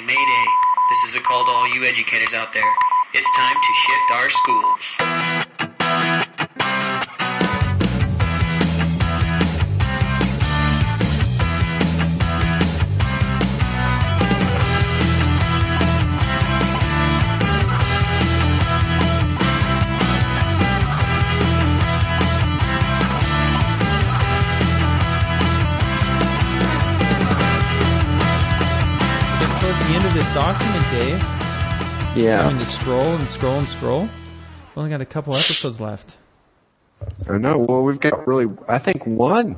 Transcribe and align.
Mayday, 0.00 0.14
mayday. 0.14 0.46
This 0.90 1.10
is 1.10 1.16
a 1.16 1.20
call 1.20 1.44
to 1.44 1.50
all 1.50 1.68
you 1.74 1.84
educators 1.84 2.32
out 2.32 2.52
there. 2.52 2.62
It's 3.14 3.28
time 3.36 3.56
to 3.56 3.72
shift 3.74 4.10
our 4.12 4.30
schools. 4.30 5.27
Document, 30.38 30.84
Dave. 30.92 31.18
Yeah, 32.16 32.42
Having 32.44 32.58
to 32.60 32.66
scroll 32.66 33.00
and 33.16 33.28
scroll 33.28 33.58
and 33.58 33.66
scroll. 33.68 34.02
We've 34.02 34.10
only 34.76 34.90
got 34.90 35.00
a 35.00 35.04
couple 35.04 35.34
episodes 35.34 35.80
left. 35.80 36.16
I 37.28 37.38
know. 37.38 37.58
Well, 37.58 37.82
we've 37.82 37.98
got 37.98 38.24
really, 38.28 38.46
I 38.68 38.78
think 38.78 39.04
one 39.04 39.56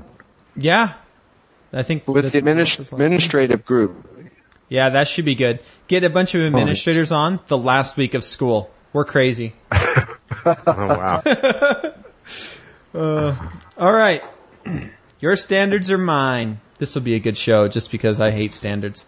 Yeah. 0.56 0.94
I 1.72 1.82
think 1.82 2.08
with 2.08 2.32
the 2.32 2.40
administ- 2.40 2.90
administrative 2.92 3.64
group. 3.66 4.06
Yeah, 4.70 4.88
that 4.90 5.06
should 5.06 5.26
be 5.26 5.34
good. 5.34 5.60
Get 5.86 6.02
a 6.02 6.08
bunch 6.10 6.34
of 6.34 6.40
administrators 6.42 7.12
on 7.12 7.40
the 7.48 7.58
last 7.58 7.98
week 7.98 8.14
of 8.14 8.24
school. 8.24 8.70
We're 8.94 9.04
crazy. 9.04 9.54
Oh 10.46 10.54
wow. 10.66 11.22
Uh, 12.94 13.36
all 13.76 13.92
right. 13.92 14.22
Your 15.20 15.36
standards 15.36 15.90
are 15.90 15.98
mine. 15.98 16.60
This 16.78 16.94
will 16.94 17.02
be 17.02 17.14
a 17.14 17.20
good 17.20 17.36
show 17.36 17.68
just 17.68 17.92
because 17.92 18.20
I 18.20 18.30
hate 18.30 18.52
standards. 18.54 19.04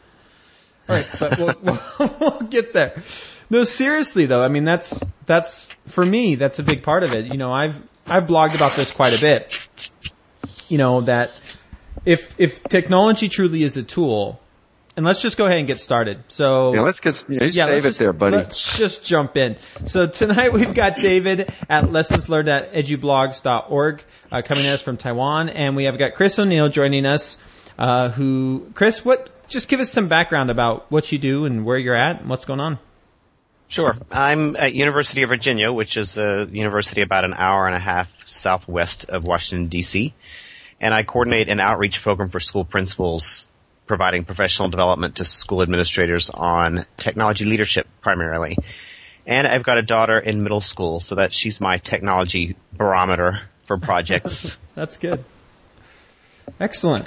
All 0.89 0.97
right, 0.97 1.09
but 1.19 1.39
we'll, 1.39 1.55
we'll, 1.99 2.17
we'll 2.21 2.41
get 2.49 2.73
there. 2.73 2.95
No, 3.51 3.65
seriously 3.65 4.27
though. 4.27 4.43
I 4.45 4.49
mean, 4.49 4.65
that's, 4.65 5.03
that's, 5.27 5.73
for 5.87 6.05
me, 6.05 6.35
that's 6.37 6.59
a 6.59 6.63
big 6.63 6.83
part 6.83 7.03
of 7.05 7.13
it. 7.15 7.27
You 7.27 7.37
know, 7.37 7.53
I've, 7.53 7.81
I've 8.07 8.25
blogged 8.25 8.57
about 8.57 8.73
this 8.73 8.91
quite 8.95 9.17
a 9.17 9.21
bit. 9.21 9.69
You 10.69 10.79
know, 10.79 11.03
that 11.03 11.31
if, 12.07 12.35
if 12.41 12.63
technology 12.65 13.29
truly 13.29 13.63
is 13.63 13.77
a 13.77 13.83
tool, 13.83 14.41
and 14.95 15.07
let's 15.07 15.23
just 15.23 15.39
go 15.39 15.47
ahead 15.47 15.57
and 15.59 15.67
get 15.67 15.81
started. 15.81 16.23
So, 16.29 16.75
Yeah, 16.75 16.81
let's 16.83 17.01
get, 17.01 17.25
you 17.29 17.39
know, 17.39 17.47
yeah, 17.47 17.65
save 17.65 17.79
it 17.85 17.89
just- 17.89 17.99
there, 17.99 18.13
buddy. 18.13 18.37
Let's 18.37 18.77
just 18.79 19.05
jump 19.07 19.37
in. 19.39 19.57
So 19.87 20.07
tonight 20.07 20.53
we've 20.55 20.75
got 20.75 20.97
David 20.97 21.53
at 21.71 21.85
lessonslearned 21.85 22.49
at 22.49 22.73
edublogs.org 22.73 24.03
uh, 24.31 24.43
coming 24.43 24.67
at 24.67 24.73
us 24.75 24.83
from 24.83 24.97
Taiwan, 24.99 25.49
and 25.49 25.77
we 25.77 25.85
have 25.85 25.97
got 25.97 26.15
Chris 26.15 26.39
O'Neal 26.39 26.69
joining 26.69 27.07
us. 27.07 27.43
Uh, 27.79 28.11
who, 28.11 28.71
Chris? 28.75 29.03
What? 29.05 29.31
Just 29.53 29.69
give 29.69 29.81
us 29.81 29.91
some 29.91 30.09
background 30.09 30.51
about 30.51 30.91
what 30.91 31.13
you 31.13 31.19
do 31.19 31.45
and 31.45 31.67
where 31.67 31.77
you're 31.77 31.95
at 31.95 32.21
and 32.21 32.31
what's 32.31 32.47
going 32.47 32.59
on. 32.59 32.79
Sure. 33.69 33.95
I'm 34.11 34.57
at 34.57 34.73
University 34.73 35.25
of 35.25 35.29
Virginia, 35.29 35.71
which 35.71 35.99
is 35.99 36.17
a 36.17 36.49
university 36.51 37.03
about 37.03 37.27
an 37.27 37.35
hour 37.35 37.67
and 37.67 37.77
a 37.77 37.79
half 37.79 38.27
southwest 38.27 39.11
of 39.11 39.25
Washington 39.25 39.69
DC. 39.69 40.15
And 40.81 40.95
I 40.95 41.03
coordinate 41.03 41.51
an 41.51 41.61
outreach 41.61 42.01
program 42.01 42.31
for 42.31 42.41
school 42.41 42.65
principals, 42.65 43.47
providing 43.85 44.25
professional 44.25 44.71
development 44.71 45.17
to 45.17 45.27
school 45.27 45.61
administrators 45.61 46.31
on 46.31 46.87
technology 46.97 47.45
leadership 47.45 47.87
primarily. 48.01 48.57
And 49.27 49.47
I've 49.47 49.65
got 49.65 49.77
a 49.77 49.83
daughter 49.83 50.19
in 50.19 50.43
middle 50.43 50.63
school, 50.63 51.01
so 51.01 51.17
that 51.17 51.35
she's 51.35 51.61
my 51.61 51.77
technology 51.77 52.57
barometer 52.73 53.43
for 53.65 53.77
projects. 53.77 54.57
That's 54.75 54.97
good. 54.97 55.23
Excellent. 56.59 57.07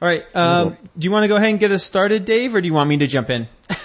All 0.00 0.08
right. 0.08 0.24
Um, 0.36 0.76
do 0.98 1.04
you 1.04 1.10
want 1.10 1.24
to 1.24 1.28
go 1.28 1.36
ahead 1.36 1.50
and 1.50 1.58
get 1.58 1.70
us 1.72 1.82
started, 1.82 2.24
Dave, 2.24 2.54
or 2.54 2.60
do 2.60 2.66
you 2.66 2.74
want 2.74 2.88
me 2.88 2.98
to 2.98 3.06
jump 3.06 3.30
in? 3.30 3.48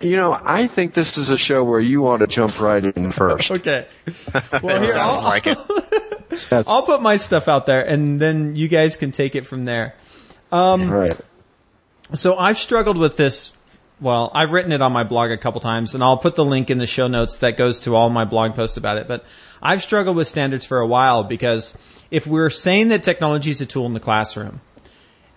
You 0.00 0.14
know, 0.16 0.38
I 0.40 0.68
think 0.68 0.94
this 0.94 1.18
is 1.18 1.30
a 1.30 1.36
show 1.36 1.64
where 1.64 1.80
you 1.80 2.00
want 2.00 2.20
to 2.20 2.28
jump 2.28 2.60
right 2.60 2.84
in 2.84 3.10
first. 3.10 3.50
Okay. 3.50 3.86
Well, 4.62 4.80
here, 4.80 4.92
Sounds 4.92 5.22
I'll, 5.22 5.24
like 5.24 5.46
it. 5.46 5.58
I'll 6.68 6.84
put 6.84 7.02
my 7.02 7.16
stuff 7.16 7.48
out 7.48 7.66
there, 7.66 7.80
and 7.80 8.20
then 8.20 8.54
you 8.54 8.68
guys 8.68 8.96
can 8.96 9.10
take 9.10 9.34
it 9.34 9.46
from 9.46 9.64
there. 9.64 9.94
Um, 10.52 10.90
right. 10.90 11.18
So 12.14 12.36
I've 12.38 12.56
struggled 12.56 12.98
with 12.98 13.16
this. 13.16 13.52
Well, 14.00 14.30
I've 14.32 14.50
written 14.50 14.72
it 14.72 14.80
on 14.80 14.92
my 14.92 15.02
blog 15.02 15.32
a 15.32 15.36
couple 15.36 15.60
times, 15.60 15.94
and 15.94 16.04
I'll 16.04 16.16
put 16.16 16.36
the 16.36 16.44
link 16.44 16.70
in 16.70 16.78
the 16.78 16.86
show 16.86 17.08
notes 17.08 17.38
that 17.38 17.56
goes 17.56 17.80
to 17.80 17.96
all 17.96 18.10
my 18.10 18.24
blog 18.24 18.54
posts 18.54 18.76
about 18.76 18.96
it. 18.96 19.08
But 19.08 19.24
I've 19.60 19.82
struggled 19.82 20.16
with 20.16 20.28
standards 20.28 20.64
for 20.64 20.78
a 20.78 20.86
while 20.86 21.24
because 21.24 21.76
if 22.10 22.26
we're 22.26 22.50
saying 22.50 22.88
that 22.88 23.02
technology 23.02 23.50
is 23.50 23.60
a 23.60 23.66
tool 23.66 23.86
in 23.86 23.94
the 23.94 24.00
classroom, 24.00 24.60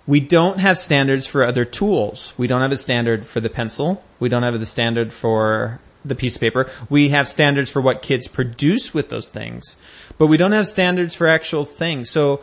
we 0.06 0.20
don't 0.20 0.60
have 0.60 0.78
standards 0.78 1.26
for 1.26 1.46
other 1.46 1.66
tools. 1.66 2.34
We 2.38 2.48
don't 2.48 2.62
have 2.62 2.72
a 2.72 2.78
standard 2.78 3.26
for 3.26 3.40
the 3.40 3.50
pencil. 3.50 4.04
We 4.20 4.30
don't 4.30 4.44
have 4.44 4.60
the 4.60 4.66
standard 4.66 5.14
for 5.14 5.80
the 6.04 6.16
piece 6.16 6.36
of 6.36 6.42
paper. 6.42 6.70
We 6.90 7.10
have 7.10 7.28
standards 7.28 7.70
for 7.70 7.82
what 7.82 8.02
kids 8.02 8.28
produce 8.28 8.94
with 8.94 9.10
those 9.10 9.30
things, 9.30 9.78
but 10.18 10.28
we 10.28 10.38
don't 10.38 10.52
have 10.52 10.68
standards 10.68 11.16
for 11.16 11.28
actual 11.28 11.64
things. 11.64 12.10
So, 12.10 12.42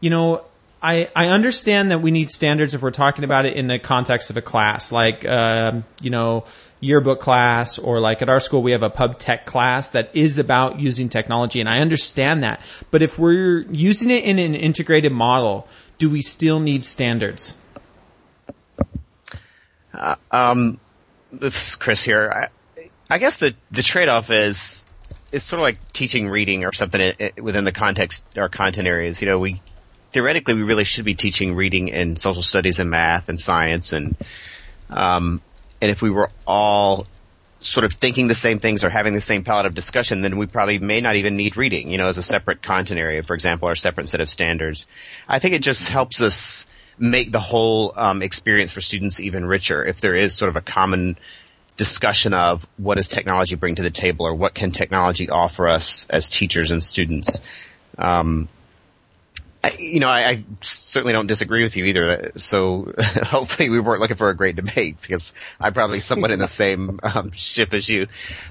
you 0.00 0.10
know, 0.10 0.44
I, 0.82 1.08
I 1.14 1.28
understand 1.28 1.90
that 1.90 2.02
we 2.02 2.10
need 2.10 2.30
standards 2.30 2.74
if 2.74 2.82
we're 2.82 2.90
talking 2.90 3.24
about 3.24 3.46
it 3.46 3.56
in 3.56 3.66
the 3.66 3.78
context 3.78 4.30
of 4.30 4.36
a 4.36 4.42
class, 4.42 4.92
like, 4.92 5.26
um, 5.26 5.84
you 6.00 6.10
know, 6.10 6.44
yearbook 6.80 7.20
class, 7.20 7.78
or 7.78 7.98
like 7.98 8.22
at 8.22 8.28
our 8.28 8.38
school, 8.38 8.62
we 8.62 8.70
have 8.70 8.84
a 8.84 8.90
pub 8.90 9.18
tech 9.18 9.46
class 9.46 9.90
that 9.90 10.10
is 10.14 10.38
about 10.38 10.78
using 10.78 11.08
technology, 11.08 11.58
and 11.60 11.68
I 11.68 11.78
understand 11.78 12.44
that. 12.44 12.60
But 12.92 13.02
if 13.02 13.18
we're 13.18 13.62
using 13.62 14.10
it 14.10 14.24
in 14.24 14.38
an 14.38 14.54
integrated 14.54 15.12
model, 15.12 15.66
do 15.98 16.08
we 16.10 16.22
still 16.22 16.60
need 16.60 16.84
standards? 16.84 17.56
Um, 20.30 20.78
this 21.32 21.70
is 21.70 21.76
Chris 21.76 22.02
here. 22.02 22.30
I, 22.78 22.84
I 23.10 23.18
guess 23.18 23.38
the 23.38 23.54
the 23.70 23.82
trade 23.82 24.08
off 24.08 24.30
is 24.30 24.86
it's 25.32 25.44
sort 25.44 25.58
of 25.60 25.64
like 25.64 25.92
teaching 25.92 26.28
reading 26.28 26.64
or 26.64 26.72
something 26.72 27.00
i- 27.00 27.14
i- 27.20 27.40
within 27.40 27.64
the 27.64 27.72
context 27.72 28.24
or 28.36 28.48
content 28.48 28.86
areas. 28.86 29.20
You 29.20 29.28
know, 29.28 29.38
we 29.38 29.60
theoretically 30.12 30.54
we 30.54 30.62
really 30.62 30.84
should 30.84 31.04
be 31.04 31.14
teaching 31.14 31.54
reading 31.54 31.88
in 31.88 32.16
social 32.16 32.42
studies 32.42 32.78
and 32.78 32.90
math 32.90 33.28
and 33.28 33.40
science 33.40 33.92
and 33.92 34.14
um, 34.90 35.40
and 35.80 35.90
if 35.90 36.00
we 36.00 36.10
were 36.10 36.30
all 36.46 37.06
sort 37.68 37.84
of 37.84 37.92
thinking 37.92 38.26
the 38.26 38.34
same 38.34 38.58
things 38.58 38.84
or 38.84 38.90
having 38.90 39.14
the 39.14 39.20
same 39.20 39.44
palette 39.44 39.66
of 39.66 39.74
discussion, 39.74 40.20
then 40.22 40.36
we 40.36 40.46
probably 40.46 40.78
may 40.78 41.00
not 41.00 41.16
even 41.16 41.36
need 41.36 41.56
reading, 41.56 41.90
you 41.90 41.98
know, 41.98 42.08
as 42.08 42.18
a 42.18 42.22
separate 42.22 42.62
content 42.62 42.98
area, 42.98 43.22
for 43.22 43.34
example, 43.34 43.68
or 43.68 43.74
separate 43.74 44.08
set 44.08 44.20
of 44.20 44.28
standards. 44.28 44.86
I 45.28 45.38
think 45.38 45.54
it 45.54 45.62
just 45.62 45.88
helps 45.88 46.22
us 46.22 46.70
make 46.98 47.30
the 47.30 47.40
whole 47.40 47.92
um, 47.96 48.22
experience 48.22 48.72
for 48.72 48.80
students 48.80 49.20
even 49.20 49.44
richer 49.44 49.84
if 49.84 50.00
there 50.00 50.14
is 50.14 50.34
sort 50.34 50.48
of 50.48 50.56
a 50.56 50.60
common 50.60 51.16
discussion 51.76 52.34
of 52.34 52.66
what 52.76 52.96
does 52.96 53.08
technology 53.08 53.54
bring 53.54 53.76
to 53.76 53.82
the 53.82 53.90
table 53.90 54.26
or 54.26 54.34
what 54.34 54.52
can 54.52 54.72
technology 54.72 55.30
offer 55.30 55.68
us 55.68 56.06
as 56.10 56.28
teachers 56.28 56.70
and 56.72 56.82
students. 56.82 57.40
Um, 57.96 58.48
I, 59.62 59.76
you 59.78 59.98
know, 60.00 60.08
I, 60.08 60.28
I 60.28 60.44
certainly 60.60 61.12
don't 61.12 61.26
disagree 61.26 61.62
with 61.62 61.76
you 61.76 61.86
either. 61.86 62.32
So 62.36 62.92
hopefully 62.98 63.70
we 63.70 63.80
weren't 63.80 64.00
looking 64.00 64.16
for 64.16 64.30
a 64.30 64.36
great 64.36 64.56
debate 64.56 65.00
because 65.00 65.32
I'm 65.60 65.72
probably 65.72 66.00
somewhat 66.00 66.30
in 66.30 66.38
the 66.38 66.48
same 66.48 67.00
um, 67.02 67.32
ship 67.32 67.74
as 67.74 67.88
you. 67.88 68.06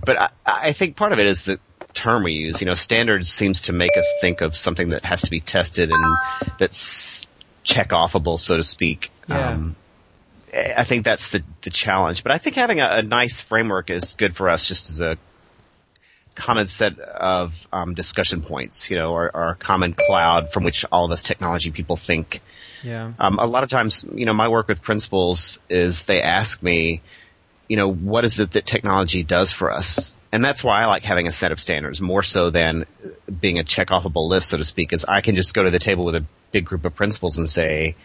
But 0.05 0.21
I, 0.21 0.29
I 0.45 0.71
think 0.73 0.95
part 0.95 1.13
of 1.13 1.19
it 1.19 1.25
is 1.25 1.43
the 1.43 1.59
term 1.93 2.23
we 2.23 2.33
use. 2.33 2.61
You 2.61 2.65
know, 2.65 2.73
standards 2.73 3.29
seems 3.29 3.63
to 3.63 3.73
make 3.73 3.95
us 3.97 4.15
think 4.21 4.41
of 4.41 4.55
something 4.55 4.89
that 4.89 5.05
has 5.05 5.21
to 5.21 5.31
be 5.31 5.39
tested 5.39 5.91
and 5.91 6.17
that's 6.57 7.25
check 7.63 7.89
offable, 7.89 8.37
so 8.37 8.57
to 8.57 8.63
speak. 8.63 9.11
Yeah. 9.29 9.49
Um, 9.49 9.75
I 10.53 10.73
I 10.77 10.83
think 10.83 11.05
that's 11.05 11.31
the 11.31 11.43
the 11.61 11.69
challenge. 11.69 12.23
But 12.23 12.31
I 12.31 12.37
think 12.37 12.55
having 12.55 12.79
a, 12.79 12.89
a 12.95 13.01
nice 13.01 13.41
framework 13.41 13.89
is 13.89 14.15
good 14.15 14.35
for 14.35 14.49
us, 14.49 14.67
just 14.67 14.89
as 14.89 15.01
a 15.01 15.17
common 16.37 16.67
set 16.67 16.99
of 16.99 17.67
um, 17.73 17.95
discussion 17.95 18.41
points, 18.41 18.89
you 18.89 18.95
know, 18.95 19.11
or, 19.13 19.35
or 19.35 19.49
a 19.49 19.55
common 19.55 19.93
cloud 19.93 20.53
from 20.53 20.63
which 20.63 20.85
all 20.91 21.05
of 21.05 21.11
us 21.11 21.23
technology 21.23 21.71
people 21.71 21.97
think. 21.97 22.41
Yeah. 22.83 23.13
Um, 23.19 23.39
a 23.39 23.45
lot 23.45 23.63
of 23.63 23.69
times, 23.69 24.05
you 24.13 24.25
know, 24.25 24.33
my 24.33 24.47
work 24.47 24.67
with 24.67 24.81
principals 24.81 25.59
is 25.67 26.05
they 26.05 26.21
ask 26.21 26.61
me, 26.61 27.01
you 27.67 27.75
know, 27.75 27.91
what 27.91 28.23
is 28.23 28.39
it 28.39 28.51
that 28.51 28.65
technology 28.65 29.23
does 29.23 29.51
for 29.51 29.71
us? 29.71 30.19
And 30.31 30.45
that's 30.45 30.63
why 30.63 30.83
I 30.83 30.85
like 30.85 31.03
having 31.03 31.27
a 31.27 31.31
set 31.31 31.51
of 31.51 31.59
standards 31.59 31.99
more 31.99 32.23
so 32.23 32.51
than 32.51 32.85
being 33.41 33.57
a 33.59 33.63
check 33.63 33.87
offable 33.87 34.29
list, 34.29 34.49
so 34.49 34.57
to 34.57 34.63
speak, 34.63 34.93
is 34.93 35.05
I 35.05 35.21
can 35.21 35.35
just 35.35 35.53
go 35.53 35.63
to 35.63 35.71
the 35.71 35.79
table 35.79 36.05
with 36.05 36.15
a 36.15 36.25
big 36.51 36.65
group 36.65 36.85
of 36.85 36.95
principals 36.95 37.39
and 37.39 37.49
say, 37.49 37.95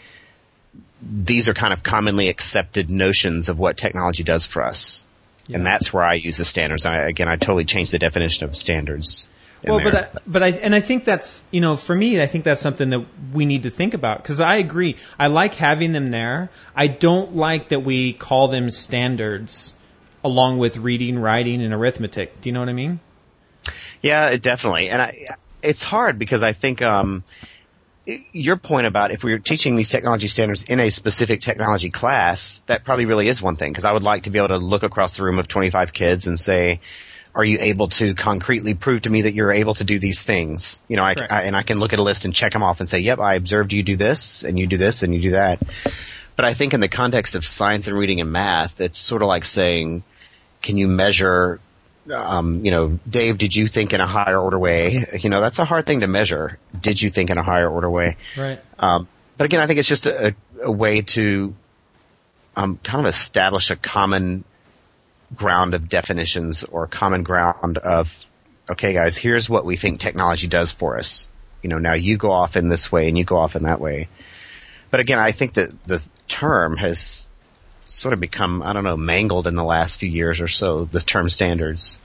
these 1.02 1.48
are 1.48 1.54
kind 1.54 1.72
of 1.72 1.82
commonly 1.82 2.28
accepted 2.28 2.90
notions 2.90 3.48
of 3.48 3.58
what 3.58 3.76
technology 3.76 4.24
does 4.24 4.46
for 4.46 4.62
us. 4.62 5.06
And 5.48 5.66
that's 5.66 5.92
where 5.92 6.04
I 6.04 6.14
use 6.14 6.36
the 6.36 6.44
standards. 6.44 6.86
I, 6.86 6.96
again, 7.08 7.28
I 7.28 7.36
totally 7.36 7.64
changed 7.64 7.92
the 7.92 7.98
definition 7.98 8.48
of 8.48 8.56
standards. 8.56 9.28
Well, 9.64 9.80
but. 9.82 9.94
I, 9.94 10.08
but 10.26 10.42
I 10.42 10.48
and 10.48 10.74
I 10.74 10.80
think 10.80 11.04
that's 11.04 11.44
you 11.52 11.60
know 11.60 11.76
for 11.76 11.94
me 11.94 12.20
I 12.20 12.26
think 12.26 12.42
that's 12.42 12.60
something 12.60 12.90
that 12.90 13.04
we 13.32 13.46
need 13.46 13.62
to 13.62 13.70
think 13.70 13.94
about 13.94 14.20
because 14.20 14.40
I 14.40 14.56
agree 14.56 14.96
I 15.20 15.28
like 15.28 15.54
having 15.54 15.92
them 15.92 16.10
there 16.10 16.50
I 16.74 16.88
don't 16.88 17.36
like 17.36 17.68
that 17.68 17.84
we 17.84 18.12
call 18.12 18.48
them 18.48 18.72
standards 18.72 19.72
along 20.24 20.58
with 20.58 20.78
reading 20.78 21.16
writing 21.16 21.62
and 21.62 21.72
arithmetic 21.72 22.40
do 22.40 22.48
you 22.48 22.52
know 22.52 22.58
what 22.58 22.70
I 22.70 22.72
mean 22.72 22.98
Yeah, 24.02 24.36
definitely. 24.36 24.88
And 24.90 25.00
I, 25.00 25.26
it's 25.62 25.82
hard 25.82 26.18
because 26.18 26.42
I 26.42 26.52
think, 26.52 26.82
um, 26.82 27.22
your 28.06 28.56
point 28.56 28.86
about 28.86 29.10
if 29.10 29.22
we 29.22 29.32
are 29.32 29.38
teaching 29.38 29.76
these 29.76 29.90
technology 29.90 30.28
standards 30.28 30.64
in 30.64 30.80
a 30.80 30.90
specific 30.90 31.40
technology 31.40 31.90
class, 31.90 32.60
that 32.66 32.84
probably 32.84 33.06
really 33.06 33.28
is 33.28 33.40
one 33.40 33.56
thing 33.56 33.70
because 33.70 33.84
I 33.84 33.92
would 33.92 34.02
like 34.02 34.24
to 34.24 34.30
be 34.30 34.38
able 34.38 34.48
to 34.48 34.58
look 34.58 34.82
across 34.82 35.16
the 35.16 35.24
room 35.24 35.38
of 35.38 35.48
25 35.48 35.92
kids 35.92 36.26
and 36.26 36.38
say, 36.38 36.80
are 37.34 37.44
you 37.44 37.58
able 37.60 37.88
to 37.88 38.14
concretely 38.14 38.74
prove 38.74 39.02
to 39.02 39.10
me 39.10 39.22
that 39.22 39.34
you're 39.34 39.52
able 39.52 39.74
to 39.74 39.84
do 39.84 39.98
these 39.98 40.22
things? 40.22 40.82
You 40.88 40.96
know, 40.96 41.04
I, 41.04 41.14
I, 41.30 41.42
and 41.42 41.56
I 41.56 41.62
can 41.62 41.78
look 41.78 41.92
at 41.92 41.98
a 41.98 42.02
list 42.02 42.24
and 42.24 42.34
check 42.34 42.52
them 42.52 42.62
off 42.62 42.80
and 42.80 42.88
say, 42.88 42.98
yep, 42.98 43.20
I 43.20 43.34
observed 43.34 43.72
you 43.72 43.82
do 43.82 43.96
this 43.96 44.44
and 44.44 44.58
you 44.58 44.66
do 44.66 44.76
this 44.76 45.02
and 45.02 45.14
you 45.14 45.20
do 45.20 45.30
that. 45.30 45.62
But 46.36 46.44
I 46.44 46.54
think 46.54 46.74
in 46.74 46.80
the 46.80 46.88
context 46.88 47.34
of 47.34 47.44
science 47.44 47.88
and 47.88 47.96
reading 47.96 48.20
and 48.20 48.32
math, 48.32 48.80
it's 48.80 48.98
sort 48.98 49.22
of 49.22 49.28
like 49.28 49.44
saying, 49.44 50.02
can 50.60 50.76
you 50.76 50.88
measure 50.88 51.60
um, 52.10 52.64
you 52.64 52.70
know, 52.70 52.98
Dave, 53.08 53.38
did 53.38 53.54
you 53.54 53.68
think 53.68 53.92
in 53.92 54.00
a 54.00 54.06
higher 54.06 54.38
order 54.38 54.58
way? 54.58 55.04
You 55.18 55.30
know, 55.30 55.40
that's 55.40 55.58
a 55.58 55.64
hard 55.64 55.86
thing 55.86 56.00
to 56.00 56.06
measure. 56.06 56.58
Did 56.78 57.00
you 57.00 57.10
think 57.10 57.30
in 57.30 57.38
a 57.38 57.42
higher 57.42 57.68
order 57.68 57.90
way? 57.90 58.16
Right. 58.36 58.60
Um, 58.78 59.08
but 59.36 59.44
again, 59.44 59.60
I 59.60 59.66
think 59.66 59.78
it's 59.78 59.88
just 59.88 60.06
a, 60.06 60.34
a 60.60 60.70
way 60.70 61.02
to 61.02 61.54
um, 62.56 62.78
kind 62.82 63.00
of 63.00 63.08
establish 63.08 63.70
a 63.70 63.76
common 63.76 64.44
ground 65.34 65.74
of 65.74 65.88
definitions 65.88 66.64
or 66.64 66.86
common 66.86 67.22
ground 67.22 67.78
of, 67.78 68.24
okay, 68.70 68.92
guys, 68.92 69.16
here's 69.16 69.48
what 69.48 69.64
we 69.64 69.76
think 69.76 70.00
technology 70.00 70.48
does 70.48 70.72
for 70.72 70.98
us. 70.98 71.28
You 71.62 71.70
know, 71.70 71.78
now 71.78 71.94
you 71.94 72.16
go 72.16 72.32
off 72.32 72.56
in 72.56 72.68
this 72.68 72.90
way 72.90 73.08
and 73.08 73.16
you 73.16 73.24
go 73.24 73.38
off 73.38 73.56
in 73.56 73.62
that 73.62 73.80
way. 73.80 74.08
But 74.90 75.00
again, 75.00 75.18
I 75.18 75.32
think 75.32 75.54
that 75.54 75.84
the 75.84 76.04
term 76.28 76.76
has 76.76 77.28
sort 77.92 78.14
of 78.14 78.20
become, 78.20 78.62
I 78.62 78.72
don't 78.72 78.84
know, 78.84 78.96
mangled 78.96 79.46
in 79.46 79.54
the 79.54 79.64
last 79.64 80.00
few 80.00 80.08
years 80.08 80.40
or 80.40 80.48
so, 80.48 80.84
the 80.84 81.00
term 81.00 81.28
standards. 81.28 81.98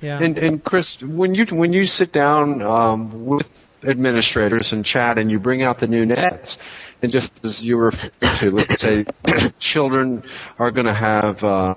Yeah. 0.00 0.18
And, 0.20 0.36
and 0.36 0.64
Chris, 0.64 1.00
when 1.00 1.34
you 1.34 1.46
when 1.46 1.72
you 1.72 1.86
sit 1.86 2.12
down 2.12 2.60
um, 2.60 3.24
with 3.24 3.48
administrators 3.84 4.72
and 4.72 4.84
chat, 4.84 5.18
and 5.18 5.30
you 5.30 5.38
bring 5.38 5.62
out 5.62 5.78
the 5.78 5.86
new 5.86 6.04
nets, 6.04 6.58
and 7.02 7.12
just 7.12 7.32
as 7.44 7.64
you 7.64 7.76
were 7.76 7.92
to, 7.92 8.50
let's 8.50 8.82
say, 8.82 9.04
children 9.58 10.24
are 10.58 10.70
going 10.70 10.86
to 10.86 10.94
have 10.94 11.44
uh, 11.44 11.74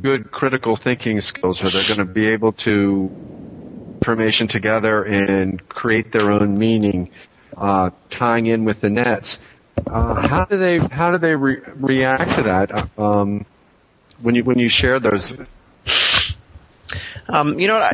good 0.00 0.30
critical 0.30 0.76
thinking 0.76 1.20
skills, 1.20 1.60
or 1.60 1.68
they're 1.68 1.96
going 1.96 2.06
to 2.06 2.12
be 2.12 2.28
able 2.28 2.52
to 2.52 3.10
information 4.00 4.46
together 4.46 5.02
and 5.02 5.68
create 5.68 6.12
their 6.12 6.30
own 6.30 6.56
meaning, 6.56 7.10
uh, 7.56 7.90
tying 8.10 8.46
in 8.46 8.64
with 8.64 8.80
the 8.80 8.88
nets. 8.88 9.38
Uh, 9.86 10.26
how 10.26 10.44
do 10.44 10.56
they 10.56 10.78
how 10.78 11.10
do 11.10 11.18
they 11.18 11.34
re- 11.34 11.60
react 11.76 12.34
to 12.34 12.42
that 12.42 12.98
um, 12.98 13.44
when 14.20 14.34
you 14.34 14.44
when 14.44 14.58
you 14.58 14.68
share 14.68 15.00
those? 15.00 15.34
Um, 17.28 17.58
you 17.58 17.68
know? 17.68 17.78
I, 17.78 17.92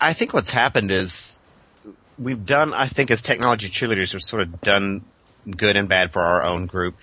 I 0.00 0.12
think 0.12 0.32
what's 0.32 0.50
happened 0.50 0.90
is 0.90 1.40
we've 2.18 2.44
done. 2.44 2.74
I 2.74 2.86
think 2.86 3.10
as 3.10 3.22
technology 3.22 3.68
cheerleaders, 3.68 4.14
we've 4.14 4.22
sort 4.22 4.42
of 4.42 4.60
done 4.60 5.04
good 5.48 5.76
and 5.76 5.88
bad 5.88 6.12
for 6.12 6.22
our 6.22 6.42
own 6.42 6.66
group. 6.66 6.96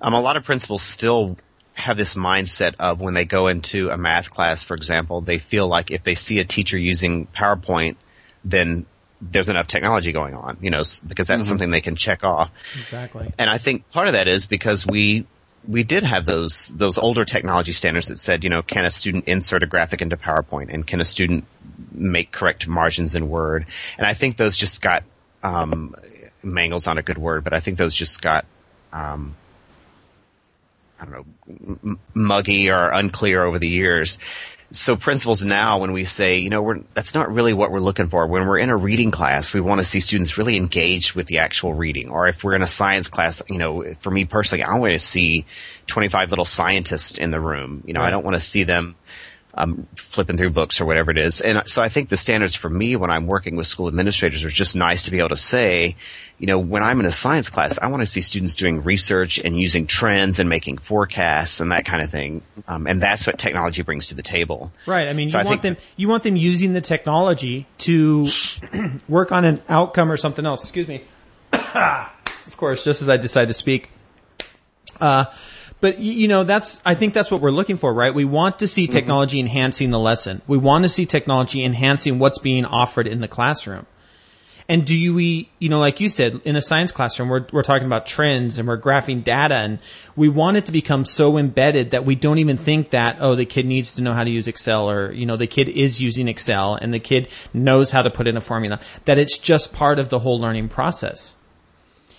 Um, 0.00 0.14
a 0.14 0.20
lot 0.20 0.36
of 0.36 0.44
principals 0.44 0.82
still 0.82 1.36
have 1.74 1.96
this 1.96 2.14
mindset 2.14 2.74
of 2.80 3.00
when 3.00 3.14
they 3.14 3.24
go 3.24 3.46
into 3.46 3.90
a 3.90 3.96
math 3.96 4.30
class, 4.30 4.64
for 4.64 4.74
example, 4.74 5.20
they 5.20 5.38
feel 5.38 5.68
like 5.68 5.90
if 5.90 6.02
they 6.02 6.14
see 6.14 6.40
a 6.40 6.44
teacher 6.44 6.78
using 6.78 7.26
PowerPoint, 7.26 7.96
then 8.44 8.84
there's 9.20 9.48
enough 9.48 9.66
technology 9.66 10.12
going 10.12 10.34
on, 10.34 10.58
you 10.60 10.70
know, 10.70 10.82
because 11.06 11.26
that's 11.26 11.42
mm-hmm. 11.42 11.42
something 11.42 11.70
they 11.70 11.80
can 11.80 11.96
check 11.96 12.24
off. 12.24 12.50
Exactly. 12.74 13.32
And 13.38 13.50
I 13.50 13.58
think 13.58 13.90
part 13.90 14.06
of 14.06 14.12
that 14.12 14.28
is 14.28 14.46
because 14.46 14.86
we 14.86 15.26
we 15.66 15.82
did 15.82 16.04
have 16.04 16.24
those 16.24 16.68
those 16.68 16.98
older 16.98 17.24
technology 17.24 17.72
standards 17.72 18.08
that 18.08 18.18
said, 18.18 18.44
you 18.44 18.50
know, 18.50 18.62
can 18.62 18.84
a 18.84 18.90
student 18.90 19.26
insert 19.26 19.62
a 19.62 19.66
graphic 19.66 20.02
into 20.02 20.16
PowerPoint 20.16 20.72
and 20.72 20.86
can 20.86 21.00
a 21.00 21.04
student 21.04 21.44
make 21.92 22.30
correct 22.30 22.68
margins 22.68 23.14
in 23.14 23.28
Word? 23.28 23.66
And 23.96 24.06
I 24.06 24.14
think 24.14 24.36
those 24.36 24.56
just 24.56 24.82
got 24.82 25.02
um, 25.42 25.94
mangles 26.42 26.86
on 26.86 26.98
a 26.98 27.02
good 27.02 27.18
word, 27.18 27.44
but 27.44 27.52
I 27.52 27.60
think 27.60 27.78
those 27.78 27.94
just 27.94 28.22
got 28.22 28.44
um, 28.92 29.36
I 31.00 31.04
don't 31.04 31.12
know 31.12 31.76
m- 31.84 32.00
muggy 32.14 32.70
or 32.70 32.90
unclear 32.90 33.44
over 33.44 33.58
the 33.58 33.68
years 33.68 34.18
so 34.70 34.96
principals 34.96 35.42
now, 35.42 35.80
when 35.80 35.92
we 35.92 36.04
say, 36.04 36.38
you 36.38 36.50
know, 36.50 36.60
we're, 36.60 36.80
that's 36.92 37.14
not 37.14 37.32
really 37.32 37.54
what 37.54 37.70
we're 37.70 37.80
looking 37.80 38.06
for. 38.06 38.26
When 38.26 38.46
we're 38.46 38.58
in 38.58 38.68
a 38.68 38.76
reading 38.76 39.10
class, 39.10 39.54
we 39.54 39.60
want 39.60 39.80
to 39.80 39.84
see 39.84 40.00
students 40.00 40.36
really 40.36 40.56
engaged 40.56 41.14
with 41.14 41.26
the 41.26 41.38
actual 41.38 41.72
reading. 41.72 42.10
Or 42.10 42.28
if 42.28 42.44
we're 42.44 42.54
in 42.54 42.62
a 42.62 42.66
science 42.66 43.08
class, 43.08 43.42
you 43.48 43.58
know, 43.58 43.94
for 44.00 44.10
me 44.10 44.26
personally, 44.26 44.64
I 44.64 44.78
want 44.78 44.92
to 44.92 44.98
see 44.98 45.46
25 45.86 46.30
little 46.30 46.44
scientists 46.44 47.16
in 47.16 47.30
the 47.30 47.40
room. 47.40 47.82
You 47.86 47.94
know, 47.94 48.00
right. 48.00 48.08
I 48.08 48.10
don't 48.10 48.24
want 48.24 48.36
to 48.36 48.42
see 48.42 48.64
them 48.64 48.94
um, 49.58 49.88
flipping 49.96 50.36
through 50.36 50.50
books 50.50 50.80
or 50.80 50.86
whatever 50.86 51.10
it 51.10 51.18
is. 51.18 51.40
And 51.40 51.68
so 51.68 51.82
I 51.82 51.88
think 51.88 52.08
the 52.08 52.16
standards 52.16 52.54
for 52.54 52.70
me 52.70 52.94
when 52.94 53.10
I'm 53.10 53.26
working 53.26 53.56
with 53.56 53.66
school 53.66 53.88
administrators 53.88 54.44
are 54.44 54.48
just 54.48 54.76
nice 54.76 55.02
to 55.04 55.10
be 55.10 55.18
able 55.18 55.30
to 55.30 55.36
say, 55.36 55.96
you 56.38 56.46
know, 56.46 56.60
when 56.60 56.84
I'm 56.84 57.00
in 57.00 57.06
a 57.06 57.10
science 57.10 57.50
class, 57.50 57.76
I 57.76 57.88
want 57.88 58.02
to 58.02 58.06
see 58.06 58.20
students 58.20 58.54
doing 58.54 58.84
research 58.84 59.38
and 59.38 59.58
using 59.58 59.88
trends 59.88 60.38
and 60.38 60.48
making 60.48 60.78
forecasts 60.78 61.60
and 61.60 61.72
that 61.72 61.84
kind 61.84 62.02
of 62.02 62.10
thing. 62.10 62.42
Um, 62.68 62.86
and 62.86 63.02
that's 63.02 63.26
what 63.26 63.36
technology 63.36 63.82
brings 63.82 64.08
to 64.08 64.14
the 64.14 64.22
table. 64.22 64.72
Right. 64.86 65.08
I 65.08 65.12
mean, 65.12 65.28
so 65.28 65.38
you 65.38 65.44
I 65.44 65.48
want 65.48 65.62
them, 65.62 65.76
you 65.96 66.08
want 66.08 66.22
them 66.22 66.36
using 66.36 66.72
the 66.72 66.80
technology 66.80 67.66
to 67.78 68.28
work 69.08 69.32
on 69.32 69.44
an 69.44 69.60
outcome 69.68 70.12
or 70.12 70.16
something 70.16 70.46
else. 70.46 70.62
Excuse 70.62 70.86
me. 70.86 71.02
of 71.52 72.56
course, 72.56 72.84
just 72.84 73.02
as 73.02 73.08
I 73.08 73.16
decide 73.16 73.48
to 73.48 73.54
speak. 73.54 73.90
Uh, 75.00 75.24
but 75.80 75.98
you 75.98 76.28
know, 76.28 76.44
that's, 76.44 76.82
I 76.84 76.94
think 76.94 77.14
that's 77.14 77.30
what 77.30 77.40
we're 77.40 77.50
looking 77.50 77.76
for, 77.76 77.92
right? 77.92 78.12
We 78.12 78.24
want 78.24 78.60
to 78.60 78.68
see 78.68 78.84
mm-hmm. 78.84 78.92
technology 78.92 79.38
mm-hmm. 79.38 79.46
enhancing 79.46 79.90
the 79.90 79.98
lesson. 79.98 80.42
We 80.46 80.58
want 80.58 80.84
to 80.84 80.88
see 80.88 81.06
technology 81.06 81.64
enhancing 81.64 82.18
what's 82.18 82.38
being 82.38 82.64
offered 82.64 83.06
in 83.06 83.20
the 83.20 83.28
classroom. 83.28 83.86
And 84.70 84.84
do 84.84 84.94
you, 84.94 85.14
we, 85.14 85.48
you 85.58 85.70
know, 85.70 85.78
like 85.78 86.00
you 86.00 86.10
said, 86.10 86.42
in 86.44 86.54
a 86.54 86.60
science 86.60 86.92
classroom, 86.92 87.30
we're, 87.30 87.46
we're 87.52 87.62
talking 87.62 87.86
about 87.86 88.04
trends 88.04 88.58
and 88.58 88.68
we're 88.68 88.78
graphing 88.78 89.24
data 89.24 89.54
and 89.54 89.78
we 90.14 90.28
want 90.28 90.58
it 90.58 90.66
to 90.66 90.72
become 90.72 91.06
so 91.06 91.38
embedded 91.38 91.92
that 91.92 92.04
we 92.04 92.14
don't 92.14 92.36
even 92.36 92.58
think 92.58 92.90
that, 92.90 93.16
oh, 93.20 93.34
the 93.34 93.46
kid 93.46 93.64
needs 93.64 93.94
to 93.94 94.02
know 94.02 94.12
how 94.12 94.24
to 94.24 94.30
use 94.30 94.46
Excel 94.46 94.90
or, 94.90 95.10
you 95.10 95.24
know, 95.24 95.36
the 95.36 95.46
kid 95.46 95.70
is 95.70 96.02
using 96.02 96.28
Excel 96.28 96.74
and 96.74 96.92
the 96.92 96.98
kid 96.98 97.28
knows 97.54 97.90
how 97.90 98.02
to 98.02 98.10
put 98.10 98.26
in 98.26 98.36
a 98.36 98.42
formula, 98.42 98.78
that 99.06 99.16
it's 99.16 99.38
just 99.38 99.72
part 99.72 99.98
of 99.98 100.10
the 100.10 100.18
whole 100.18 100.38
learning 100.38 100.68
process. 100.68 101.34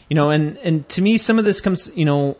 You 0.09 0.15
know, 0.15 0.31
and, 0.31 0.57
and 0.59 0.89
to 0.89 1.03
me, 1.03 1.17
some 1.17 1.37
of 1.37 1.45
this 1.45 1.61
comes, 1.61 1.95
you 1.95 2.05
know, 2.05 2.35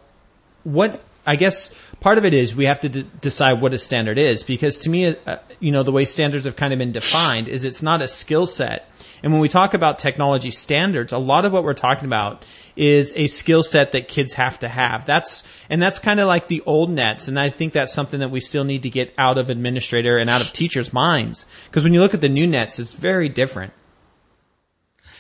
what 0.64 1.04
I 1.30 1.36
guess 1.36 1.76
part 2.00 2.18
of 2.18 2.26
it 2.26 2.34
is 2.34 2.56
we 2.56 2.66
have 2.66 2.80
to 2.80 2.90
d- 2.90 3.06
decide 3.22 3.62
what 3.62 3.72
a 3.72 3.78
standard 3.78 4.18
is 4.18 4.42
because 4.42 4.80
to 4.80 4.90
me, 4.90 5.16
uh, 5.28 5.38
you 5.60 5.72
know, 5.72 5.84
the 5.84 5.92
way 5.92 6.04
standards 6.06 6.46
have 6.46 6.56
kind 6.56 6.74
of 6.74 6.80
been 6.80 6.92
defined 6.92 7.48
is 7.48 7.66
it's 7.66 7.84
not 7.84 8.02
a 8.02 8.08
skill 8.08 8.48
set. 8.48 8.90
And 9.22 9.32
when 9.32 9.40
we 9.40 9.48
talk 9.48 9.76
about 9.76 10.00
technology 10.00 10.50
standards, 10.50 11.14
a 11.14 11.20
lot 11.20 11.46
of 11.46 11.54
what 11.54 11.64
we're 11.64 11.76
talking 11.76 12.06
about 12.06 12.46
is 12.76 13.14
a 13.16 13.28
skill 13.28 13.62
set 13.62 13.92
that 13.92 14.08
kids 14.08 14.34
have 14.34 14.58
to 14.60 14.68
have. 14.68 15.06
That's, 15.06 15.44
and 15.70 15.80
that's 15.80 16.00
kind 16.00 16.20
of 16.20 16.28
like 16.28 16.48
the 16.48 16.64
old 16.66 16.90
nets. 16.90 17.28
And 17.28 17.40
I 17.40 17.50
think 17.50 17.74
that's 17.74 17.94
something 17.94 18.22
that 18.22 18.32
we 18.32 18.40
still 18.40 18.64
need 18.64 18.82
to 18.84 18.90
get 18.90 19.14
out 19.16 19.38
of 19.38 19.52
administrator 19.52 20.18
and 20.18 20.32
out 20.32 20.42
of 20.42 20.52
teachers' 20.52 20.92
minds. 20.92 21.46
Because 21.66 21.84
when 21.84 21.94
you 21.94 22.00
look 22.00 22.16
at 22.16 22.22
the 22.22 22.30
new 22.30 22.48
nets, 22.48 22.80
it's 22.80 22.96
very 22.96 23.30
different. 23.30 23.74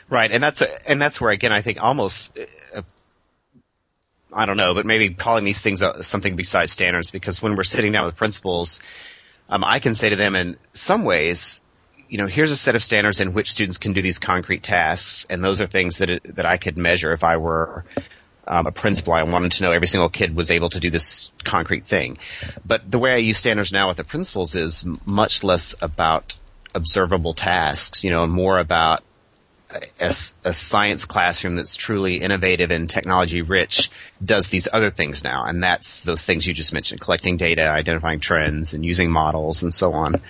Right, 0.09 0.31
and 0.31 0.41
that's 0.41 0.63
a, 0.63 0.89
and 0.89 0.99
that's 0.99 1.21
where 1.21 1.29
again 1.29 1.51
I 1.51 1.61
think 1.61 1.83
almost 1.83 2.35
uh, 2.75 2.81
I 4.31 4.45
don't 4.45 4.57
know, 4.57 4.73
but 4.73 4.85
maybe 4.85 5.13
calling 5.13 5.43
these 5.43 5.61
things 5.61 5.83
something 6.01 6.35
besides 6.35 6.71
standards 6.71 7.09
because 7.09 7.41
when 7.41 7.55
we're 7.55 7.63
sitting 7.63 7.91
down 7.91 8.05
with 8.05 8.15
principals, 8.15 8.79
um, 9.49 9.63
I 9.63 9.79
can 9.79 9.95
say 9.95 10.09
to 10.09 10.15
them 10.15 10.35
in 10.35 10.57
some 10.73 11.03
ways, 11.03 11.61
you 12.07 12.17
know, 12.17 12.27
here's 12.27 12.51
a 12.51 12.55
set 12.55 12.75
of 12.75 12.83
standards 12.83 13.19
in 13.19 13.33
which 13.33 13.51
students 13.51 13.77
can 13.77 13.93
do 13.93 14.01
these 14.01 14.19
concrete 14.19 14.63
tasks, 14.63 15.25
and 15.29 15.43
those 15.43 15.61
are 15.61 15.67
things 15.67 15.99
that 15.99 16.09
it, 16.09 16.35
that 16.35 16.45
I 16.45 16.57
could 16.57 16.77
measure 16.77 17.13
if 17.13 17.23
I 17.23 17.37
were 17.37 17.85
um, 18.47 18.65
a 18.65 18.71
principal. 18.71 19.13
I 19.13 19.23
wanted 19.23 19.51
to 19.53 19.63
know 19.63 19.71
every 19.71 19.87
single 19.87 20.09
kid 20.09 20.35
was 20.35 20.49
able 20.51 20.69
to 20.69 20.79
do 20.79 20.89
this 20.89 21.31
concrete 21.43 21.85
thing. 21.85 22.17
But 22.65 22.89
the 22.89 22.99
way 22.99 23.13
I 23.13 23.17
use 23.17 23.37
standards 23.37 23.71
now 23.71 23.87
with 23.87 23.97
the 23.97 24.03
principals 24.03 24.55
is 24.55 24.83
much 25.05 25.43
less 25.43 25.75
about 25.81 26.35
observable 26.73 27.33
tasks, 27.33 28.03
you 28.03 28.09
know, 28.09 28.23
and 28.23 28.33
more 28.33 28.59
about 28.59 29.03
a, 29.71 30.13
a, 30.43 30.53
science 30.53 31.05
classroom 31.05 31.55
that's 31.55 31.75
truly 31.75 32.17
innovative 32.17 32.71
and 32.71 32.89
technology 32.89 33.41
rich 33.41 33.91
does 34.23 34.47
these 34.47 34.67
other 34.71 34.89
things 34.89 35.23
now. 35.23 35.43
And 35.45 35.63
that's 35.63 36.03
those 36.03 36.25
things 36.25 36.47
you 36.47 36.53
just 36.53 36.73
mentioned, 36.73 37.01
collecting 37.01 37.37
data, 37.37 37.69
identifying 37.69 38.19
trends 38.19 38.73
and 38.73 38.85
using 38.85 39.11
models 39.11 39.63
and 39.63 39.73
so 39.73 39.93
on. 39.93 40.21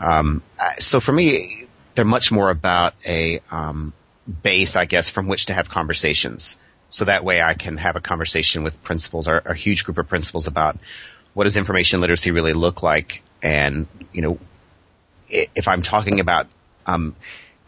Um, 0.00 0.42
so 0.78 1.00
for 1.00 1.12
me, 1.12 1.66
they're 1.94 2.04
much 2.04 2.32
more 2.32 2.50
about 2.50 2.94
a, 3.04 3.40
um, 3.50 3.92
base, 4.42 4.76
I 4.76 4.84
guess, 4.84 5.10
from 5.10 5.26
which 5.26 5.46
to 5.46 5.54
have 5.54 5.68
conversations. 5.68 6.58
So 6.90 7.04
that 7.04 7.24
way 7.24 7.40
I 7.40 7.54
can 7.54 7.76
have 7.76 7.96
a 7.96 8.00
conversation 8.00 8.62
with 8.62 8.82
principals 8.82 9.28
or 9.28 9.42
a 9.44 9.54
huge 9.54 9.84
group 9.84 9.98
of 9.98 10.08
principals 10.08 10.46
about 10.46 10.76
what 11.34 11.44
does 11.44 11.56
information 11.56 12.00
literacy 12.00 12.30
really 12.30 12.52
look 12.52 12.82
like? 12.82 13.22
And, 13.42 13.86
you 14.12 14.22
know, 14.22 14.38
if 15.28 15.68
I'm 15.68 15.82
talking 15.82 16.20
about, 16.20 16.46
um, 16.86 17.14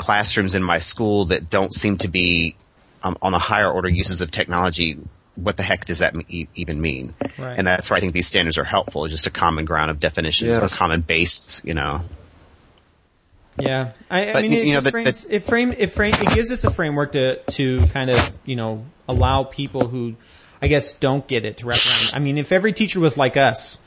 classrooms 0.01 0.55
in 0.55 0.63
my 0.63 0.79
school 0.81 1.27
that 1.27 1.49
don't 1.51 1.73
seem 1.73 1.99
to 1.99 2.09
be 2.09 2.57
um, 3.03 3.17
on 3.23 3.33
the 3.33 3.39
higher 3.39 3.71
order 3.71 3.89
uses 3.89 4.21
of 4.21 4.31
technology, 4.31 4.99
what 5.37 5.57
the 5.57 5.63
heck 5.63 5.85
does 5.85 6.01
that 6.01 6.15
e- 6.29 6.49
even 6.55 6.81
mean? 6.81 7.15
Right. 7.39 7.57
And 7.59 7.67
that's 7.67 7.89
where 7.91 7.97
I 7.97 8.01
think 8.01 8.13
these 8.13 8.27
standards 8.27 8.59
are 8.59 8.65
helpful, 8.65 9.07
just 9.07 9.27
a 9.27 9.31
common 9.31 9.65
ground 9.65 9.91
of 9.91 10.01
definitions 10.01 10.49
yes. 10.49 10.59
or 10.59 10.65
a 10.65 10.69
common 10.69 11.01
base, 11.03 11.61
you 11.65 11.75
know. 11.75 12.03
Yeah, 13.59 13.93
I, 14.11 14.31
I 14.31 14.33
But, 14.33 14.43
mean, 14.43 14.53
it, 14.55 14.67
you 14.67 14.75
know, 14.75 14.81
the- 14.81 14.91
frames, 14.91 15.25
the- 15.25 15.37
it 15.37 15.45
frame 15.45 15.73
it 15.73 15.89
frame 15.93 16.15
it 16.15 16.29
gives 16.35 16.51
us 16.51 16.65
a 16.65 16.71
framework 16.71 17.13
to 17.13 17.37
to 17.53 17.83
kind 17.89 18.09
of 18.11 18.33
you 18.47 18.57
know 18.57 18.85
allow 19.09 19.45
people 19.45 19.87
who 19.87 20.17
I 20.63 20.69
guess 20.69 20.95
don't 20.99 21.27
get 21.27 21.45
it 21.45 21.59
to 21.59 21.67
wrap 21.67 21.79
around. 21.79 22.15
I 22.15 22.19
mean, 22.25 22.39
if 22.39 22.53
every 22.53 22.73
teacher 22.73 23.01
was 23.01 23.19
like 23.19 23.37
us, 23.37 23.79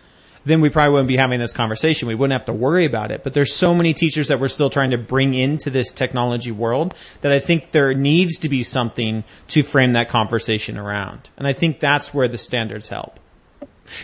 then 0.46 0.62
we 0.62 0.70
probably 0.70 0.94
wouldn't 0.94 1.08
be 1.08 1.18
having 1.18 1.40
this 1.40 1.54
conversation. 1.54 2.08
We 2.08 2.16
wouldn't 2.16 2.34
have 2.34 2.46
to 2.46 2.54
worry 2.54 2.86
about 2.86 3.12
it. 3.12 3.24
But 3.24 3.34
there's 3.34 3.54
so 3.54 3.74
many 3.74 3.94
teachers 3.94 4.28
that 4.28 4.40
we're 4.40 4.48
still 4.48 4.70
trying 4.70 4.92
to 4.92 4.98
bring 4.98 5.34
into 5.34 5.70
this 5.70 5.92
technology 5.92 6.52
world 6.52 6.96
that 7.22 7.32
I 7.32 7.40
think 7.40 7.72
there 7.72 7.94
needs 7.94 8.40
to 8.40 8.50
be 8.50 8.64
something 8.64 9.24
to 9.50 9.64
frame 9.64 9.92
that 9.92 10.10
conversation 10.10 10.78
around, 10.78 11.30
and 11.38 11.48
I 11.48 11.54
think 11.54 11.80
that's 11.80 12.14
where 12.14 12.28
the 12.28 12.38
standards 12.38 12.90
help. 12.90 13.20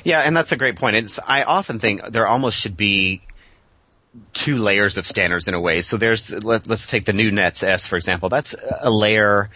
Yeah, 0.04 0.20
and 0.20 0.36
that's 0.36 0.52
a 0.52 0.58
great 0.58 0.76
point. 0.76 0.96
It's, 0.96 1.20
I 1.26 1.44
often 1.44 1.80
think 1.80 2.02
there 2.12 2.28
almost 2.28 2.60
should 2.60 2.78
be 2.78 3.22
two 4.34 4.58
layers 4.58 4.98
of 4.98 5.06
standards 5.06 5.48
in 5.48 5.54
a 5.54 5.62
way. 5.62 5.82
So 5.82 5.98
there's, 5.98 6.44
let, 6.44 6.70
us 6.70 6.88
take 6.88 7.06
the 7.06 7.14
new 7.14 7.32
Nets 7.32 7.64
S, 7.64 7.88
for 7.88 7.96
example. 7.96 8.30
That's 8.30 8.56
a 8.82 8.90
layer 8.90 9.50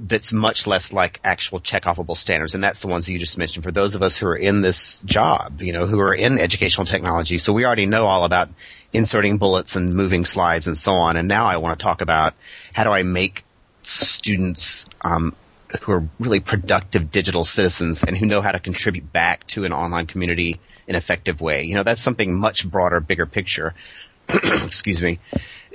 that's 0.00 0.32
much 0.32 0.66
less 0.66 0.92
like 0.92 1.20
actual 1.22 1.60
check-offable 1.60 2.16
standards, 2.16 2.54
and 2.54 2.62
that's 2.62 2.80
the 2.80 2.88
ones 2.88 3.08
you 3.08 3.18
just 3.18 3.38
mentioned 3.38 3.64
for 3.64 3.70
those 3.70 3.94
of 3.94 4.02
us 4.02 4.18
who 4.18 4.26
are 4.26 4.36
in 4.36 4.60
this 4.60 4.98
job, 5.00 5.62
you 5.62 5.72
know, 5.72 5.86
who 5.86 6.00
are 6.00 6.14
in 6.14 6.38
educational 6.38 6.84
technology. 6.84 7.38
So 7.38 7.52
we 7.52 7.64
already 7.64 7.86
know 7.86 8.06
all 8.06 8.24
about 8.24 8.48
inserting 8.92 9.38
bullets 9.38 9.76
and 9.76 9.94
moving 9.94 10.24
slides 10.24 10.66
and 10.66 10.76
so 10.76 10.94
on. 10.94 11.16
And 11.16 11.28
now 11.28 11.46
I 11.46 11.56
want 11.58 11.78
to 11.78 11.82
talk 11.82 12.00
about 12.00 12.34
how 12.72 12.84
do 12.84 12.90
I 12.90 13.02
make 13.02 13.44
students 13.82 14.86
um, 15.02 15.34
who 15.82 15.92
are 15.92 16.04
really 16.18 16.40
productive 16.40 17.10
digital 17.10 17.44
citizens 17.44 18.02
and 18.02 18.16
who 18.16 18.26
know 18.26 18.40
how 18.40 18.52
to 18.52 18.60
contribute 18.60 19.12
back 19.12 19.46
to 19.48 19.64
an 19.64 19.72
online 19.72 20.06
community 20.06 20.60
in 20.86 20.94
an 20.94 20.96
effective 20.96 21.40
way. 21.40 21.64
You 21.64 21.74
know, 21.74 21.82
that's 21.82 22.02
something 22.02 22.34
much 22.34 22.68
broader, 22.68 23.00
bigger 23.00 23.26
picture. 23.26 23.74
Excuse 24.28 25.02
me. 25.02 25.18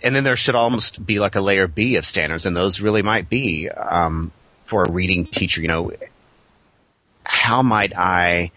And 0.04 0.16
then 0.16 0.24
there 0.24 0.36
should 0.36 0.56
almost 0.56 1.06
be 1.06 1.20
like 1.20 1.36
a 1.36 1.42
layer 1.42 1.68
B 1.68 1.96
of 1.96 2.06
standards, 2.06 2.46
and 2.46 2.56
those 2.56 2.82
really 2.82 3.02
might 3.02 3.30
be 3.30 3.70
um, 3.70 4.32
for 4.66 4.84
a 4.84 4.92
reading 4.92 5.26
teacher. 5.26 5.62
You 5.62 5.68
know, 5.68 5.92
how 7.24 7.62
might 7.64 7.98
I 7.98 8.52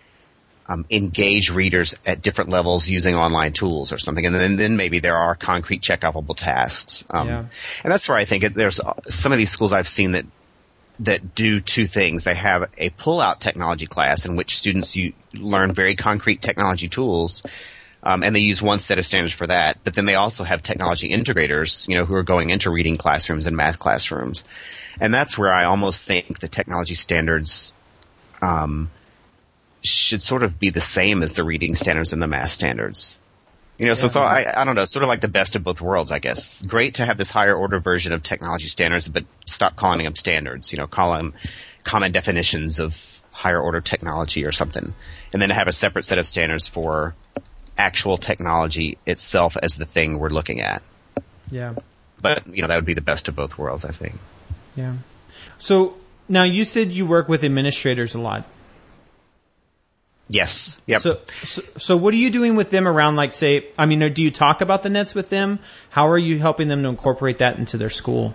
um, 0.68 0.87
engage 0.90 1.50
readers 1.50 1.97
at 2.06 2.23
different 2.23 2.50
levels 2.50 2.88
using 2.88 3.16
online 3.16 3.52
tools 3.52 3.92
or 3.92 3.99
something, 3.99 4.25
and 4.25 4.35
then, 4.35 4.56
then 4.56 4.76
maybe 4.76 5.00
there 5.00 5.16
are 5.16 5.35
concrete 5.35 5.82
check-offable 5.82 6.37
tasks. 6.37 7.04
Um, 7.11 7.28
Yeah. 7.28 7.44
And 7.82 7.92
that's 7.92 8.09
where 8.09 8.16
I 8.16 8.25
think 8.25 8.44
it, 8.44 8.54
there's 8.54 8.80
some 9.09 9.32
of 9.32 9.38
these 9.38 9.50
schools 9.50 9.73
I've 9.73 9.88
seen 9.88 10.12
that 10.12 10.26
that 11.00 11.35
do 11.35 11.61
two 11.61 11.87
things. 11.87 12.25
They 12.25 12.35
have 12.35 12.70
a 12.76 12.90
pull-out 12.90 13.40
technology 13.40 13.87
class 13.87 14.26
in 14.26 14.37
which 14.37 14.59
students 14.59 14.97
you 14.97 15.14
learn 15.35 15.73
very 15.73 15.97
concrete 15.97 16.42
technology 16.42 16.88
tools, 16.88 17.42
um, 18.02 18.23
and 18.23 18.35
they 18.35 18.40
use 18.40 18.62
one 18.62 18.78
set 18.78 18.99
of 18.99 19.07
standards 19.07 19.35
for 19.35 19.47
that. 19.47 19.78
But 19.85 19.95
then 19.95 20.04
they 20.04 20.14
also 20.14 20.45
have 20.45 20.62
technology 20.62 21.11
integrators, 21.11 21.88
you 21.88 21.97
know, 21.97 22.04
who 22.04 22.16
are 22.16 22.23
going 22.23 22.50
into 22.50 22.71
reading 22.71 22.97
classrooms 22.97 23.47
and 23.47 23.57
math 23.57 23.78
classrooms, 23.78 24.45
and 25.00 25.12
that's 25.12 25.38
where 25.38 25.52
I 25.52 25.64
almost 25.64 26.04
think 26.04 26.38
the 26.38 26.49
technology 26.49 26.95
standards 26.95 27.75
um, 28.42 28.90
should 29.83 30.23
sort 30.23 30.42
of 30.42 30.59
be 30.59 30.71
the 30.71 30.80
same 30.80 31.23
as 31.23 31.35
the 31.35 31.45
reading 31.45 31.75
standards 31.75 32.12
and 32.12 32.21
the 32.21 32.26
math 32.26 32.50
standards. 32.50 33.19
You 33.78 33.87
know, 33.87 33.95
so 33.95 34.09
it's 34.09 34.16
all, 34.16 34.26
I, 34.26 34.45
I 34.54 34.64
don't 34.64 34.75
know, 34.75 34.85
sort 34.85 35.04
of 35.04 35.09
like 35.09 35.23
the 35.23 35.28
best 35.28 35.57
of 35.57 35.64
both 35.64 35.80
worlds, 35.80 36.12
I 36.12 36.19
guess. 36.19 36.61
Great 36.66 36.97
to 36.97 37.07
have 37.07 37.16
this 37.16 37.30
higher 37.30 37.54
order 37.54 37.80
version 37.80 38.12
of 38.12 38.23
technology 38.23 38.69
standards, 38.69 39.09
but 39.09 39.25
stop 39.47 39.75
calling 39.75 40.04
them 40.04 40.16
standards. 40.16 40.71
You 40.71 40.76
know, 40.76 40.87
call 40.87 41.14
them 41.14 41.33
common 41.83 42.12
definitions 42.12 42.78
of 42.78 43.23
higher 43.33 43.59
order 43.59 43.80
technology 43.80 44.45
or 44.45 44.52
something. 44.52 44.92
And 45.33 45.40
then 45.40 45.49
have 45.49 45.66
a 45.66 45.73
separate 45.73 46.04
set 46.04 46.19
of 46.19 46.26
standards 46.26 46.66
for 46.66 47.14
actual 47.80 48.18
technology 48.18 48.99
itself 49.06 49.56
as 49.60 49.76
the 49.76 49.87
thing 49.87 50.18
we're 50.18 50.28
looking 50.28 50.60
at. 50.60 50.82
Yeah. 51.50 51.75
But, 52.20 52.46
you 52.46 52.60
know, 52.60 52.68
that 52.68 52.76
would 52.76 52.84
be 52.84 52.94
the 52.94 53.00
best 53.00 53.28
of 53.28 53.34
both 53.34 53.56
worlds, 53.56 53.84
I 53.87 53.90
think. 53.90 54.14
Yeah. 54.76 54.94
So 55.58 55.96
now 56.28 56.44
you 56.44 56.64
said 56.64 56.92
you 56.92 57.06
work 57.06 57.28
with 57.28 57.42
administrators 57.42 58.14
a 58.14 58.20
lot. 58.20 58.44
Yes. 60.28 60.80
Yep. 60.87 61.00
So, 61.00 61.18
so, 61.42 61.62
so 61.78 61.96
what 61.96 62.14
are 62.14 62.18
you 62.18 62.30
doing 62.30 62.54
with 62.54 62.70
them 62.70 62.87
around, 62.87 63.16
like, 63.16 63.32
say, 63.32 63.66
I 63.76 63.87
mean, 63.87 64.12
do 64.12 64.22
you 64.22 64.30
talk 64.30 64.60
about 64.60 64.82
the 64.82 64.90
nets 64.90 65.14
with 65.14 65.30
them? 65.30 65.58
How 65.88 66.08
are 66.08 66.18
you 66.18 66.38
helping 66.38 66.68
them 66.68 66.82
to 66.82 66.88
incorporate 66.88 67.38
that 67.38 67.58
into 67.58 67.78
their 67.78 67.90
school? 67.90 68.34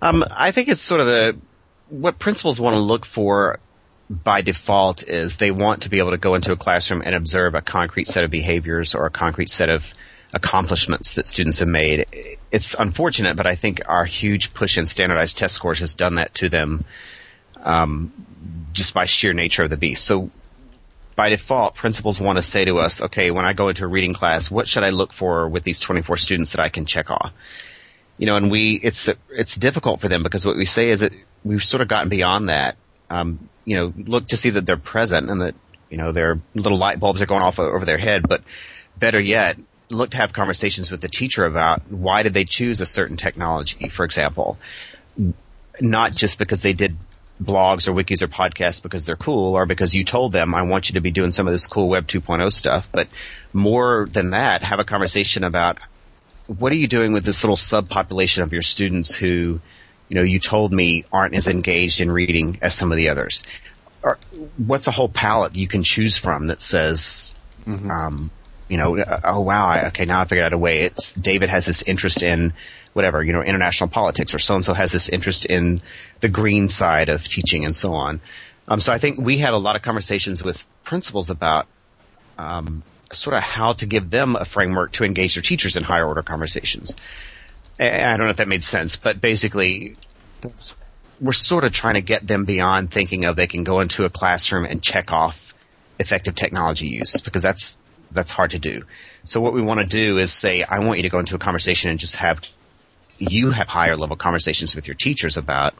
Um, 0.00 0.24
I 0.30 0.50
think 0.50 0.68
it's 0.68 0.80
sort 0.80 1.00
of 1.00 1.06
the 1.06 1.36
what 1.88 2.18
principals 2.18 2.60
want 2.60 2.74
to 2.74 2.80
look 2.80 3.04
for 3.04 3.60
by 4.10 4.40
default 4.40 5.02
is 5.02 5.36
they 5.36 5.50
want 5.50 5.82
to 5.82 5.90
be 5.90 5.98
able 5.98 6.10
to 6.10 6.16
go 6.16 6.34
into 6.34 6.52
a 6.52 6.56
classroom 6.56 7.02
and 7.04 7.14
observe 7.14 7.54
a 7.54 7.60
concrete 7.60 8.08
set 8.08 8.24
of 8.24 8.30
behaviors 8.30 8.94
or 8.94 9.06
a 9.06 9.10
concrete 9.10 9.50
set 9.50 9.68
of 9.68 9.92
accomplishments 10.32 11.14
that 11.14 11.26
students 11.26 11.58
have 11.58 11.68
made. 11.68 12.06
It's 12.50 12.74
unfortunate, 12.74 13.36
but 13.36 13.46
I 13.46 13.54
think 13.54 13.82
our 13.86 14.04
huge 14.04 14.54
push 14.54 14.78
in 14.78 14.86
standardized 14.86 15.38
test 15.38 15.54
scores 15.54 15.78
has 15.80 15.94
done 15.94 16.16
that 16.16 16.34
to 16.34 16.48
them 16.48 16.84
um, 17.62 18.12
just 18.72 18.94
by 18.94 19.04
sheer 19.04 19.32
nature 19.32 19.64
of 19.64 19.70
the 19.70 19.76
beast. 19.76 20.04
So 20.04 20.30
by 21.16 21.30
default, 21.30 21.74
principals 21.74 22.20
want 22.20 22.36
to 22.36 22.42
say 22.42 22.64
to 22.64 22.78
us, 22.78 23.02
okay, 23.02 23.30
when 23.30 23.44
I 23.44 23.52
go 23.52 23.68
into 23.68 23.84
a 23.84 23.88
reading 23.88 24.14
class, 24.14 24.50
what 24.50 24.68
should 24.68 24.84
I 24.84 24.90
look 24.90 25.12
for 25.12 25.48
with 25.48 25.64
these 25.64 25.80
24 25.80 26.16
students 26.16 26.52
that 26.52 26.60
I 26.60 26.68
can 26.68 26.86
check 26.86 27.10
off? 27.10 27.32
you 28.18 28.26
know, 28.26 28.36
and 28.36 28.50
we, 28.50 28.74
it's, 28.74 29.08
it's 29.30 29.56
difficult 29.56 30.00
for 30.00 30.08
them 30.08 30.22
because 30.22 30.44
what 30.44 30.56
we 30.56 30.64
say 30.64 30.90
is 30.90 31.00
that 31.00 31.12
we've 31.44 31.64
sort 31.64 31.80
of 31.80 31.88
gotten 31.88 32.08
beyond 32.08 32.48
that. 32.48 32.76
Um, 33.10 33.48
you 33.64 33.78
know, 33.78 33.92
look 33.96 34.26
to 34.26 34.36
see 34.36 34.50
that 34.50 34.66
they're 34.66 34.76
present 34.76 35.30
and 35.30 35.40
that, 35.40 35.54
you 35.90 35.96
know, 35.96 36.12
their 36.12 36.40
little 36.54 36.78
light 36.78 37.00
bulbs 37.00 37.22
are 37.22 37.26
going 37.26 37.42
off 37.42 37.58
over 37.58 37.84
their 37.84 37.98
head, 37.98 38.28
but 38.28 38.42
better 38.98 39.20
yet, 39.20 39.58
look 39.90 40.10
to 40.10 40.16
have 40.18 40.32
conversations 40.32 40.90
with 40.90 41.00
the 41.00 41.08
teacher 41.08 41.44
about 41.44 41.90
why 41.90 42.22
did 42.22 42.34
they 42.34 42.44
choose 42.44 42.80
a 42.80 42.86
certain 42.86 43.16
technology, 43.16 43.88
for 43.88 44.04
example. 44.04 44.58
Not 45.80 46.14
just 46.14 46.38
because 46.38 46.62
they 46.62 46.72
did 46.72 46.96
blogs 47.42 47.86
or 47.88 47.92
wikis 47.92 48.22
or 48.22 48.28
podcasts 48.28 48.82
because 48.82 49.04
they're 49.04 49.16
cool 49.16 49.54
or 49.54 49.64
because 49.64 49.94
you 49.94 50.04
told 50.04 50.32
them 50.32 50.54
I 50.54 50.62
want 50.62 50.88
you 50.88 50.94
to 50.94 51.00
be 51.00 51.10
doing 51.10 51.30
some 51.30 51.46
of 51.46 51.52
this 51.52 51.66
cool 51.66 51.88
web 51.88 52.06
2.0 52.06 52.52
stuff, 52.52 52.88
but 52.90 53.08
more 53.52 54.08
than 54.10 54.30
that, 54.30 54.62
have 54.62 54.80
a 54.80 54.84
conversation 54.84 55.44
about 55.44 55.78
what 56.46 56.72
are 56.72 56.76
you 56.76 56.88
doing 56.88 57.12
with 57.12 57.24
this 57.24 57.44
little 57.44 57.56
subpopulation 57.56 58.42
of 58.42 58.52
your 58.52 58.62
students 58.62 59.14
who, 59.14 59.60
you 60.08 60.14
know, 60.14 60.22
you 60.22 60.38
told 60.38 60.72
me 60.72 61.04
aren't 61.12 61.34
as 61.34 61.48
engaged 61.48 62.00
in 62.00 62.10
reading 62.10 62.58
as 62.62 62.74
some 62.74 62.90
of 62.92 62.96
the 62.96 63.08
others? 63.08 63.42
Or 64.02 64.18
what's 64.56 64.86
a 64.86 64.90
whole 64.90 65.08
palette 65.08 65.56
you 65.56 65.68
can 65.68 65.82
choose 65.82 66.16
from 66.16 66.46
that 66.46 66.60
says, 66.60 67.34
um, 67.90 68.30
you 68.68 68.76
know, 68.76 69.02
oh 69.24 69.40
wow, 69.40 69.66
I, 69.66 69.86
okay, 69.88 70.04
now 70.04 70.20
I 70.20 70.24
figured 70.24 70.44
out 70.44 70.52
a 70.52 70.58
way. 70.58 70.80
It's 70.80 71.12
David 71.12 71.48
has 71.48 71.66
this 71.66 71.82
interest 71.82 72.22
in 72.22 72.52
whatever, 72.92 73.22
you 73.22 73.32
know, 73.32 73.42
international 73.42 73.88
politics, 73.88 74.34
or 74.34 74.38
so 74.38 74.54
and 74.56 74.64
so 74.64 74.74
has 74.74 74.92
this 74.92 75.08
interest 75.08 75.46
in 75.46 75.80
the 76.20 76.28
green 76.28 76.68
side 76.68 77.08
of 77.08 77.24
teaching, 77.26 77.64
and 77.64 77.74
so 77.74 77.92
on. 77.94 78.20
Um, 78.66 78.80
so 78.80 78.92
I 78.92 78.98
think 78.98 79.18
we 79.18 79.38
have 79.38 79.54
a 79.54 79.58
lot 79.58 79.76
of 79.76 79.82
conversations 79.82 80.44
with 80.44 80.66
principals 80.84 81.30
about 81.30 81.66
um, 82.36 82.82
sort 83.12 83.36
of 83.36 83.42
how 83.42 83.72
to 83.74 83.86
give 83.86 84.10
them 84.10 84.36
a 84.36 84.44
framework 84.44 84.92
to 84.92 85.04
engage 85.04 85.34
their 85.34 85.42
teachers 85.42 85.76
in 85.76 85.82
higher 85.82 86.06
order 86.06 86.22
conversations. 86.22 86.94
I 87.78 88.16
don't 88.16 88.26
know 88.26 88.30
if 88.30 88.38
that 88.38 88.48
made 88.48 88.64
sense, 88.64 88.96
but 88.96 89.20
basically, 89.20 89.96
we're 91.20 91.32
sort 91.32 91.64
of 91.64 91.72
trying 91.72 91.94
to 91.94 92.00
get 92.00 92.26
them 92.26 92.44
beyond 92.44 92.90
thinking 92.90 93.24
of 93.24 93.36
they 93.36 93.46
can 93.46 93.64
go 93.64 93.80
into 93.80 94.04
a 94.04 94.10
classroom 94.10 94.64
and 94.64 94.82
check 94.82 95.12
off 95.12 95.54
effective 95.98 96.34
technology 96.34 96.88
use 96.88 97.20
because 97.24 97.42
that's 97.42 97.78
that's 98.10 98.32
hard 98.32 98.52
to 98.52 98.58
do. 98.58 98.84
So 99.24 99.40
what 99.40 99.52
we 99.52 99.60
want 99.60 99.80
to 99.80 99.86
do 99.86 100.18
is 100.18 100.32
say, 100.32 100.62
I 100.62 100.78
want 100.80 100.98
you 100.98 101.02
to 101.02 101.10
go 101.10 101.18
into 101.18 101.34
a 101.34 101.38
conversation 101.38 101.90
and 101.90 102.00
just 102.00 102.16
have 102.16 102.40
you 103.18 103.50
have 103.50 103.68
higher 103.68 103.96
level 103.96 104.16
conversations 104.16 104.74
with 104.74 104.86
your 104.86 104.94
teachers 104.94 105.36
about 105.36 105.74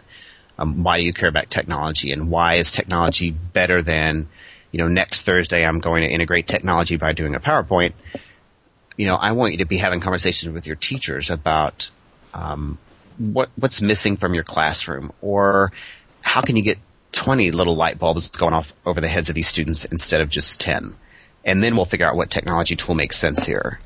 um, 0.59 0.83
why 0.83 0.99
do 0.99 1.05
you 1.05 1.13
care 1.13 1.29
about 1.29 1.49
technology 1.49 2.11
and 2.11 2.31
why 2.31 2.55
is 2.55 2.73
technology 2.73 3.31
better 3.31 3.81
than 3.81 4.29
you 4.73 4.81
know 4.81 4.89
next 4.89 5.23
Thursday 5.23 5.65
I'm 5.65 5.79
going 5.79 6.03
to 6.03 6.11
integrate 6.11 6.47
technology 6.47 6.97
by 6.97 7.13
doing 7.13 7.35
a 7.35 7.41
PowerPoint. 7.41 7.93
You 8.99 9.07
know, 9.07 9.17
I 9.17 9.33
want 9.33 9.53
you 9.53 9.59
to 9.59 9.65
be 9.65 9.79
having 9.79 10.01
conversations 10.01 10.53
with 10.53 10.67
your 10.67 10.77
teachers 10.77 11.31
about 11.31 11.91
um, 12.35 12.79
what 13.19 13.51
what's 13.57 13.83
missing 13.83 14.17
from 14.17 14.35
your 14.35 14.45
classroom 14.45 15.13
or 15.21 15.73
how 16.23 16.41
can 16.41 16.57
you 16.57 16.63
get 16.63 16.79
20 17.13 17.51
little 17.51 17.75
light 17.75 17.99
bulbs 17.99 18.31
going 18.31 18.55
off 18.55 18.73
over 18.87 19.01
the 19.01 19.09
heads 19.09 19.29
of 19.29 19.35
these 19.35 19.49
students 19.49 19.85
instead 19.85 20.21
of 20.21 20.29
just 20.29 20.61
10 20.61 20.95
and 21.45 21.63
then 21.63 21.75
we'll 21.75 21.85
figure 21.85 22.07
out 22.07 22.17
what 22.17 22.31
technology 22.31 22.77
tool 22.77 22.95
makes 22.95 23.17
sense 23.17 23.45
here 23.45 23.81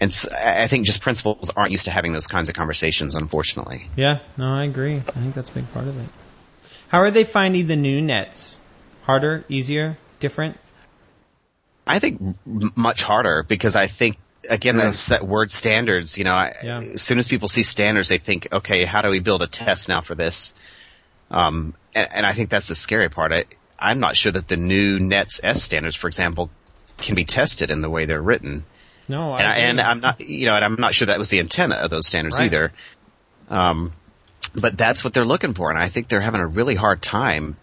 and 0.00 0.14
I 0.34 0.66
think 0.66 0.86
just 0.86 1.00
principals 1.00 1.50
aren't 1.50 1.72
used 1.72 1.84
to 1.84 1.90
having 1.90 2.12
those 2.12 2.26
kinds 2.26 2.48
of 2.48 2.54
conversations 2.54 3.14
unfortunately 3.14 3.88
Yeah, 3.96 4.18
no, 4.36 4.46
I 4.46 4.64
agree. 4.64 4.96
I 4.96 5.00
think 5.00 5.34
that's 5.34 5.48
a 5.48 5.52
big 5.52 5.72
part 5.72 5.86
of 5.86 5.98
it. 5.98 6.08
How 6.88 6.98
are 6.98 7.10
they 7.10 7.24
finding 7.24 7.66
the 7.66 7.76
new 7.76 8.02
nets? 8.02 8.58
Harder, 9.02 9.44
easier, 9.48 9.96
different? 10.18 10.58
I 11.86 11.98
think 11.98 12.36
much 12.76 13.02
harder 13.02 13.42
because 13.42 13.76
I 13.76 13.86
think 13.86 14.18
again 14.50 14.76
that's 14.76 15.06
that 15.06 15.22
word 15.22 15.50
standards. 15.50 16.18
You 16.18 16.24
know, 16.24 16.34
I, 16.34 16.54
Yeah. 16.62 16.80
as 16.80 17.02
soon 17.02 17.18
as 17.18 17.26
people 17.28 17.48
see 17.48 17.62
standards, 17.62 18.08
they 18.08 18.18
think, 18.18 18.48
okay, 18.52 18.84
how 18.84 19.00
do 19.00 19.08
we 19.08 19.20
build 19.20 19.40
a 19.42 19.46
test 19.46 19.88
now 19.88 20.00
for 20.02 20.14
this? 20.14 20.52
Um, 21.30 21.74
and, 21.94 22.08
and 22.12 22.26
I 22.26 22.32
think 22.32 22.50
that's 22.50 22.68
the 22.68 22.74
scary 22.74 23.08
part. 23.08 23.32
I, 23.32 23.44
I'm 23.78 24.00
not 24.00 24.16
sure 24.16 24.32
that 24.32 24.48
the 24.48 24.56
new 24.56 24.98
Nets 24.98 25.40
S 25.42 25.62
standards, 25.62 25.96
for 25.96 26.08
example, 26.08 26.50
can 26.98 27.14
be 27.14 27.24
tested 27.24 27.70
in 27.70 27.80
the 27.80 27.88
way 27.88 28.04
they're 28.04 28.20
written. 28.20 28.64
No, 29.08 29.30
I 29.30 29.40
and, 29.40 29.48
I, 29.48 29.56
and 29.56 29.80
I'm 29.80 30.00
not, 30.00 30.20
you 30.20 30.46
know, 30.46 30.54
and 30.54 30.64
I'm 30.64 30.76
not 30.76 30.94
sure 30.94 31.06
that 31.06 31.18
was 31.18 31.30
the 31.30 31.38
intent 31.38 31.72
of 31.72 31.88
those 31.90 32.06
standards 32.06 32.38
Right. 32.38 32.44
either. 32.46 32.72
Um, 33.48 33.92
but 34.54 34.76
that's 34.76 35.02
what 35.02 35.14
they're 35.14 35.24
looking 35.24 35.54
for, 35.54 35.70
and 35.70 35.78
I 35.78 35.88
think 35.88 36.08
they're 36.08 36.20
having 36.20 36.40
a 36.40 36.46
really 36.46 36.74
hard 36.74 37.00
time 37.02 37.56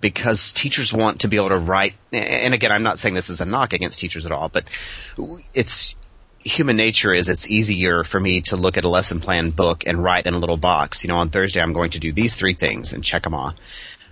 because 0.00 0.52
teachers 0.52 0.92
want 0.92 1.20
to 1.20 1.28
be 1.28 1.36
able 1.36 1.50
to 1.50 1.58
write. 1.58 1.94
And 2.12 2.52
again, 2.52 2.72
I'm 2.72 2.82
not 2.82 2.98
saying 2.98 3.14
this 3.14 3.30
is 3.30 3.40
a 3.40 3.46
knock 3.46 3.72
against 3.72 4.00
teachers 4.00 4.26
at 4.26 4.32
all, 4.32 4.48
but 4.48 4.64
it's 5.54 5.94
human 6.48 6.76
nature 6.76 7.14
is 7.14 7.28
it's 7.28 7.48
easier 7.48 8.02
for 8.04 8.18
me 8.18 8.40
to 8.42 8.56
look 8.56 8.76
at 8.76 8.84
a 8.84 8.88
lesson 8.88 9.20
plan 9.20 9.50
book 9.50 9.84
and 9.86 10.02
write 10.02 10.26
in 10.26 10.34
a 10.34 10.38
little 10.38 10.56
box. 10.56 11.04
You 11.04 11.08
know, 11.08 11.16
on 11.16 11.30
Thursday 11.30 11.60
I'm 11.60 11.72
going 11.72 11.90
to 11.90 12.00
do 12.00 12.12
these 12.12 12.34
three 12.34 12.54
things 12.54 12.92
and 12.92 13.04
check 13.04 13.22
them 13.22 13.34
off. 13.34 13.54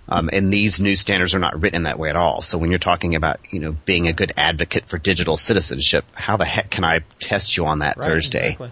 Um, 0.09 0.29
and 0.31 0.53
these 0.53 0.79
new 0.79 0.95
standards 0.95 1.35
are 1.35 1.39
not 1.39 1.61
written 1.61 1.83
that 1.83 1.99
way 1.99 2.09
at 2.09 2.15
all. 2.15 2.41
So 2.41 2.57
when 2.57 2.69
you're 2.69 2.79
talking 2.79 3.15
about, 3.15 3.39
you 3.51 3.59
know, 3.59 3.75
being 3.83 4.07
a 4.07 4.13
good 4.13 4.31
advocate 4.37 4.87
for 4.87 4.97
digital 4.97 5.35
citizenship, 5.35 6.05
how 6.13 6.37
the 6.37 6.45
heck 6.45 6.69
can 6.69 6.85
I 6.85 6.99
test 7.19 7.57
you 7.57 7.65
on 7.65 7.79
that 7.79 7.97
Right, 7.97 8.05
Thursday? 8.05 8.39
exactly. 8.51 8.71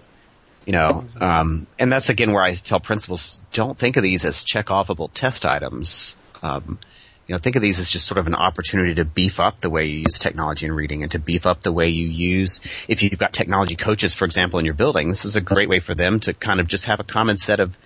You 0.66 0.72
know, 0.74 1.06
um, 1.20 1.68
and 1.78 1.92
that's 1.92 2.10
again 2.10 2.32
where 2.32 2.42
I 2.42 2.54
tell 2.56 2.80
principals, 2.80 3.42
don't 3.52 3.78
think 3.78 3.98
of 3.98 4.04
these 4.04 4.26
as 4.26 4.44
check-offable 4.44 5.12
test 5.14 5.46
items. 5.46 6.16
Um, 6.42 6.80
you 7.28 7.34
know, 7.34 7.40
think 7.40 7.56
of 7.56 7.62
these 7.62 7.80
as 7.80 7.90
just 7.90 8.06
sort 8.06 8.20
of 8.20 8.28
an 8.28 8.36
opportunity 8.36 8.96
to 8.96 9.06
beef 9.06 9.40
up 9.40 9.60
the 9.60 9.70
way 9.70 9.86
you 9.86 10.02
use 10.02 10.20
technology 10.20 10.68
in 10.68 10.74
reading 10.74 11.02
and 11.02 11.12
to 11.12 11.20
beef 11.20 11.46
up 11.46 11.64
the 11.64 11.72
way 11.72 11.90
you 11.90 12.08
use, 12.08 12.62
if 12.88 13.02
you've 13.02 13.18
got 13.18 13.34
technology 13.34 13.76
coaches, 13.76 14.14
for 14.14 14.26
example, 14.26 14.60
in 14.60 14.66
your 14.66 14.76
building, 14.76 15.10
this 15.10 15.26
is 15.26 15.36
a 15.36 15.42
great 15.42 15.68
way 15.68 15.80
for 15.80 15.96
them 15.96 16.20
to 16.20 16.34
kind 16.34 16.60
of 16.60 16.68
just 16.68 16.86
have 16.86 17.00
a 17.00 17.04
common 17.04 17.38
set 17.38 17.60
of, 17.60 17.78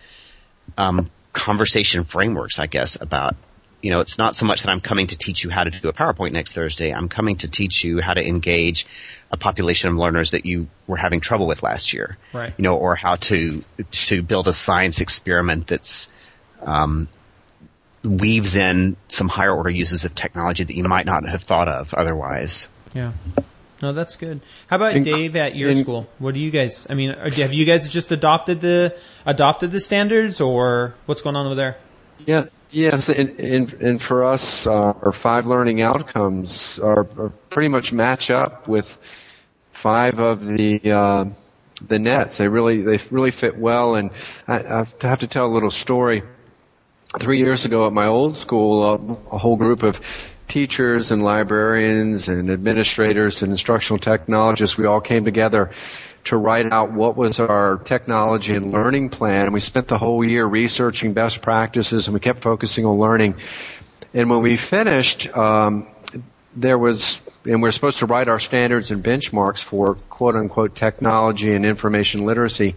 um, 0.77 1.09
conversation 1.31 2.03
frameworks, 2.03 2.59
I 2.59 2.67
guess, 2.67 2.99
about, 2.99 3.35
you 3.81 3.91
know, 3.91 4.01
it's 4.01 4.17
not 4.17 4.35
so 4.35 4.45
much 4.45 4.63
that 4.63 4.71
I'm 4.71 4.81
coming 4.81 5.07
to 5.07 5.17
teach 5.17 5.43
you 5.43 5.49
how 5.49 5.63
to 5.63 5.69
do 5.69 5.87
a 5.87 5.93
PowerPoint 5.93 6.33
next 6.33 6.53
Thursday. 6.53 6.91
I'm 6.93 7.07
coming 7.07 7.37
to 7.37 7.47
teach 7.47 7.83
you 7.83 8.01
how 8.01 8.13
to 8.13 8.27
engage 8.27 8.85
a 9.31 9.37
population 9.37 9.91
of 9.91 9.95
learners 9.95 10.31
that 10.31 10.45
you 10.45 10.67
were 10.85 10.97
having 10.97 11.21
trouble 11.21 11.47
with 11.47 11.63
last 11.63 11.93
year. 11.93 12.17
Right. 12.33 12.53
You 12.57 12.63
know, 12.63 12.75
or 12.75 12.95
how 12.95 13.15
to, 13.15 13.63
to 13.91 14.21
build 14.21 14.49
a 14.49 14.53
science 14.53 14.99
experiment 14.99 15.67
that's, 15.67 16.11
um, 16.61 17.07
weaves 18.03 18.55
in 18.55 18.95
some 19.07 19.27
higher 19.27 19.53
order 19.53 19.69
uses 19.69 20.05
of 20.05 20.15
technology 20.15 20.63
that 20.63 20.75
you 20.75 20.83
might 20.83 21.05
not 21.05 21.27
have 21.27 21.43
thought 21.43 21.67
of 21.67 21.93
otherwise. 21.93 22.67
Yeah. 22.93 23.11
No, 23.81 23.93
that's 23.93 24.17
good. 24.17 24.41
How 24.67 24.75
about 24.75 24.95
In- 24.95 25.03
Dave 25.03 25.35
at 25.35 25.55
your 25.55 25.69
in- 25.69 25.83
school? 25.83 26.07
What 26.17 26.33
do 26.33 26.39
you 26.39 26.51
guys? 26.51 26.87
I 26.89 26.93
mean, 26.95 27.11
are- 27.11 27.29
have 27.29 27.53
you 27.53 27.65
guys 27.65 27.87
just 27.87 28.11
adopted 28.11 28.61
the 28.61 28.97
adopted 29.25 29.71
the 29.71 29.79
standards, 29.79 30.41
or 30.41 30.95
what's 31.05 31.21
going 31.21 31.35
on 31.35 31.45
over 31.45 31.55
there? 31.55 31.77
Yeah, 32.25 32.45
yes, 32.71 33.07
and, 33.07 33.39
and, 33.39 33.73
and 33.73 34.01
for 34.01 34.25
us, 34.25 34.67
uh, 34.67 34.93
our 35.01 35.13
five 35.13 35.45
learning 35.45 35.81
outcomes 35.81 36.77
are, 36.79 37.07
are 37.17 37.31
pretty 37.49 37.69
much 37.69 37.93
match 37.93 38.29
up 38.29 38.67
with 38.67 38.97
five 39.71 40.19
of 40.19 40.45
the 40.45 40.81
uh, 40.91 41.25
the 41.87 41.99
nets. 41.99 42.37
They 42.37 42.49
really 42.49 42.81
they 42.81 42.99
really 43.11 43.31
fit 43.31 43.57
well, 43.57 43.95
and 43.95 44.11
I, 44.47 44.59
I 44.59 44.85
have 45.01 45.19
to 45.19 45.27
tell 45.27 45.45
a 45.45 45.53
little 45.53 45.71
story. 45.71 46.23
Three 47.17 47.39
years 47.39 47.65
ago 47.65 47.87
at 47.87 47.93
my 47.93 48.05
old 48.05 48.37
school, 48.37 48.83
uh, 48.83 49.35
a 49.35 49.39
whole 49.39 49.55
group 49.55 49.81
of 49.81 49.99
teachers 50.47 51.09
and 51.09 51.23
librarians 51.23 52.27
and 52.27 52.51
administrators 52.51 53.41
and 53.41 53.51
instructional 53.51 53.97
technologists, 53.97 54.77
we 54.77 54.85
all 54.85 55.01
came 55.01 55.25
together 55.25 55.71
to 56.25 56.37
write 56.37 56.71
out 56.71 56.91
what 56.91 57.17
was 57.17 57.39
our 57.39 57.77
technology 57.77 58.53
and 58.53 58.71
learning 58.71 59.09
plan. 59.09 59.45
And 59.45 59.53
we 59.53 59.59
spent 59.59 59.87
the 59.87 59.97
whole 59.97 60.23
year 60.23 60.45
researching 60.45 61.13
best 61.13 61.41
practices 61.41 62.07
and 62.07 62.13
we 62.13 62.19
kept 62.19 62.41
focusing 62.41 62.85
on 62.85 62.99
learning. 62.99 63.35
And 64.13 64.29
when 64.29 64.41
we 64.41 64.55
finished, 64.55 65.35
um, 65.35 65.87
there 66.55 66.77
was, 66.77 67.21
and 67.43 67.63
we're 67.63 67.71
supposed 67.71 67.99
to 67.99 68.05
write 68.05 68.27
our 68.27 68.39
standards 68.39 68.91
and 68.91 69.03
benchmarks 69.03 69.63
for 69.63 69.95
quote 69.95 70.35
unquote 70.35 70.75
technology 70.75 71.53
and 71.53 71.65
information 71.65 72.25
literacy. 72.25 72.75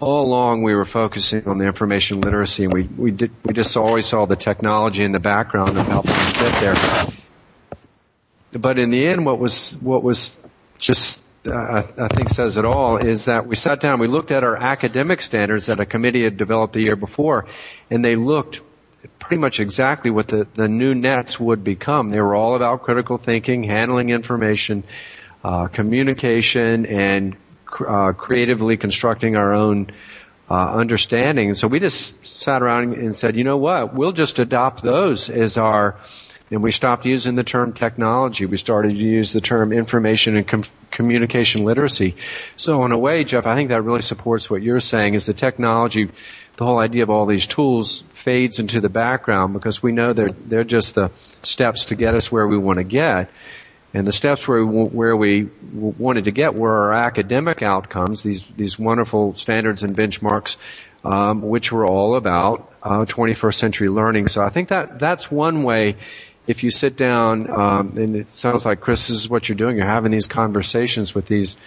All 0.00 0.24
along 0.24 0.62
we 0.62 0.74
were 0.74 0.84
focusing 0.84 1.48
on 1.48 1.58
the 1.58 1.64
information 1.64 2.20
literacy 2.20 2.64
and 2.64 2.72
we, 2.72 2.84
we 2.84 3.10
did, 3.10 3.32
we 3.44 3.52
just 3.52 3.76
always 3.76 4.06
saw 4.06 4.26
the 4.26 4.36
technology 4.36 5.02
in 5.02 5.10
the 5.10 5.18
background 5.18 5.76
of 5.76 5.86
helping 5.86 6.12
us 6.12 6.36
get 6.36 6.60
there. 6.60 7.06
But 8.52 8.78
in 8.78 8.90
the 8.90 9.06
end, 9.08 9.26
what 9.26 9.40
was, 9.40 9.72
what 9.80 10.04
was 10.04 10.38
just, 10.78 11.22
uh, 11.46 11.52
I 11.52 12.04
I 12.04 12.08
think 12.08 12.28
says 12.28 12.56
it 12.56 12.64
all 12.64 12.96
is 12.98 13.24
that 13.24 13.46
we 13.46 13.56
sat 13.56 13.80
down, 13.80 13.98
we 13.98 14.06
looked 14.06 14.30
at 14.30 14.44
our 14.44 14.56
academic 14.56 15.20
standards 15.20 15.66
that 15.66 15.80
a 15.80 15.86
committee 15.86 16.22
had 16.22 16.36
developed 16.36 16.74
the 16.74 16.80
year 16.80 16.96
before, 16.96 17.46
and 17.90 18.04
they 18.04 18.14
looked 18.14 18.60
pretty 19.18 19.40
much 19.40 19.58
exactly 19.58 20.10
what 20.12 20.28
the, 20.28 20.46
the 20.54 20.68
new 20.68 20.94
nets 20.94 21.40
would 21.40 21.64
become. 21.64 22.08
They 22.08 22.20
were 22.20 22.36
all 22.36 22.54
about 22.54 22.82
critical 22.82 23.16
thinking, 23.16 23.64
handling 23.64 24.10
information, 24.10 24.84
uh, 25.42 25.66
communication, 25.66 26.86
and 26.86 27.36
uh, 27.80 28.12
creatively 28.12 28.76
constructing 28.76 29.36
our 29.36 29.52
own 29.52 29.90
uh, 30.50 30.72
understanding. 30.72 31.48
And 31.48 31.58
so 31.58 31.68
we 31.68 31.78
just 31.78 32.26
sat 32.26 32.62
around 32.62 32.94
and 32.94 33.16
said, 33.16 33.36
you 33.36 33.44
know 33.44 33.58
what? 33.58 33.94
We'll 33.94 34.12
just 34.12 34.38
adopt 34.38 34.82
those 34.82 35.28
as 35.28 35.58
our, 35.58 35.96
and 36.50 36.62
we 36.62 36.72
stopped 36.72 37.04
using 37.04 37.34
the 37.34 37.44
term 37.44 37.74
technology. 37.74 38.46
We 38.46 38.56
started 38.56 38.94
to 38.94 39.04
use 39.04 39.32
the 39.32 39.42
term 39.42 39.72
information 39.72 40.36
and 40.36 40.48
com- 40.48 40.64
communication 40.90 41.64
literacy. 41.64 42.16
So 42.56 42.84
in 42.86 42.92
a 42.92 42.98
way, 42.98 43.24
Jeff, 43.24 43.46
I 43.46 43.54
think 43.54 43.68
that 43.68 43.82
really 43.82 44.00
supports 44.00 44.48
what 44.48 44.62
you're 44.62 44.80
saying 44.80 45.14
is 45.14 45.26
the 45.26 45.34
technology, 45.34 46.10
the 46.56 46.64
whole 46.64 46.78
idea 46.78 47.02
of 47.02 47.10
all 47.10 47.26
these 47.26 47.46
tools 47.46 48.02
fades 48.14 48.58
into 48.58 48.80
the 48.80 48.88
background 48.88 49.52
because 49.52 49.82
we 49.82 49.92
know 49.92 50.14
they're, 50.14 50.32
they're 50.46 50.64
just 50.64 50.94
the 50.94 51.10
steps 51.42 51.86
to 51.86 51.94
get 51.94 52.14
us 52.14 52.32
where 52.32 52.48
we 52.48 52.56
want 52.56 52.78
to 52.78 52.84
get. 52.84 53.30
And 53.94 54.06
the 54.06 54.12
steps 54.12 54.46
where 54.46 54.64
we, 54.64 54.84
where 54.84 55.16
we 55.16 55.48
wanted 55.72 56.24
to 56.24 56.30
get 56.30 56.54
were 56.54 56.76
our 56.76 56.92
academic 56.92 57.62
outcomes, 57.62 58.22
these, 58.22 58.42
these 58.56 58.78
wonderful 58.78 59.34
standards 59.34 59.82
and 59.82 59.96
benchmarks, 59.96 60.58
um, 61.04 61.40
which 61.40 61.72
were 61.72 61.86
all 61.86 62.16
about 62.16 62.72
uh, 62.82 63.06
21st 63.06 63.54
century 63.54 63.88
learning. 63.88 64.28
So 64.28 64.42
I 64.42 64.50
think 64.50 64.68
that 64.68 64.98
that's 64.98 65.30
one 65.30 65.62
way. 65.62 65.96
If 66.46 66.64
you 66.64 66.70
sit 66.70 66.96
down, 66.96 67.50
um, 67.50 67.98
and 67.98 68.16
it 68.16 68.30
sounds 68.30 68.64
like 68.64 68.80
Chris, 68.80 69.08
this 69.08 69.16
is 69.16 69.28
what 69.28 69.48
you're 69.48 69.56
doing. 69.56 69.76
You're 69.76 69.86
having 69.86 70.12
these 70.12 70.26
conversations 70.26 71.14
with 71.14 71.26
these 71.26 71.58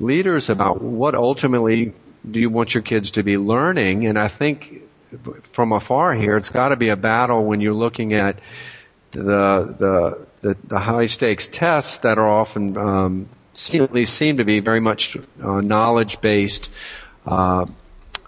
leaders 0.00 0.50
about 0.50 0.82
what 0.82 1.14
ultimately 1.14 1.94
do 2.30 2.40
you 2.40 2.50
want 2.50 2.74
your 2.74 2.82
kids 2.82 3.12
to 3.12 3.22
be 3.22 3.38
learning. 3.38 4.06
And 4.06 4.18
I 4.18 4.28
think 4.28 4.82
from 5.52 5.72
afar 5.72 6.14
here, 6.14 6.36
it's 6.36 6.50
got 6.50 6.70
to 6.70 6.76
be 6.76 6.90
a 6.90 6.96
battle 6.96 7.44
when 7.44 7.60
you're 7.60 7.74
looking 7.74 8.12
at 8.12 8.38
the 9.12 9.74
the 9.78 10.27
the, 10.40 10.56
the 10.64 10.78
high 10.78 11.06
stakes 11.06 11.48
tests 11.48 11.98
that 11.98 12.18
are 12.18 12.28
often 12.28 12.76
um, 12.76 13.28
seem, 13.52 13.82
at 13.82 13.92
least 13.92 14.14
seem 14.14 14.38
to 14.38 14.44
be 14.44 14.60
very 14.60 14.80
much 14.80 15.16
uh, 15.42 15.60
knowledge 15.60 16.20
based 16.20 16.70
uh, 17.26 17.66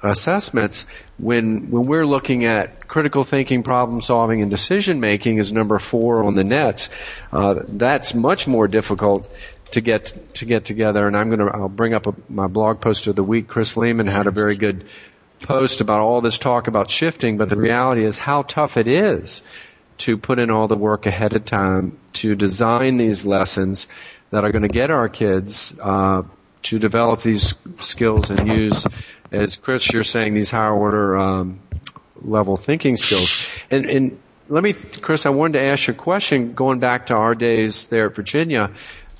assessments. 0.02 0.86
When 1.18 1.70
when 1.70 1.86
we're 1.86 2.06
looking 2.06 2.44
at 2.44 2.88
critical 2.88 3.24
thinking, 3.24 3.62
problem 3.62 4.00
solving, 4.00 4.42
and 4.42 4.50
decision 4.50 5.00
making 5.00 5.38
is 5.38 5.52
number 5.52 5.78
four 5.78 6.24
on 6.24 6.34
the 6.34 6.44
nets. 6.44 6.88
Uh, 7.32 7.60
that's 7.68 8.14
much 8.14 8.46
more 8.46 8.68
difficult 8.68 9.30
to 9.72 9.80
get 9.80 10.34
to 10.34 10.44
get 10.44 10.64
together. 10.64 11.06
And 11.06 11.16
I'm 11.16 11.28
going 11.28 11.40
to 11.40 11.54
I'll 11.54 11.68
bring 11.68 11.94
up 11.94 12.06
a, 12.06 12.14
my 12.28 12.46
blog 12.46 12.80
post 12.80 13.06
of 13.06 13.16
the 13.16 13.24
week. 13.24 13.48
Chris 13.48 13.76
Lehmann 13.76 14.06
had 14.06 14.26
a 14.26 14.30
very 14.30 14.56
good 14.56 14.84
post 15.40 15.80
about 15.80 16.00
all 16.00 16.20
this 16.20 16.38
talk 16.38 16.66
about 16.66 16.90
shifting, 16.90 17.38
but 17.38 17.48
the 17.48 17.56
reality 17.56 18.04
is 18.04 18.18
how 18.18 18.42
tough 18.42 18.76
it 18.76 18.88
is 18.88 19.42
to 20.00 20.16
put 20.16 20.38
in 20.38 20.50
all 20.50 20.66
the 20.68 20.76
work 20.76 21.06
ahead 21.06 21.34
of 21.36 21.44
time 21.44 21.98
to 22.14 22.34
design 22.34 22.96
these 22.96 23.24
lessons 23.24 23.86
that 24.30 24.44
are 24.44 24.52
going 24.52 24.62
to 24.62 24.68
get 24.68 24.90
our 24.90 25.08
kids 25.08 25.74
uh, 25.80 26.22
to 26.62 26.78
develop 26.78 27.22
these 27.22 27.54
skills 27.80 28.30
and 28.30 28.48
use, 28.48 28.86
as 29.32 29.56
Chris, 29.56 29.90
you're 29.92 30.04
saying, 30.04 30.34
these 30.34 30.50
higher 30.50 30.74
order 30.74 31.16
um, 31.16 31.60
level 32.22 32.56
thinking 32.56 32.96
skills. 32.96 33.50
And, 33.70 33.86
and 33.86 34.20
let 34.48 34.62
me, 34.62 34.72
Chris, 34.72 35.26
I 35.26 35.30
wanted 35.30 35.58
to 35.58 35.64
ask 35.64 35.86
you 35.86 35.94
a 35.94 35.96
question 35.96 36.54
going 36.54 36.80
back 36.80 37.06
to 37.06 37.14
our 37.14 37.34
days 37.34 37.86
there 37.86 38.06
at 38.06 38.16
Virginia. 38.16 38.70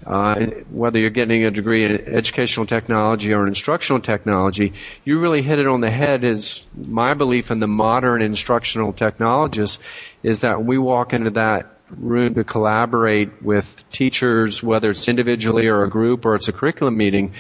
Uh, 0.07 0.47
whether 0.71 0.99
you're 0.99 1.11
getting 1.11 1.45
a 1.45 1.51
degree 1.51 1.85
in 1.85 1.93
educational 2.07 2.65
technology 2.65 3.35
or 3.35 3.47
instructional 3.47 4.01
technology, 4.01 4.73
you 5.05 5.21
really 5.21 5.43
hit 5.43 5.59
it 5.59 5.67
on 5.67 5.81
the 5.81 5.91
head 5.91 6.25
is 6.25 6.65
my 6.75 7.13
belief 7.15 7.51
in 7.51 7.61
the 7.61 7.69
modern 7.69 8.23
instructional 8.23 8.93
technologists 8.93 9.79
is 10.23 10.41
that 10.41 10.65
we 10.65 10.79
walk 10.79 11.13
into 11.13 11.31
that 11.31 11.67
room 11.91 12.35
to 12.35 12.45
collaborate 12.45 13.43
with 13.43 13.85
teachers, 13.91 14.63
whether 14.63 14.91
it's 14.91 15.09
individually 15.09 15.67
or 15.67 15.83
a 15.83 15.91
group 15.91 16.25
or 16.25 16.35
it's 16.35 16.49
a 16.49 16.53
curriculum 16.53 16.97
meeting, 16.97 17.33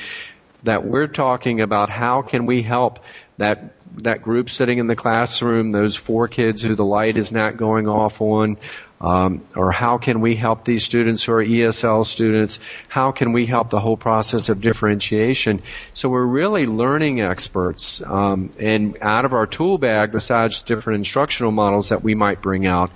that 0.64 0.85
we're 0.85 1.07
talking 1.07 1.61
about 1.61 1.88
how 1.88 2.23
can 2.23 2.46
we 2.46 2.62
help 2.62 2.99
that 3.38 3.75
that 3.98 4.22
group 4.22 4.50
sitting 4.50 4.79
in 4.79 4.87
the 4.87 4.96
classroom, 4.96 5.72
those 5.72 5.96
four 5.96 6.29
kids 6.29 6.62
who 6.62 6.74
the 6.74 6.85
light 6.85 7.16
is 7.16 7.33
not 7.33 7.57
going 7.57 7.88
off 7.88 8.20
on, 8.20 8.57
um, 9.00 9.42
or 9.57 9.72
how 9.72 9.96
can 9.96 10.20
we 10.20 10.37
help 10.37 10.64
these 10.64 10.85
students 10.85 11.24
who 11.24 11.33
are 11.33 11.44
ESL 11.44 12.05
students? 12.05 12.61
How 12.88 13.12
can 13.12 13.33
we 13.33 13.46
help 13.46 13.70
the 13.70 13.81
whole 13.81 13.96
process 13.96 14.48
of 14.50 14.61
differentiation? 14.61 15.62
So 15.94 16.11
we're 16.11 16.24
really 16.24 16.66
learning 16.66 17.20
experts, 17.20 18.03
um, 18.05 18.53
and 18.59 18.98
out 19.00 19.24
of 19.24 19.33
our 19.33 19.46
tool 19.46 19.79
bag, 19.79 20.12
besides 20.12 20.62
different 20.62 20.98
instructional 20.98 21.50
models 21.50 21.88
that 21.88 22.03
we 22.03 22.14
might 22.14 22.42
bring 22.42 22.66
out, 22.66 22.90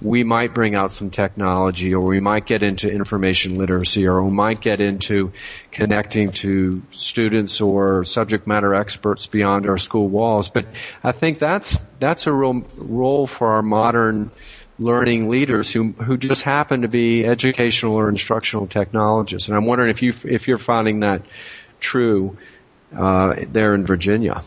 we 0.00 0.22
might 0.22 0.54
bring 0.54 0.74
out 0.74 0.92
some 0.92 1.10
technology 1.10 1.94
or 1.94 2.00
we 2.00 2.20
might 2.20 2.46
get 2.46 2.62
into 2.62 2.90
information 2.90 3.56
literacy 3.56 4.06
or 4.06 4.22
we 4.22 4.30
might 4.30 4.60
get 4.60 4.80
into 4.80 5.32
connecting 5.72 6.30
to 6.30 6.82
students 6.92 7.60
or 7.60 8.04
subject 8.04 8.46
matter 8.46 8.74
experts 8.74 9.26
beyond 9.26 9.68
our 9.68 9.78
school 9.78 10.08
walls. 10.08 10.48
But 10.48 10.66
I 11.02 11.12
think 11.12 11.38
that's, 11.38 11.78
that's 11.98 12.26
a 12.26 12.32
real 12.32 12.64
role 12.76 13.26
for 13.26 13.52
our 13.54 13.62
modern 13.62 14.30
learning 14.78 15.28
leaders 15.28 15.72
who, 15.72 15.90
who 15.90 16.16
just 16.16 16.42
happen 16.42 16.82
to 16.82 16.88
be 16.88 17.24
educational 17.24 17.96
or 17.96 18.08
instructional 18.08 18.68
technologists. 18.68 19.48
And 19.48 19.56
I'm 19.56 19.66
wondering 19.66 19.90
if 19.90 20.02
you, 20.02 20.14
if 20.24 20.46
you're 20.46 20.58
finding 20.58 21.00
that 21.00 21.22
true, 21.80 22.36
uh, 22.96 23.34
there 23.48 23.74
in 23.74 23.84
Virginia. 23.84 24.42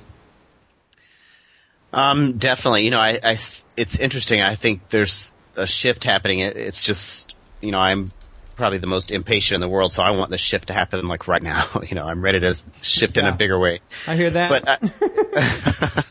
Um, 1.93 2.37
definitely. 2.37 2.85
You 2.85 2.91
know, 2.91 2.99
I, 2.99 3.19
I, 3.21 3.37
it's 3.75 3.99
interesting. 3.99 4.41
I 4.41 4.55
think 4.55 4.89
there's 4.89 5.33
a 5.61 5.67
shift 5.67 6.03
happening. 6.03 6.39
It's 6.39 6.83
just, 6.83 7.35
you 7.61 7.71
know, 7.71 7.79
I'm 7.79 8.11
probably 8.55 8.79
the 8.79 8.87
most 8.87 9.11
impatient 9.11 9.55
in 9.55 9.61
the 9.61 9.69
world, 9.69 9.91
so 9.91 10.03
I 10.03 10.11
want 10.11 10.29
the 10.29 10.37
shift 10.37 10.67
to 10.67 10.73
happen 10.73 11.07
like 11.07 11.27
right 11.27 11.41
now. 11.41 11.65
You 11.81 11.95
know, 11.95 12.05
I'm 12.05 12.21
ready 12.21 12.39
to 12.39 12.55
shift 12.81 13.17
yeah. 13.17 13.27
in 13.27 13.33
a 13.33 13.35
bigger 13.35 13.57
way. 13.57 13.79
I 14.07 14.15
hear 14.15 14.29
that. 14.29 14.49
But, 14.49 14.67
uh, 14.67 16.01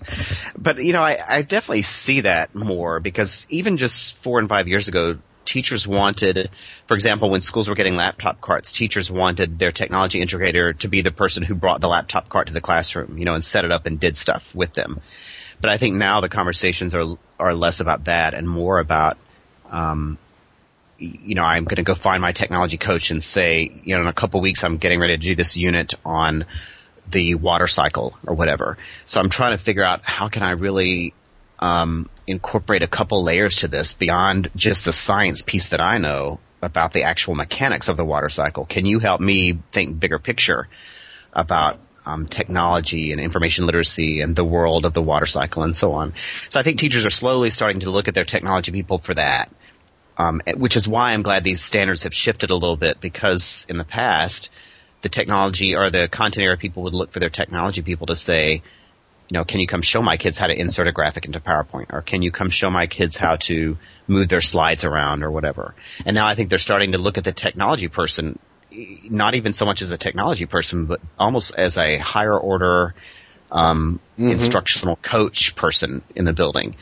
but 0.59 0.83
you 0.83 0.93
know, 0.93 1.03
I, 1.03 1.19
I 1.27 1.43
definitely 1.43 1.83
see 1.83 2.23
that 2.23 2.55
more 2.55 3.01
because 3.01 3.47
even 3.51 3.77
just 3.77 4.15
four 4.15 4.39
and 4.39 4.49
five 4.49 4.69
years 4.69 4.89
ago, 4.89 5.19
teachers 5.45 5.87
wanted, 5.87 6.51
for 6.87 6.95
example, 6.95 7.31
when 7.31 7.41
schools 7.41 7.69
were 7.69 7.75
getting 7.75 7.97
laptop 7.97 8.41
carts, 8.41 8.73
teachers 8.73 9.11
wanted 9.11 9.59
their 9.59 9.73
technology 9.73 10.21
integrator 10.21 10.77
to 10.79 10.89
be 10.89 11.01
the 11.01 11.13
person 11.13 11.43
who 11.43 11.55
brought 11.55 11.81
the 11.81 11.89
laptop 11.89 12.29
cart 12.29 12.49
to 12.49 12.53
the 12.53 12.61
classroom, 12.61 13.19
you 13.19 13.25
know, 13.25 13.35
and 13.35 13.45
set 13.45 13.65
it 13.65 13.73
up 13.73 13.87
and 13.87 13.99
did 13.99 14.17
stuff 14.17 14.55
with 14.55 14.73
them. 14.75 15.01
But 15.61 15.71
I 15.71 15.77
think 15.77 15.97
now 15.97 16.21
the 16.21 16.29
conversations 16.29 16.95
are 16.95 17.05
are 17.39 17.55
less 17.55 17.81
about 17.81 18.05
that 18.05 18.35
and 18.35 18.49
more 18.49 18.79
about 18.79 19.19
um, 19.71 20.19
you 20.99 21.35
know, 21.35 21.43
I'm 21.43 21.65
going 21.65 21.77
to 21.77 21.83
go 21.83 21.95
find 21.95 22.21
my 22.21 22.33
technology 22.33 22.77
coach 22.77 23.11
and 23.11 23.25
say, 23.25 23.71
you 23.85 23.95
know, 23.95 24.03
in 24.03 24.07
a 24.07 24.13
couple 24.13 24.41
weeks, 24.41 24.63
I'm 24.63 24.77
getting 24.77 25.01
ready 25.01 25.17
to 25.17 25.23
do 25.23 25.35
this 25.35 25.57
unit 25.57 25.95
on 26.05 26.45
the 27.11 27.35
water 27.37 27.67
cycle 27.67 28.17
or 28.27 28.35
whatever. 28.35 28.77
So 29.07 29.21
I'm 29.21 29.31
trying 29.31 29.53
to 29.53 29.59
figure 29.59 29.83
out 29.83 30.05
how 30.05 30.29
can 30.29 30.43
I 30.43 30.51
really 30.51 31.15
um, 31.59 32.09
incorporate 32.27 32.83
a 32.83 32.87
couple 32.87 33.23
layers 33.23 33.57
to 33.57 33.69
this 33.69 33.95
beyond 33.95 34.51
just 34.55 34.85
the 34.85 34.93
science 34.93 35.43
piece 35.43 35.71
that 35.71 35.81
I 35.81 35.99
know 35.99 36.41
about 36.63 36.93
the 36.93 37.05
actual 37.05 37.35
mechanics 37.35 37.89
of 37.89 37.97
the 37.97 38.05
water 38.05 38.29
cycle. 38.29 38.67
Can 38.67 38.85
you 38.85 38.99
help 38.99 39.21
me 39.21 39.59
think 39.71 39.99
bigger 39.99 40.19
picture 40.19 40.69
about 41.33 41.79
um, 42.05 42.27
technology 42.27 43.13
and 43.13 43.21
information 43.21 43.67
literacy 43.67 44.21
and 44.21 44.37
the 44.37 44.45
world 44.45 44.85
of 44.85 44.93
the 44.93 45.03
water 45.03 45.27
cycle 45.27 45.63
and 45.63 45.75
so 45.75 45.93
on? 45.93 46.15
So 46.51 46.61
I 46.61 46.63
think 46.63 46.79
teachers 46.79 47.07
are 47.07 47.11
slowly 47.11 47.51
starting 47.51 47.81
to 47.81 47.91
look 47.91 48.09
at 48.09 48.15
their 48.15 48.25
technology 48.25 48.73
people 48.73 48.99
for 48.99 49.15
that 49.15 49.51
um, 50.21 50.43
which 50.55 50.77
is 50.77 50.87
why 50.87 51.13
I'm 51.13 51.23
glad 51.23 51.45
these 51.45 51.63
standards 51.63 52.03
have 52.03 52.13
shifted 52.13 52.51
a 52.51 52.55
little 52.55 52.77
bit 52.77 53.01
because 53.01 53.65
in 53.71 53.79
the 53.79 53.85
past, 53.85 54.51
the 55.01 55.09
technology 55.09 55.75
or 55.75 55.89
the 55.89 56.09
content 56.09 56.45
area 56.45 56.59
people 56.59 56.83
would 56.83 56.93
look 56.93 57.11
for 57.11 57.21
their 57.21 57.31
technology 57.31 57.81
people 57.81 58.07
to 58.09 58.17
say, 58.17 58.53
you 58.53 59.35
know, 59.39 59.47
can 59.47 59.61
you 59.61 59.67
come 59.67 59.81
show 59.81 60.03
my 60.03 60.19
kids 60.19 60.39
how 60.39 60.49
to 60.49 60.55
insert 60.55 60.89
a 60.89 60.93
graphic 60.93 61.25
into 61.25 61.41
PowerPoint? 61.41 61.95
Or 61.95 62.03
can 62.03 62.21
you 62.21 62.31
come 62.31 62.51
show 62.51 62.69
my 62.69 62.87
kids 62.87 63.17
how 63.17 63.37
to 63.37 63.79
move 64.09 64.29
their 64.29 64.43
slides 64.43 64.85
around 64.85 65.23
or 65.23 65.31
whatever? 65.31 65.75
And 66.05 66.15
now 66.15 66.27
I 66.27 66.35
think 66.35 66.51
they're 66.51 66.59
starting 66.59 66.93
to 66.93 66.99
look 66.99 67.17
at 67.17 67.25
the 67.25 67.33
technology 67.33 67.89
person, 67.89 68.39
not 69.09 69.37
even 69.37 69.55
so 69.55 69.65
much 69.65 69.81
as 69.81 69.91
a 69.91 69.97
technology 69.97 70.45
person, 70.45 70.85
but 70.85 71.01
almost 71.19 71.55
as 71.55 71.79
a 71.79 71.97
higher 71.97 72.37
order, 72.37 72.95
um, 73.51 74.01
mm-hmm. 74.19 74.29
instructional 74.29 74.97
coach 74.97 75.57
person 75.57 76.03
in 76.15 76.27
the 76.27 76.35
building. 76.35 76.77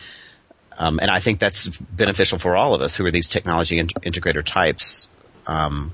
Um, 0.78 1.00
and 1.02 1.10
I 1.10 1.18
think 1.18 1.40
that's 1.40 1.66
beneficial 1.66 2.38
for 2.38 2.56
all 2.56 2.72
of 2.72 2.82
us 2.82 2.96
who 2.96 3.04
are 3.04 3.10
these 3.10 3.28
technology 3.28 3.78
in- 3.78 3.88
integrator 3.88 4.44
types. 4.44 5.10
Um, 5.46 5.92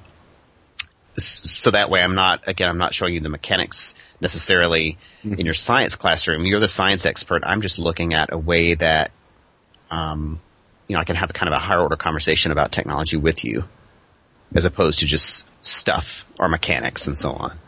so 1.16 1.70
that 1.70 1.88
way 1.88 2.02
I'm 2.02 2.14
not, 2.14 2.46
again, 2.46 2.68
I'm 2.68 2.76
not 2.76 2.92
showing 2.92 3.14
you 3.14 3.20
the 3.20 3.30
mechanics 3.30 3.94
necessarily 4.20 4.98
mm-hmm. 5.24 5.40
in 5.40 5.46
your 5.46 5.54
science 5.54 5.96
classroom. 5.96 6.44
You're 6.44 6.60
the 6.60 6.68
science 6.68 7.06
expert. 7.06 7.44
I'm 7.46 7.62
just 7.62 7.78
looking 7.78 8.12
at 8.12 8.32
a 8.32 8.38
way 8.38 8.74
that, 8.74 9.10
um, 9.90 10.38
you 10.86 10.94
know, 10.94 11.00
I 11.00 11.04
can 11.04 11.16
have 11.16 11.30
a 11.30 11.32
kind 11.32 11.48
of 11.48 11.56
a 11.56 11.60
higher 11.60 11.80
order 11.80 11.96
conversation 11.96 12.52
about 12.52 12.70
technology 12.72 13.16
with 13.16 13.44
you 13.44 13.64
as 14.54 14.66
opposed 14.66 15.00
to 15.00 15.06
just 15.06 15.46
stuff 15.62 16.26
or 16.38 16.48
mechanics 16.48 17.06
and 17.06 17.16
so 17.16 17.30
on. 17.30 17.58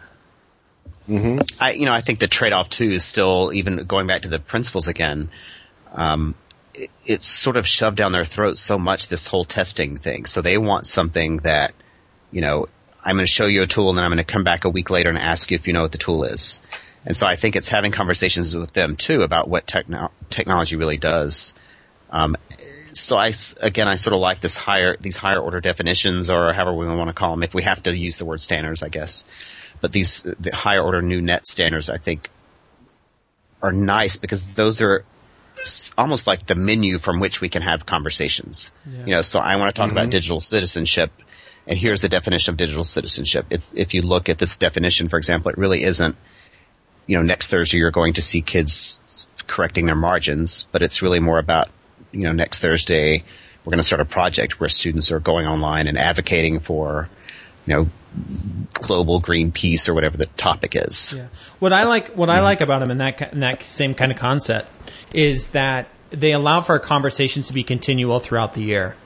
Mm-hmm. 1.09 1.41
I, 1.61 1.73
you 1.73 1.87
know, 1.87 1.93
I 1.93 2.01
think 2.01 2.19
the 2.19 2.29
trade-off 2.29 2.69
too 2.69 2.91
is 2.91 3.05
still 3.05 3.53
even 3.55 3.87
going 3.87 4.07
back 4.07 4.23
to 4.23 4.29
the 4.29 4.41
principles 4.41 4.89
again. 4.89 5.31
Um, 5.95 6.35
it's 7.05 7.27
sort 7.27 7.57
of 7.57 7.67
shoved 7.67 7.97
down 7.97 8.13
their 8.13 8.25
throats 8.25 8.61
so 8.61 8.79
much 8.79 9.09
this 9.09 9.27
whole 9.27 9.45
testing 9.45 9.97
thing. 9.97 10.27
So 10.27 10.43
they 10.43 10.59
want 10.59 10.87
something 10.87 11.39
that, 11.39 11.73
you 12.31 12.41
know, 12.41 12.67
I'm 13.05 13.17
going 13.17 13.27
to 13.27 13.31
show 13.33 13.47
you 13.47 13.63
a 13.63 13.67
tool 13.67 13.91
and 13.91 13.99
then 13.99 14.05
I'm 14.05 14.11
going 14.11 14.19
to 14.19 14.25
come 14.25 14.45
back 14.45 14.65
a 14.65 14.69
week 14.71 14.91
later 14.91 15.09
and 15.09 15.19
ask 15.19 15.51
you 15.51 15.55
if 15.55 15.67
you 15.67 15.73
know 15.73 15.83
what 15.83 15.93
the 15.93 15.99
tool 15.99 16.25
is. 16.25 16.61
And 17.05 17.17
so 17.17 17.27
I 17.27 17.37
think 17.37 17.55
it's 17.55 17.69
having 17.69 17.93
conversations 17.93 18.57
with 18.57 18.73
them 18.73 18.97
too 18.97 19.23
about 19.23 19.49
what 19.49 19.67
techno- 19.67 20.11
technology 20.29 20.77
really 20.77 20.97
does. 20.97 21.55
Um, 22.11 22.37
so 22.93 23.17
I 23.17 23.33
again 23.61 23.89
I 23.89 23.97
sort 23.97 24.15
of 24.15 24.21
like 24.21 24.41
this 24.41 24.57
higher 24.57 24.97
these 24.97 25.17
higher 25.17 25.39
order 25.39 25.61
definitions 25.61 26.31
or 26.31 26.53
however 26.53 26.75
we 26.75 26.87
want 26.87 27.09
to 27.09 27.15
call 27.15 27.33
them 27.33 27.43
if 27.43 27.55
we 27.55 27.63
have 27.63 27.83
to 27.83 27.97
use 27.97 28.17
the 28.17 28.25
word 28.25 28.41
standards 28.41 28.83
I 28.83 28.89
guess. 28.89 29.25
But 29.81 29.93
these 29.93 30.23
the 30.23 30.55
higher 30.55 30.83
order 30.83 31.03
new 31.03 31.21
net 31.21 31.47
standards 31.47 31.91
I 31.91 31.99
think 31.99 32.31
are 33.63 33.73
nice 33.73 34.17
because 34.17 34.55
those 34.55 34.81
are 34.81 35.05
almost 35.97 36.27
like 36.27 36.47
the 36.47 36.55
menu 36.55 36.99
from 36.99 37.21
which 37.21 37.41
we 37.41 37.49
can 37.49 37.63
have 37.63 37.87
conversations. 37.87 38.73
Yeah. 38.85 38.99
You 39.07 39.15
know, 39.17 39.23
so 39.23 39.41
I 39.41 39.57
want 39.57 39.75
to 39.75 39.79
talk 39.79 39.89
mm-hmm. 39.89 39.99
about 39.99 40.11
digital 40.11 40.41
citizenship, 40.41 41.11
and 41.67 41.79
here's 41.79 42.03
the 42.03 42.09
definition 42.09 42.53
of 42.53 42.57
digital 42.57 42.85
citizenship. 42.85 43.47
If, 43.51 43.71
if 43.75 43.95
you 43.95 44.03
look 44.03 44.29
at 44.29 44.39
this 44.39 44.57
definition, 44.57 45.09
for 45.09 45.19
example, 45.19 45.51
it 45.51 45.59
really 45.59 45.83
isn't, 45.83 46.17
you 47.07 47.17
know, 47.17 47.23
next 47.23 47.49
Thursday 47.49 47.79
you're 47.79 47.91
going 47.91 48.15
to 48.15 48.23
see 48.23 48.43
kids 48.43 49.01
correcting 49.47 49.87
their 49.87 49.95
margins, 49.95 50.67
but 50.73 50.83
it's 50.83 51.03
really 51.03 51.21
more 51.21 51.39
about, 51.39 51.69
you 52.13 52.23
know, 52.23 52.33
next 52.33 52.61
Thursday 52.61 53.25
we're 53.65 53.71
going 53.71 53.79
to 53.79 53.85
start 53.85 54.01
a 54.01 54.05
project 54.05 54.61
where 54.61 54.69
students 54.69 55.11
are 55.11 55.21
going 55.21 55.47
online 55.47 55.89
and 55.89 55.99
advocating 55.99 56.61
for, 56.61 57.09
you 57.67 57.75
know, 57.75 57.89
global 58.73 59.21
green 59.21 59.53
peace 59.53 59.89
or 59.89 59.95
whatever 59.95 60.17
the 60.17 60.27
topic 60.27 60.75
is. 60.75 61.13
Yeah. 61.17 61.27
What 61.59 61.73
I 61.73 61.85
like, 61.85 62.11
what. 62.11 62.31
I 62.31 62.41
like 62.41 62.61
about 62.61 62.81
them 62.81 62.91
in 62.91 62.99
that 62.99 63.33
in 63.33 63.41
that 63.41 63.63
same 63.63 63.95
kind 63.95 64.13
of 64.13 64.19
concept 64.19 64.69
is 65.13 65.51
that 65.51 65.89
they 66.11 66.33
allow 66.33 66.61
for 66.61 66.79
conversations 66.79 67.49
to 67.49 67.53
be 67.53 67.65
continual 67.65 68.21
throughout 68.21 68.55
the 68.55 68.63
year. 68.63 68.97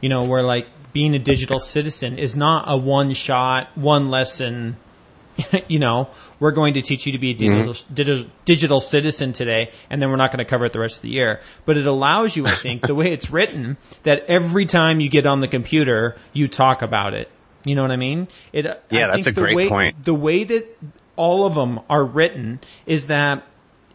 You 0.00 0.08
know, 0.08 0.24
where 0.24 0.42
like 0.42 0.66
being 0.92 1.14
a 1.14 1.18
digital 1.18 1.60
citizen 1.60 2.18
is 2.18 2.36
not 2.36 2.64
a 2.66 2.76
one 2.76 3.12
shot, 3.14 3.76
one 3.76 4.10
lesson. 4.10 4.76
you 5.68 5.78
know, 5.78 6.08
we're 6.40 6.50
going 6.50 6.74
to 6.74 6.82
teach 6.82 7.06
you 7.06 7.12
to 7.12 7.18
be 7.18 7.30
a 7.30 7.34
digital, 7.34 7.72
mm-hmm. 7.72 7.94
digital, 7.94 8.30
digital, 8.44 8.80
citizen 8.80 9.32
today, 9.32 9.70
and 9.88 10.02
then 10.02 10.10
we're 10.10 10.16
not 10.16 10.32
going 10.32 10.44
to 10.44 10.44
cover 10.44 10.64
it 10.64 10.72
the 10.72 10.80
rest 10.80 10.96
of 10.96 11.02
the 11.02 11.10
year. 11.10 11.40
But 11.64 11.76
it 11.76 11.86
allows 11.86 12.36
you, 12.36 12.46
I 12.46 12.50
think, 12.50 12.82
the 12.82 12.94
way 12.94 13.12
it's 13.12 13.30
written, 13.30 13.76
that 14.02 14.24
every 14.26 14.66
time 14.66 15.00
you 15.00 15.08
get 15.08 15.26
on 15.26 15.38
the 15.40 15.46
computer, 15.46 16.16
you 16.32 16.48
talk 16.48 16.82
about 16.82 17.14
it. 17.14 17.30
You 17.68 17.74
know 17.74 17.82
what 17.82 17.90
I 17.90 17.96
mean? 17.96 18.28
It. 18.52 18.64
Yeah, 18.90 19.08
I 19.08 19.16
that's 19.16 19.26
a 19.26 19.32
great 19.32 19.56
way, 19.56 19.68
point. 19.68 20.02
The 20.02 20.14
way 20.14 20.44
that 20.44 20.78
all 21.16 21.44
of 21.44 21.54
them 21.54 21.80
are 21.90 22.04
written 22.04 22.60
is 22.86 23.08
that 23.08 23.44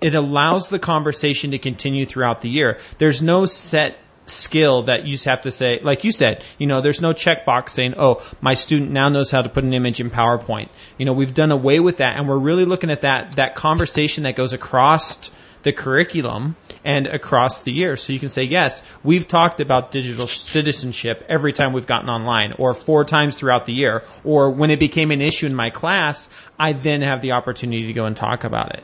it 0.02 0.14
allows 0.14 0.70
the 0.70 0.80
conversation 0.80 1.52
to 1.52 1.58
continue 1.58 2.06
throughout 2.06 2.42
the 2.42 2.50
year. 2.50 2.78
There's 2.98 3.22
no 3.22 3.46
set 3.46 3.98
skill 4.26 4.84
that 4.84 5.06
you 5.06 5.18
have 5.26 5.42
to 5.44 5.52
say, 5.52 5.80
like 5.82 6.04
you 6.04 6.12
said, 6.12 6.44
you 6.58 6.68
know, 6.68 6.82
there's 6.82 7.02
no 7.02 7.14
checkbox 7.14 7.70
saying, 7.70 7.96
oh, 7.98 8.22
my 8.42 8.54
student 8.54 8.92
now 8.92 9.10
knows 9.10 9.32
how 9.32 9.42
to 9.42 9.50
put 9.50 9.64
an 9.64 9.74
image 9.74 10.00
in 10.00 10.10
PowerPoint. 10.10 10.70
You 10.98 11.06
know, 11.06 11.14
we've 11.14 11.34
done 11.34 11.52
away 11.52 11.80
with 11.80 11.98
that 11.98 12.18
and 12.18 12.28
we're 12.28 12.38
really 12.38 12.66
looking 12.66 12.92
at 12.92 13.02
that, 13.02 13.34
that 13.34 13.56
conversation 13.56 14.24
that 14.24 14.36
goes 14.36 14.54
across 14.54 15.32
the 15.63 15.71
curriculum 15.71 16.56
and 16.86 17.08
across 17.08 17.62
the 17.62 17.71
year. 17.71 17.95
So 17.95 18.13
you 18.13 18.19
can 18.19 18.30
say, 18.30 18.43
yes, 18.43 18.84
we've 19.04 19.28
talked 19.28 19.60
about 19.60 19.91
digital 19.91 20.26
citizenship 20.28 21.26
every 21.30 21.54
time 21.54 21.73
we've 21.73 21.88
gotten 21.88 22.10
online 22.10 22.54
or 22.54 22.73
four 22.73 23.06
times 23.06 23.36
throughout 23.36 23.65
the 23.65 23.73
year. 23.73 24.04
Or 24.23 24.49
when 24.49 24.69
it 24.69 24.80
became 24.80 25.12
an 25.12 25.21
issue 25.21 25.45
in 25.45 25.56
my 25.56 25.69
class, 25.69 26.30
I 26.60 26.73
then 26.73 27.02
have 27.02 27.21
the 27.21 27.32
opportunity 27.32 27.88
to 27.88 27.93
go 27.93 28.06
and 28.06 28.15
talk 28.15 28.43
about 28.43 28.76
it. 28.76 28.84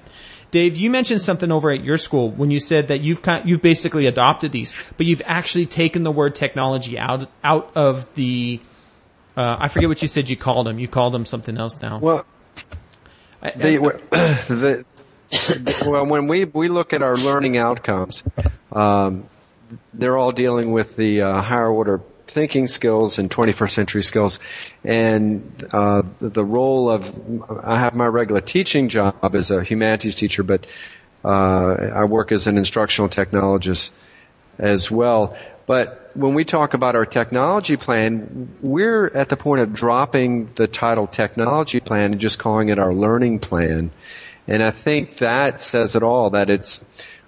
Dave, 0.52 0.78
you 0.78 0.90
mentioned 0.90 1.22
something 1.22 1.52
over 1.52 1.70
at 1.70 1.84
your 1.84 1.98
school 1.98 2.32
when 2.32 2.50
you 2.50 2.60
said 2.60 2.88
that 2.88 3.02
you've 3.02 3.22
kind, 3.22 3.48
you've 3.48 3.62
basically 3.62 4.08
adopted 4.08 4.52
these, 4.52 4.74
but 4.98 5.06
you've 5.06 5.22
actually 5.26 5.68
taken 5.68 6.04
the 6.04 6.12
word 6.12 6.34
technology 6.34 6.98
out 6.98 7.30
out 7.44 7.72
of 7.76 8.12
the. 8.16 8.60
Uh, 9.38 9.58
I 9.60 9.68
forget 9.68 9.90
what 9.90 10.02
you 10.02 10.08
said 10.08 10.28
you 10.28 10.36
called 10.36 10.66
them. 10.66 10.80
You 10.80 10.88
called 10.88 11.14
them 11.14 11.26
something 11.26 11.56
else 11.56 11.80
now. 11.82 12.00
Well, 12.00 12.26
the, 13.42 14.02
the, 14.50 14.86
well, 15.86 16.06
when 16.06 16.28
we 16.28 16.46
we 16.46 16.68
look 16.70 16.94
at 16.94 17.02
our 17.02 17.16
learning 17.16 17.58
outcomes, 17.58 18.24
um, 18.72 19.26
they're 19.94 20.18
all 20.18 20.32
dealing 20.32 20.72
with 20.72 20.96
the 20.96 21.22
uh, 21.22 21.42
higher 21.42 21.70
order 21.70 22.02
thinking 22.30 22.68
skills 22.68 23.20
and 23.20 23.30
21st 23.30 23.72
century 23.72 24.04
skills. 24.04 24.40
And 24.84 25.68
uh, 25.72 26.04
the 26.20 26.46
role 26.46 26.90
of 26.90 27.64
I 27.64 27.80
have 27.80 27.96
my 27.96 28.08
regular 28.08 28.42
teaching 28.42 28.90
job 28.90 29.36
as 29.36 29.52
a 29.52 29.64
humanities 29.64 30.16
teacher, 30.16 30.44
but 30.44 30.66
uh, 31.24 31.28
I 31.30 32.06
work 32.06 32.32
as 32.32 32.48
an 32.48 32.58
instructional 32.58 33.10
technologist 33.10 33.92
as 34.58 34.90
well. 34.90 35.38
But 35.66 36.12
when 36.16 36.34
we 36.34 36.46
talk 36.46 36.74
about 36.74 36.96
our 36.96 37.06
technology 37.06 37.78
plan, 37.78 38.50
we're 38.62 39.08
at 39.08 39.30
the 39.30 39.38
point 39.38 39.62
of 39.62 39.74
dropping 39.74 40.50
the 40.56 40.68
title 40.68 41.06
technology 41.06 41.80
plan 41.80 42.14
and 42.14 42.22
just 42.22 42.40
calling 42.40 42.70
it 42.70 42.80
our 42.80 42.94
learning 42.94 43.40
plan. 43.40 43.92
And 44.50 44.64
I 44.64 44.72
think 44.72 45.18
that 45.18 45.62
says 45.62 45.96
it 45.96 46.04
all, 46.04 46.32
that 46.32 46.50
it's 46.50 46.84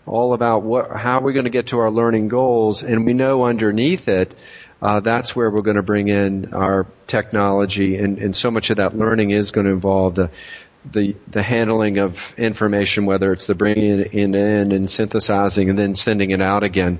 all 0.06 0.34
about 0.34 0.64
what, 0.64 0.92
how 0.92 1.22
we're 1.22 1.34
going 1.34 1.46
to 1.46 1.52
get 1.52 1.68
to 1.68 1.80
our 1.80 1.92
learning 1.92 2.28
goals. 2.28 2.84
And 2.84 3.06
we 3.06 3.14
know 3.14 3.44
underneath 3.44 4.08
it, 4.08 4.36
uh, 4.82 5.00
that's 5.00 5.36
where 5.36 5.52
we're 5.52 5.62
going 5.62 5.78
to 5.78 5.84
bring 5.84 6.08
in 6.08 6.54
our 6.54 6.88
technology, 7.06 7.98
and, 7.98 8.18
and 8.18 8.36
so 8.36 8.50
much 8.50 8.72
of 8.72 8.78
that 8.78 8.98
learning 8.98 9.30
is 9.30 9.52
going 9.52 9.66
to 9.66 9.72
involve 9.72 10.16
the 10.16 10.32
the 10.92 11.16
the 11.28 11.44
handling 11.44 12.00
of 12.00 12.34
information, 12.38 13.06
whether 13.06 13.32
it's 13.32 13.46
the 13.46 13.54
bringing 13.54 14.00
it 14.00 14.14
in, 14.14 14.34
and 14.34 14.90
synthesizing 14.90 15.70
and 15.70 15.78
then 15.78 15.94
sending 15.94 16.32
it 16.32 16.42
out 16.42 16.64
again. 16.64 17.00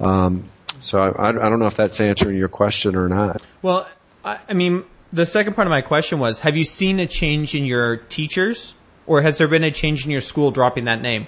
Um, 0.00 0.50
so 0.80 1.00
I, 1.00 1.28
I 1.30 1.32
don't 1.32 1.58
know 1.58 1.66
if 1.66 1.76
that's 1.76 1.98
answering 1.98 2.36
your 2.36 2.48
question 2.48 2.94
or 2.94 3.08
not. 3.08 3.42
Well, 3.62 3.88
I, 4.22 4.40
I 4.50 4.52
mean, 4.52 4.84
the 5.10 5.24
second 5.24 5.54
part 5.54 5.66
of 5.66 5.70
my 5.70 5.80
question 5.80 6.18
was: 6.18 6.40
Have 6.40 6.58
you 6.58 6.64
seen 6.64 7.00
a 7.00 7.06
change 7.06 7.54
in 7.54 7.64
your 7.64 7.96
teachers, 7.96 8.74
or 9.06 9.22
has 9.22 9.38
there 9.38 9.48
been 9.48 9.64
a 9.64 9.70
change 9.70 10.04
in 10.04 10.10
your 10.10 10.20
school 10.20 10.50
dropping 10.50 10.84
that 10.84 11.00
name? 11.00 11.26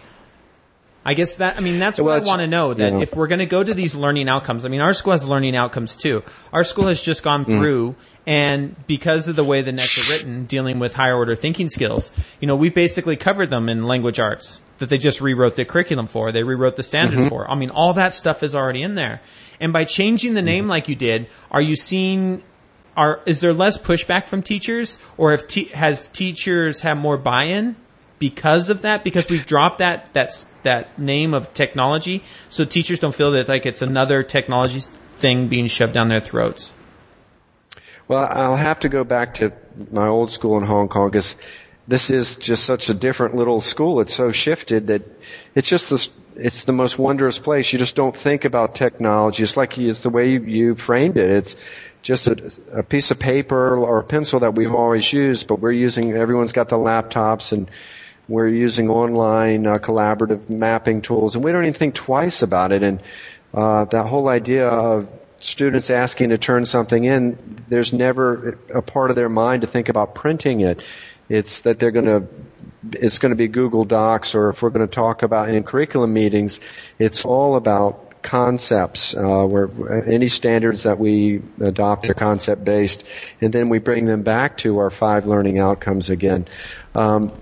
I 1.07 1.15
guess 1.15 1.37
that, 1.37 1.57
I 1.57 1.61
mean, 1.61 1.79
that's 1.79 2.01
what 2.01 2.21
I 2.21 2.27
want 2.27 2.41
to 2.41 2.49
know 2.49 2.75
that 2.75 2.93
yeah. 2.93 2.99
if 2.99 3.15
we're 3.15 3.29
going 3.29 3.39
to 3.39 3.47
go 3.47 3.63
to 3.63 3.75
these 3.75 3.95
learning 3.95 4.29
outcomes, 4.29 4.65
I 4.65 4.69
mean, 4.69 4.81
our 4.81 4.93
school 4.93 5.13
has 5.13 5.25
learning 5.25 5.55
outcomes 5.55 5.97
too. 5.97 6.25
Our 6.53 6.65
school 6.65 6.89
has 6.89 7.01
just 7.01 7.23
gone 7.23 7.45
mm. 7.45 7.59
through 7.59 7.95
and 8.27 8.75
because 8.89 9.29
of 9.29 9.37
the 9.37 9.45
way 9.45 9.63
the 9.63 9.71
nets 9.71 9.99
are 9.99 10.13
written, 10.13 10.47
dealing 10.47 10.81
with 10.81 10.95
higher 10.95 11.15
order 11.15 11.37
thinking 11.37 11.69
skills, 11.69 12.11
you 12.41 12.49
know, 12.49 12.57
we 12.57 12.71
basically 12.71 13.15
covered 13.15 13.51
them 13.51 13.69
in 13.69 13.85
language 13.85 14.19
arts 14.19 14.61
that 14.79 14.89
they 14.89 14.99
just 14.99 15.21
rewrote 15.21 15.55
the 15.55 15.65
curriculum 15.65 16.09
for. 16.09 16.33
They 16.33 16.43
rewrote 16.43 16.75
the 16.75 16.83
standards 16.83 17.21
mm-hmm. 17.21 17.29
for. 17.29 17.49
I 17.49 17.55
mean, 17.55 17.71
all 17.71 17.95
that 17.95 18.13
stuff 18.13 18.43
is 18.43 18.57
already 18.57 18.83
in 18.83 18.97
there. 18.97 19.21
And 19.61 19.73
by 19.73 19.85
changing 19.85 20.35
the 20.35 20.41
mm-hmm. 20.41 20.47
name 20.47 20.69
like 20.69 20.89
you 20.89 20.97
did, 20.97 21.29
are 21.53 21.63
you 21.63 21.77
seeing 21.77 22.43
are 22.97 23.21
is 23.27 23.41
there 23.41 23.53
less 23.53 23.79
pushback 23.79 24.27
from 24.27 24.43
teachers 24.43 24.99
or 25.17 25.31
have 25.33 25.47
te- 25.47 25.65
has 25.67 26.09
teachers 26.09 26.81
have 26.81 26.97
more 26.97 27.17
buy-in 27.17 27.77
because 28.19 28.71
of 28.71 28.83
that 28.83 29.05
because 29.05 29.29
we've 29.29 29.47
dropped 29.47 29.79
that 29.79 30.09
that's 30.13 30.45
that 30.63 30.99
name 30.99 31.35
of 31.35 31.53
technology 31.53 32.23
so 32.49 32.65
teachers 32.65 32.99
don't 32.99 33.15
feel 33.15 33.33
that 33.33 33.49
like 33.49 33.67
it's 33.67 33.83
another 33.83 34.23
technology 34.23 34.81
thing 35.17 35.49
being 35.49 35.67
shoved 35.67 35.93
down 35.93 36.09
their 36.09 36.21
throats 36.21 36.73
Well, 38.09 38.29
I'll 38.31 38.57
have 38.57 38.81
to 38.81 38.89
go 38.89 39.05
back 39.05 39.35
to 39.35 39.53
my 39.91 40.07
old 40.07 40.31
school 40.31 40.57
in 40.59 40.65
Hong 40.65 40.89
Kong 40.89 41.11
because 41.11 41.37
this 41.89 42.11
is 42.11 42.37
just 42.37 42.65
such 42.65 42.89
a 42.89 42.95
different 42.95 43.35
little 43.35 43.61
school. 43.61 44.01
It's 44.01 44.15
so 44.15 44.33
shifted 44.33 44.89
that 44.89 45.03
it's 45.55 45.69
just 45.69 45.91
this, 45.91 46.11
it's 46.37 46.65
the 46.65 46.73
most 46.73 46.99
wondrous 46.99 47.39
place. 47.39 47.73
You 47.73 47.79
just 47.79 47.97
don't 47.97 48.17
think 48.17 48.45
about 48.45 48.75
technology. 48.75 49.43
It's 49.43 49.57
like 49.57 49.79
it's 49.79 50.01
the 50.01 50.11
way 50.11 50.31
you, 50.31 50.41
you 50.43 50.75
framed 50.75 51.17
it. 51.17 51.31
It's 51.31 51.57
just 52.07 52.29
a, 52.29 52.53
a 52.73 52.83
piece 52.85 53.11
of 53.11 53.19
paper 53.19 53.77
or 53.77 53.99
a 53.99 54.05
pencil 54.05 54.39
that 54.39 54.55
we've 54.55 54.73
always 54.73 55.13
used, 55.13 55.49
but 55.49 55.59
we're 55.59 55.73
using, 55.73 56.13
everyone's 56.13 56.53
got 56.53 56.69
the 56.69 56.77
laptops 56.77 57.51
and 57.51 57.69
we're 58.29 58.47
using 58.47 58.89
online 58.89 59.67
uh, 59.67 59.75
collaborative 59.75 60.49
mapping 60.49 61.03
tools 61.03 61.35
and 61.35 61.45
we 61.45 61.51
don't 61.51 61.65
even 61.65 61.75
think 61.75 61.97
twice 61.97 62.43
about 62.43 62.71
it. 62.71 62.85
And, 62.85 63.03
uh, 63.53 63.87
that 63.87 64.07
whole 64.07 64.29
idea 64.29 64.69
of 64.69 65.09
students 65.41 65.91
asking 65.91 66.29
to 66.29 66.39
turn 66.39 66.65
something 66.65 67.03
in, 67.03 67.65
there's 67.69 67.93
never 67.93 68.57
a 68.73 68.83
part 68.83 69.11
of 69.11 69.17
their 69.17 69.29
mind 69.29 69.63
to 69.63 69.67
think 69.67 69.89
about 69.89 70.15
printing 70.15 70.61
it. 70.61 70.85
It's 71.29 71.63
that 71.63 71.81
they're 71.81 71.91
going 71.91 72.05
to, 72.05 72.29
it's 72.93 73.19
going 73.19 73.31
to 73.31 73.37
be 73.37 73.49
Google 73.49 73.85
Docs 73.85 74.37
or 74.37 74.51
if 74.51 74.63
we're 74.63 74.71
going 74.71 74.87
to 74.87 74.95
talk 74.95 75.25
about 75.25 75.49
in 75.49 75.61
curriculum 75.65 76.13
meetings, 76.13 76.61
it's 77.01 77.25
all 77.25 77.57
about 77.57 78.06
concepts, 78.27 79.15
uh, 79.15 79.45
where 79.45 79.71
any 80.07 80.29
standards 80.29 80.83
that 80.83 80.99
we 80.99 81.41
adopt 81.61 82.11
are 82.11 82.15
concept 82.15 82.65
based 82.65 83.05
and 83.41 83.53
then 83.53 83.69
we 83.69 83.79
bring 83.79 84.05
them 84.05 84.23
back 84.23 84.59
to 84.59 84.79
our 84.79 84.91
five 84.91 85.27
learning 85.27 85.59
outcomes 85.59 86.11
again. 86.11 86.47
Um, 86.95 87.33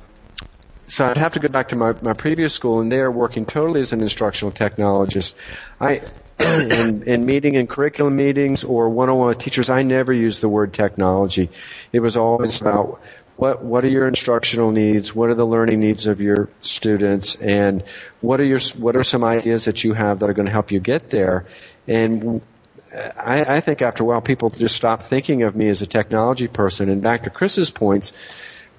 so 0.87 1.07
I'd 1.07 1.17
have 1.17 1.33
to 1.33 1.41
go 1.41 1.49
back 1.49 1.71
to 1.71 1.77
my, 1.77 1.95
my 2.03 2.13
previous 2.13 2.53
school, 2.53 2.81
and 2.81 2.93
they're 2.93 3.11
working 3.11 3.47
totally 3.47 3.81
as 3.81 3.95
an 3.95 4.03
instructional 4.03 4.53
technologist. 4.53 5.33
I, 5.81 6.03
in, 6.41 7.03
in 7.05 7.25
meeting 7.25 7.57
and 7.57 7.69
curriculum 7.69 8.17
meetings 8.17 8.65
or 8.65 8.91
one-on-one 8.91 9.29
with 9.29 9.39
teachers, 9.39 9.71
I 9.71 9.83
never 9.83 10.13
used 10.13 10.43
the 10.43 10.49
word 10.49 10.75
technology. 10.75 11.49
It 11.93 12.01
was 12.01 12.17
always 12.17 12.61
about 12.61 13.01
what 13.37 13.63
what 13.63 13.85
are 13.85 13.89
your 13.89 14.07
instructional 14.07 14.71
needs, 14.71 15.15
what 15.15 15.29
are 15.31 15.35
the 15.35 15.47
learning 15.47 15.81
needs 15.81 16.07
of 16.07 16.21
your 16.21 16.49
students, 16.63 17.37
and 17.37 17.83
what 18.21 18.41
are 18.41 18.45
your 18.45 18.61
what 18.79 18.97
are 18.97 19.05
some 19.05 19.25
ideas 19.25 19.65
that 19.65 19.85
you 19.85 19.93
have 19.93 20.21
that 20.21 20.31
are 20.31 20.35
going 20.35 20.47
to 20.47 20.53
help 20.53 20.71
you 20.71 20.81
get 20.81 21.11
there. 21.11 21.47
And 21.89 22.41
I, 22.95 23.57
I 23.57 23.61
think 23.61 23.83
after 23.83 24.05
a 24.05 24.07
while, 24.07 24.21
people 24.21 24.51
just 24.51 24.77
stop 24.77 25.05
thinking 25.05 25.43
of 25.43 25.57
me 25.57 25.69
as 25.69 25.83
a 25.83 25.87
technology 25.87 26.49
person. 26.49 26.89
And 26.89 27.03
back 27.03 27.25
to 27.25 27.31
Chris's 27.31 27.71
points, 27.71 28.13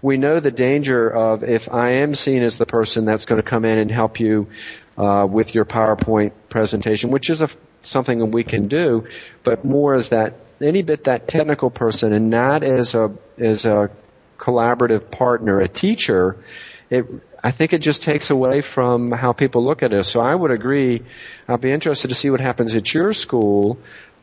we 0.01 0.17
know 0.17 0.39
the 0.39 0.51
danger 0.51 1.09
of 1.09 1.43
if 1.43 1.71
I 1.71 1.89
am 1.89 2.15
seen 2.15 2.41
as 2.41 2.57
the 2.57 2.65
person 2.65 3.05
that's 3.05 3.25
going 3.25 3.41
to 3.41 3.47
come 3.47 3.65
in 3.65 3.77
and 3.77 3.91
help 3.91 4.19
you 4.19 4.47
uh, 4.97 5.27
with 5.29 5.53
your 5.53 5.65
PowerPoint 5.65 6.31
presentation, 6.47 7.09
which 7.09 7.29
is 7.29 7.41
a, 7.41 7.49
something 7.81 8.31
we 8.31 8.43
can 8.43 8.67
do, 8.67 9.07
but 9.43 9.65
more 9.65 9.95
as 9.95 10.09
that 10.09 10.35
any 10.61 10.81
bit 10.81 11.03
that 11.03 11.27
technical 11.27 11.69
person 11.69 12.13
and 12.13 12.29
not 12.29 12.63
as 12.63 12.95
a 12.95 13.13
as 13.37 13.65
a 13.65 13.91
collaborative 14.45 15.09
partner, 15.09 15.59
a 15.59 15.67
teacher. 15.67 16.37
It 16.89 17.05
I 17.43 17.51
think 17.51 17.73
it 17.73 17.79
just 17.79 18.01
takes 18.01 18.31
away 18.31 18.61
from 18.61 19.11
how 19.11 19.31
people 19.31 19.63
look 19.63 19.83
at 19.83 19.93
us. 19.93 20.09
So 20.09 20.19
I 20.19 20.33
would 20.33 20.49
agree. 20.49 21.03
I'd 21.47 21.61
be 21.61 21.71
interested 21.71 22.07
to 22.07 22.15
see 22.15 22.31
what 22.31 22.41
happens 22.41 22.75
at 22.75 22.91
your 22.91 23.13
school. 23.13 23.77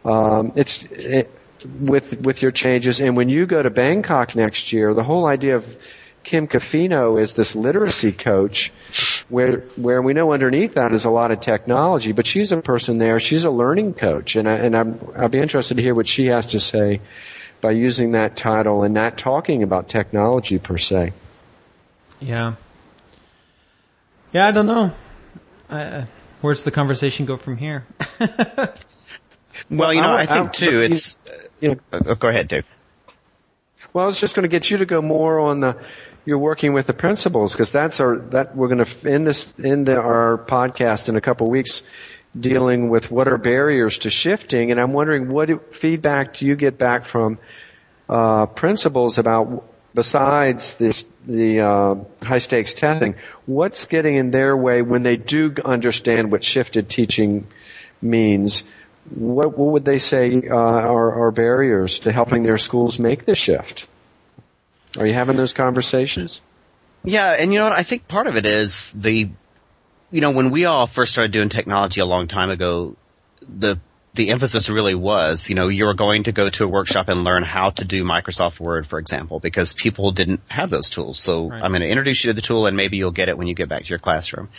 Um, 0.04 0.52
it's 0.56 0.82
it, 0.82 1.30
with 1.78 2.20
with 2.22 2.42
your 2.42 2.50
changes, 2.50 3.00
and 3.00 3.16
when 3.16 3.28
you 3.28 3.46
go 3.46 3.62
to 3.62 3.70
Bangkok 3.70 4.35
next 4.35 4.72
year, 4.72 4.94
the 4.94 5.04
whole 5.04 5.26
idea 5.26 5.54
of 5.54 5.64
Kim 6.24 6.48
Cofino 6.48 7.20
is 7.20 7.35
this 7.35 7.54
literacy 7.54 8.11
coach, 8.11 8.72
where 9.28 9.61
where 9.76 10.02
we 10.02 10.12
know 10.12 10.32
underneath 10.32 10.74
that 10.74 10.92
is 10.92 11.04
a 11.04 11.11
lot 11.11 11.30
of 11.30 11.40
technology, 11.40 12.11
but 12.11 12.26
she's 12.26 12.50
a 12.50 12.56
person 12.56 12.98
there. 12.98 13.20
She's 13.20 13.44
a 13.44 13.50
learning 13.50 13.94
coach, 13.94 14.35
and 14.35 14.48
I, 14.48 14.54
and 14.54 14.76
I'm 14.76 14.98
I'll 15.16 15.28
be 15.28 15.38
interested 15.38 15.76
to 15.76 15.82
hear 15.82 15.94
what 15.94 16.08
she 16.08 16.26
has 16.26 16.48
to 16.48 16.58
say 16.58 17.00
by 17.62 17.70
using 17.70 18.12
that 18.12 18.37
title 18.37 18.83
and 18.83 18.92
not 18.92 19.16
talking 19.16 19.62
about 19.62 19.88
technology 19.88 20.59
per 20.59 20.77
se. 20.77 21.12
yeah 22.20 22.55
yeah 24.33 24.46
i 24.46 24.51
don't 24.51 24.66
know 24.66 24.92
uh, 25.70 26.05
where's 26.42 26.62
the 26.64 26.70
conversation 26.70 27.25
go 27.25 27.37
from 27.38 27.57
here 27.57 27.87
Well, 29.70 29.92
you 29.92 30.01
know, 30.01 30.11
I 30.12 30.22
I, 30.22 30.27
think 30.27 30.48
I- 30.48 30.51
too. 30.51 30.81
It's. 30.81 31.18
You 31.61 31.68
know, 31.70 31.77
Uh, 31.92 32.01
uh, 32.11 32.14
go 32.14 32.29
ahead, 32.29 32.48
Dave. 32.48 32.64
Well, 33.92 34.05
I 34.05 34.07
was 34.07 34.18
just 34.18 34.35
going 34.35 34.42
to 34.44 34.48
get 34.48 34.70
you 34.70 34.79
to 34.79 34.87
go 34.87 35.01
more 35.03 35.38
on 35.38 35.61
the 35.61 35.77
you're 36.25 36.38
working 36.38 36.72
with 36.72 36.87
the 36.87 36.94
principals 36.94 37.53
because 37.53 37.70
that's 37.70 38.01
our 38.01 38.16
that 38.31 38.57
we're 38.57 38.68
going 38.68 38.85
to 38.85 39.09
end 39.11 39.27
this 39.27 39.57
in 39.59 39.85
the, 39.85 40.01
our 40.01 40.38
podcast 40.48 41.09
in 41.09 41.16
a 41.16 41.20
couple 41.20 41.46
of 41.46 41.51
weeks 41.53 41.83
dealing 42.38 42.88
with 42.88 43.11
what 43.11 43.29
are 43.29 43.38
barriers 43.38 43.99
to 43.99 44.11
shifting 44.11 44.71
and 44.71 44.81
I'm 44.81 44.92
wondering 44.92 45.29
what 45.29 45.75
feedback 45.75 46.35
do 46.35 46.47
you 46.47 46.57
get 46.57 46.79
back 46.79 47.05
from 47.05 47.38
uh, 48.09 48.47
principals 48.47 49.18
about 49.18 49.64
besides 49.95 50.75
this 50.75 51.05
the 51.27 51.61
uh, 51.61 51.95
high 52.23 52.38
stakes 52.38 52.75
testing 52.75 53.14
what's 53.47 53.87
getting 53.87 54.16
in 54.16 54.31
their 54.31 54.57
way 54.57 54.83
when 54.83 55.03
they 55.03 55.16
do 55.16 55.55
understand 55.64 56.33
what 56.33 56.42
shifted 56.42 56.88
teaching 56.88 57.47
means 58.01 58.64
what, 59.11 59.59
what 59.59 59.73
would 59.73 59.85
they 59.85 59.99
say 59.99 60.42
uh, 60.49 60.55
are, 60.55 61.27
are 61.27 61.31
barriers 61.31 62.01
to 62.01 62.12
helping 62.12 62.42
their 62.42 62.59
schools 62.59 62.99
make 62.99 63.25
the 63.25 63.35
shift? 63.35 63.87
Are 64.99 65.07
you 65.07 65.14
having 65.14 65.37
those 65.37 65.53
conversations? 65.53 66.40
Yeah, 67.05 67.31
and 67.31 67.53
you 67.53 67.59
know 67.59 67.68
what? 67.68 67.79
I 67.79 67.83
think 67.83 68.07
part 68.07 68.27
of 68.27 68.37
it 68.37 68.47
is 68.47 68.92
the, 68.92 69.31
you 70.12 70.20
know, 70.20 70.31
when 70.31 70.51
we 70.51 70.66
all 70.66 70.87
first 70.87 71.12
started 71.12 71.33
doing 71.33 71.48
technology 71.48 72.01
a 72.01 72.07
long 72.07 72.29
time 72.29 72.51
ago, 72.51 72.96
the 73.40 73.81
the 74.14 74.29
emphasis 74.31 74.68
really 74.68 74.94
was, 74.94 75.48
you 75.48 75.55
know, 75.55 75.68
you 75.68 75.87
were 75.87 75.94
going 75.94 76.25
to 76.25 76.33
go 76.33 76.51
to 76.51 76.64
a 76.64 76.68
workshop 76.68 77.09
and 77.09 77.25
learn 77.25 77.42
how 77.42 77.70
to 77.70 77.85
do 77.87 78.05
Microsoft 78.05 78.61
Word, 78.61 78.87
for 78.87 78.98
example, 78.98 79.40
because 79.40 79.72
people 79.72 80.12
didn't 80.12 80.40
have 80.51 80.68
those 80.68 80.90
tools. 80.90 81.18
So 81.18 81.48
Right. 81.48 81.62
I'm 81.62 81.70
going 81.70 81.81
to 81.81 81.88
introduce 81.88 82.22
you 82.22 82.29
to 82.31 82.35
the 82.35 82.42
tool, 82.42 82.66
and 82.66 82.77
maybe 82.77 82.98
you'll 82.98 83.11
get 83.11 83.31
it 83.31 83.38
when 83.38 83.46
you 83.46 83.55
get 83.55 83.70
back 83.70 83.85
to 83.85 83.88
your 83.88 83.98
classroom. 83.98 84.51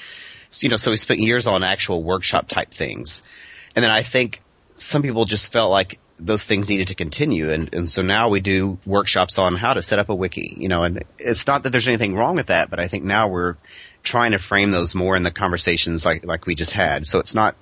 So, 0.50 0.66
you 0.66 0.70
know, 0.70 0.78
so 0.78 0.90
we 0.90 0.98
spent 0.98 1.20
years 1.20 1.46
on 1.46 1.62
actual 1.64 2.04
workshop 2.04 2.48
type 2.48 2.72
things, 2.72 3.22
and 3.76 3.84
then 3.84 3.92
I 3.92 4.02
think 4.02 4.42
some 4.76 5.04
people 5.04 5.26
just 5.26 5.54
felt 5.54 5.70
like 5.70 6.00
those 6.18 6.44
things 6.44 6.70
needed 6.70 6.88
to 6.88 6.96
continue, 6.96 7.52
and 7.52 7.74
and 7.76 7.90
so 7.90 8.02
now 8.02 8.30
we 8.30 8.40
do 8.40 8.80
workshops 8.88 9.38
on 9.38 9.56
how 9.56 9.76
to 9.76 9.84
set 9.84 10.00
up 10.00 10.10
a 10.10 10.16
wiki, 10.16 10.56
you 10.58 10.68
know, 10.68 10.82
and 10.82 11.04
it's 11.20 11.46
not 11.46 11.64
that 11.64 11.70
there's 11.70 11.88
anything 11.88 12.16
wrong 12.16 12.36
with 12.36 12.48
that, 12.48 12.72
but 12.72 12.80
I 12.80 12.88
think 12.88 13.04
now 13.04 13.28
we're 13.28 13.56
trying 14.04 14.34
to 14.34 14.38
frame 14.38 14.72
those 14.72 14.94
more 14.94 15.16
in 15.16 15.24
the 15.24 15.32
conversations 15.32 16.06
like 16.06 16.26
like 16.26 16.46
we 16.46 16.56
just 16.56 16.74
had. 16.74 17.08
So 17.08 17.20
it's 17.20 17.34
not 17.34 17.56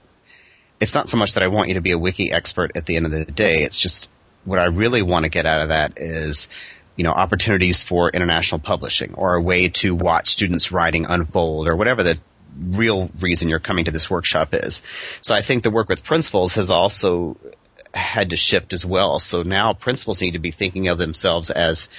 it's 0.79 0.95
not 0.95 1.07
so 1.07 1.17
much 1.17 1.33
that 1.33 1.43
I 1.43 1.47
want 1.47 1.69
you 1.69 1.75
to 1.75 1.81
be 1.81 1.91
a 1.91 1.97
wiki 1.97 2.31
expert 2.31 2.71
at 2.75 2.85
the 2.85 2.97
end 2.97 3.05
of 3.05 3.11
the 3.11 3.25
day. 3.25 3.61
It's 3.63 3.79
just 3.79 4.09
what 4.43 4.59
I 4.59 4.65
really 4.65 5.03
want 5.03 5.23
to 5.23 5.29
get 5.29 5.45
out 5.45 5.61
of 5.61 5.69
that 5.69 5.93
is, 5.97 6.49
you 6.95 7.03
know, 7.03 7.11
opportunities 7.11 7.83
for 7.83 8.09
international 8.09 8.59
publishing 8.59 9.13
or 9.13 9.35
a 9.35 9.41
way 9.41 9.69
to 9.69 9.93
watch 9.93 10.29
students 10.29 10.71
writing 10.71 11.05
unfold 11.05 11.69
or 11.69 11.75
whatever 11.75 12.03
the 12.03 12.19
real 12.59 13.09
reason 13.21 13.47
you're 13.47 13.59
coming 13.59 13.85
to 13.85 13.91
this 13.91 14.09
workshop 14.09 14.53
is. 14.53 14.81
So 15.21 15.35
I 15.35 15.41
think 15.41 15.63
the 15.63 15.69
work 15.69 15.87
with 15.87 16.03
principals 16.03 16.55
has 16.55 16.69
also 16.69 17.37
had 17.93 18.31
to 18.31 18.35
shift 18.35 18.73
as 18.73 18.85
well. 18.85 19.19
So 19.19 19.43
now 19.43 19.73
principals 19.73 20.21
need 20.21 20.31
to 20.31 20.39
be 20.39 20.51
thinking 20.51 20.87
of 20.87 20.97
themselves 20.97 21.51
as 21.51 21.89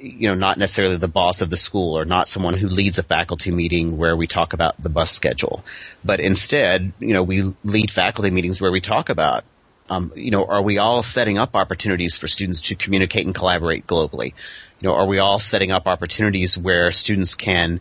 you 0.00 0.28
know, 0.28 0.34
not 0.34 0.56
necessarily 0.58 0.96
the 0.96 1.08
boss 1.08 1.40
of 1.42 1.50
the 1.50 1.56
school 1.56 1.98
or 1.98 2.04
not 2.04 2.28
someone 2.28 2.54
who 2.54 2.68
leads 2.68 2.98
a 2.98 3.02
faculty 3.02 3.50
meeting 3.50 3.96
where 3.98 4.16
we 4.16 4.26
talk 4.26 4.52
about 4.52 4.80
the 4.82 4.88
bus 4.88 5.10
schedule, 5.10 5.64
but 6.04 6.20
instead, 6.20 6.92
you 6.98 7.12
know, 7.12 7.22
we 7.22 7.42
lead 7.64 7.90
faculty 7.90 8.30
meetings 8.30 8.60
where 8.60 8.72
we 8.72 8.80
talk 8.80 9.10
about, 9.10 9.44
um, 9.90 10.12
you 10.16 10.30
know, 10.30 10.46
are 10.46 10.62
we 10.62 10.78
all 10.78 11.02
setting 11.02 11.36
up 11.36 11.54
opportunities 11.54 12.16
for 12.16 12.28
students 12.28 12.62
to 12.62 12.74
communicate 12.76 13.26
and 13.26 13.34
collaborate 13.34 13.86
globally? 13.86 14.32
You 14.80 14.88
know, 14.88 14.94
are 14.94 15.06
we 15.06 15.18
all 15.18 15.38
setting 15.38 15.70
up 15.70 15.86
opportunities 15.86 16.56
where 16.56 16.92
students 16.92 17.34
can 17.34 17.80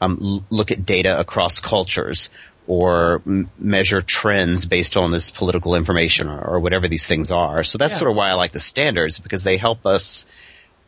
um, 0.00 0.18
l- 0.20 0.44
look 0.50 0.70
at 0.72 0.84
data 0.84 1.18
across 1.20 1.60
cultures 1.60 2.30
or 2.66 3.22
m- 3.26 3.50
measure 3.58 4.00
trends 4.00 4.64
based 4.64 4.96
on 4.96 5.12
this 5.12 5.30
political 5.30 5.74
information 5.76 6.28
or, 6.28 6.40
or 6.40 6.60
whatever 6.60 6.88
these 6.88 7.06
things 7.06 7.30
are? 7.30 7.62
So 7.62 7.78
that's 7.78 7.94
Yeah. 7.94 7.98
sort 7.98 8.10
of 8.10 8.16
why 8.16 8.30
I 8.30 8.34
like 8.34 8.52
the 8.52 8.60
standards 8.60 9.18
because 9.20 9.44
they 9.44 9.56
help 9.56 9.86
us 9.86 10.26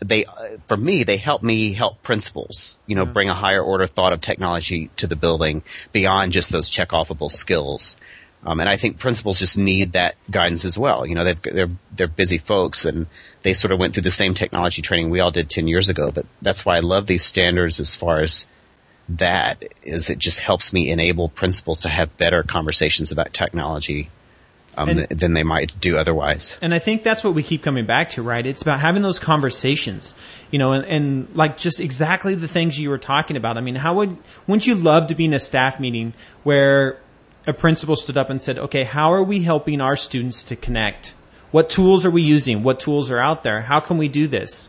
they 0.09 0.25
for 0.67 0.77
me 0.77 1.05
they 1.05 1.17
help 1.17 1.43
me 1.43 1.73
help 1.73 2.03
principals 2.03 2.79
you 2.87 2.97
know 2.97 3.05
bring 3.05 3.29
a 3.29 3.35
higher 3.35 3.63
order 3.63 3.87
thought 3.87 4.13
of 4.13 4.21
technology 4.21 4.91
to 4.97 5.07
the 5.07 5.17
building 5.17 5.63
beyond 5.93 6.33
just 6.33 6.51
those 6.51 6.69
check 6.69 6.91
offable 6.91 7.31
skills 7.31 7.97
um, 8.45 8.59
and 8.59 8.69
I 8.69 8.77
think 8.77 8.99
principals 8.99 9.39
just 9.39 9.57
need 9.57 9.93
that 9.93 10.17
guidance 10.29 10.65
as 10.65 10.77
well. 10.77 11.07
You 11.07 11.15
know, 11.15 11.23
they've, 11.23 11.43
they're 11.43 11.71
they're 11.95 12.09
busy 12.09 12.39
folks, 12.39 12.85
and 12.85 13.07
they 13.43 13.53
sort 13.53 13.71
of 13.71 13.79
went 13.79 13.95
through 13.95 14.03
the 14.03 14.11
same 14.11 14.35
technology 14.35 14.83
training 14.83 15.11
we 15.11 15.21
all 15.21 15.31
did 15.31 15.49
ten 15.49 15.69
years 15.69 15.89
ago. 15.89 16.11
But 16.11 16.27
that's 16.41 16.67
why 16.67 16.77
I 16.77 16.81
love 16.81 17.07
these 17.07 17.25
standards 17.25 17.79
as 17.79 17.95
far 17.95 18.21
as 18.21 18.49
that 19.11 19.63
is. 19.85 20.11
It 20.11 20.19
just 20.19 20.41
helps 20.41 20.73
me 20.73 20.91
enable 20.91 21.29
principals 21.29 21.83
to 21.83 21.89
have 21.89 22.17
better 22.17 22.43
conversations 22.43 23.13
about 23.13 23.33
technology 23.33 24.11
um, 24.77 24.89
And- 24.89 25.07
than 25.09 25.35
they 25.35 25.43
might 25.43 25.79
do 25.81 25.97
otherwise. 25.97 26.57
And 26.63 26.73
I 26.73 26.79
think 26.79 27.03
that's 27.03 27.23
what 27.23 27.35
we 27.35 27.43
keep 27.43 27.63
coming 27.63 27.85
back 27.85 28.11
to, 28.11 28.23
right? 28.23 28.45
It's 28.45 28.63
about 28.63 28.81
having 28.81 29.03
those 29.03 29.19
conversations, 29.19 30.15
you 30.51 30.59
know, 30.59 30.73
and, 30.73 30.85
and 30.85 31.29
like 31.35 31.59
just 31.59 31.81
exactly 31.81 32.35
the 32.35 32.49
things 32.49 32.79
you 32.79 32.91
were 32.91 32.99
talking 32.99 33.37
about. 33.37 33.59
I 33.59 33.61
mean, 33.61 33.75
how 33.75 33.95
would, 33.95 34.17
wouldn't 34.47 34.67
you 34.67 34.75
love 34.75 35.09
to 35.09 35.15
be 35.15 35.27
in 35.27 35.35
a 35.35 35.39
staff 35.39 35.79
meeting 35.79 36.15
where 36.43 36.99
a 37.47 37.53
principal 37.53 37.97
stood 37.97 38.17
up 38.17 38.31
and 38.31 38.41
said, 38.41 38.59
okay, 38.59 38.85
how 38.85 39.13
are 39.13 39.23
we 39.23 39.43
helping 39.43 39.81
our 39.81 39.97
students 39.97 40.45
to 40.45 40.57
connect? 40.57 41.13
What 41.51 41.69
tools 41.69 42.07
are 42.07 42.11
we 42.11 42.23
using? 42.23 42.63
What 42.63 42.81
tools 42.81 43.11
are 43.11 43.19
out 43.19 43.43
there? 43.43 43.61
How 43.61 43.81
can 43.81 43.99
we 43.99 44.09
do 44.09 44.27
this? 44.27 44.69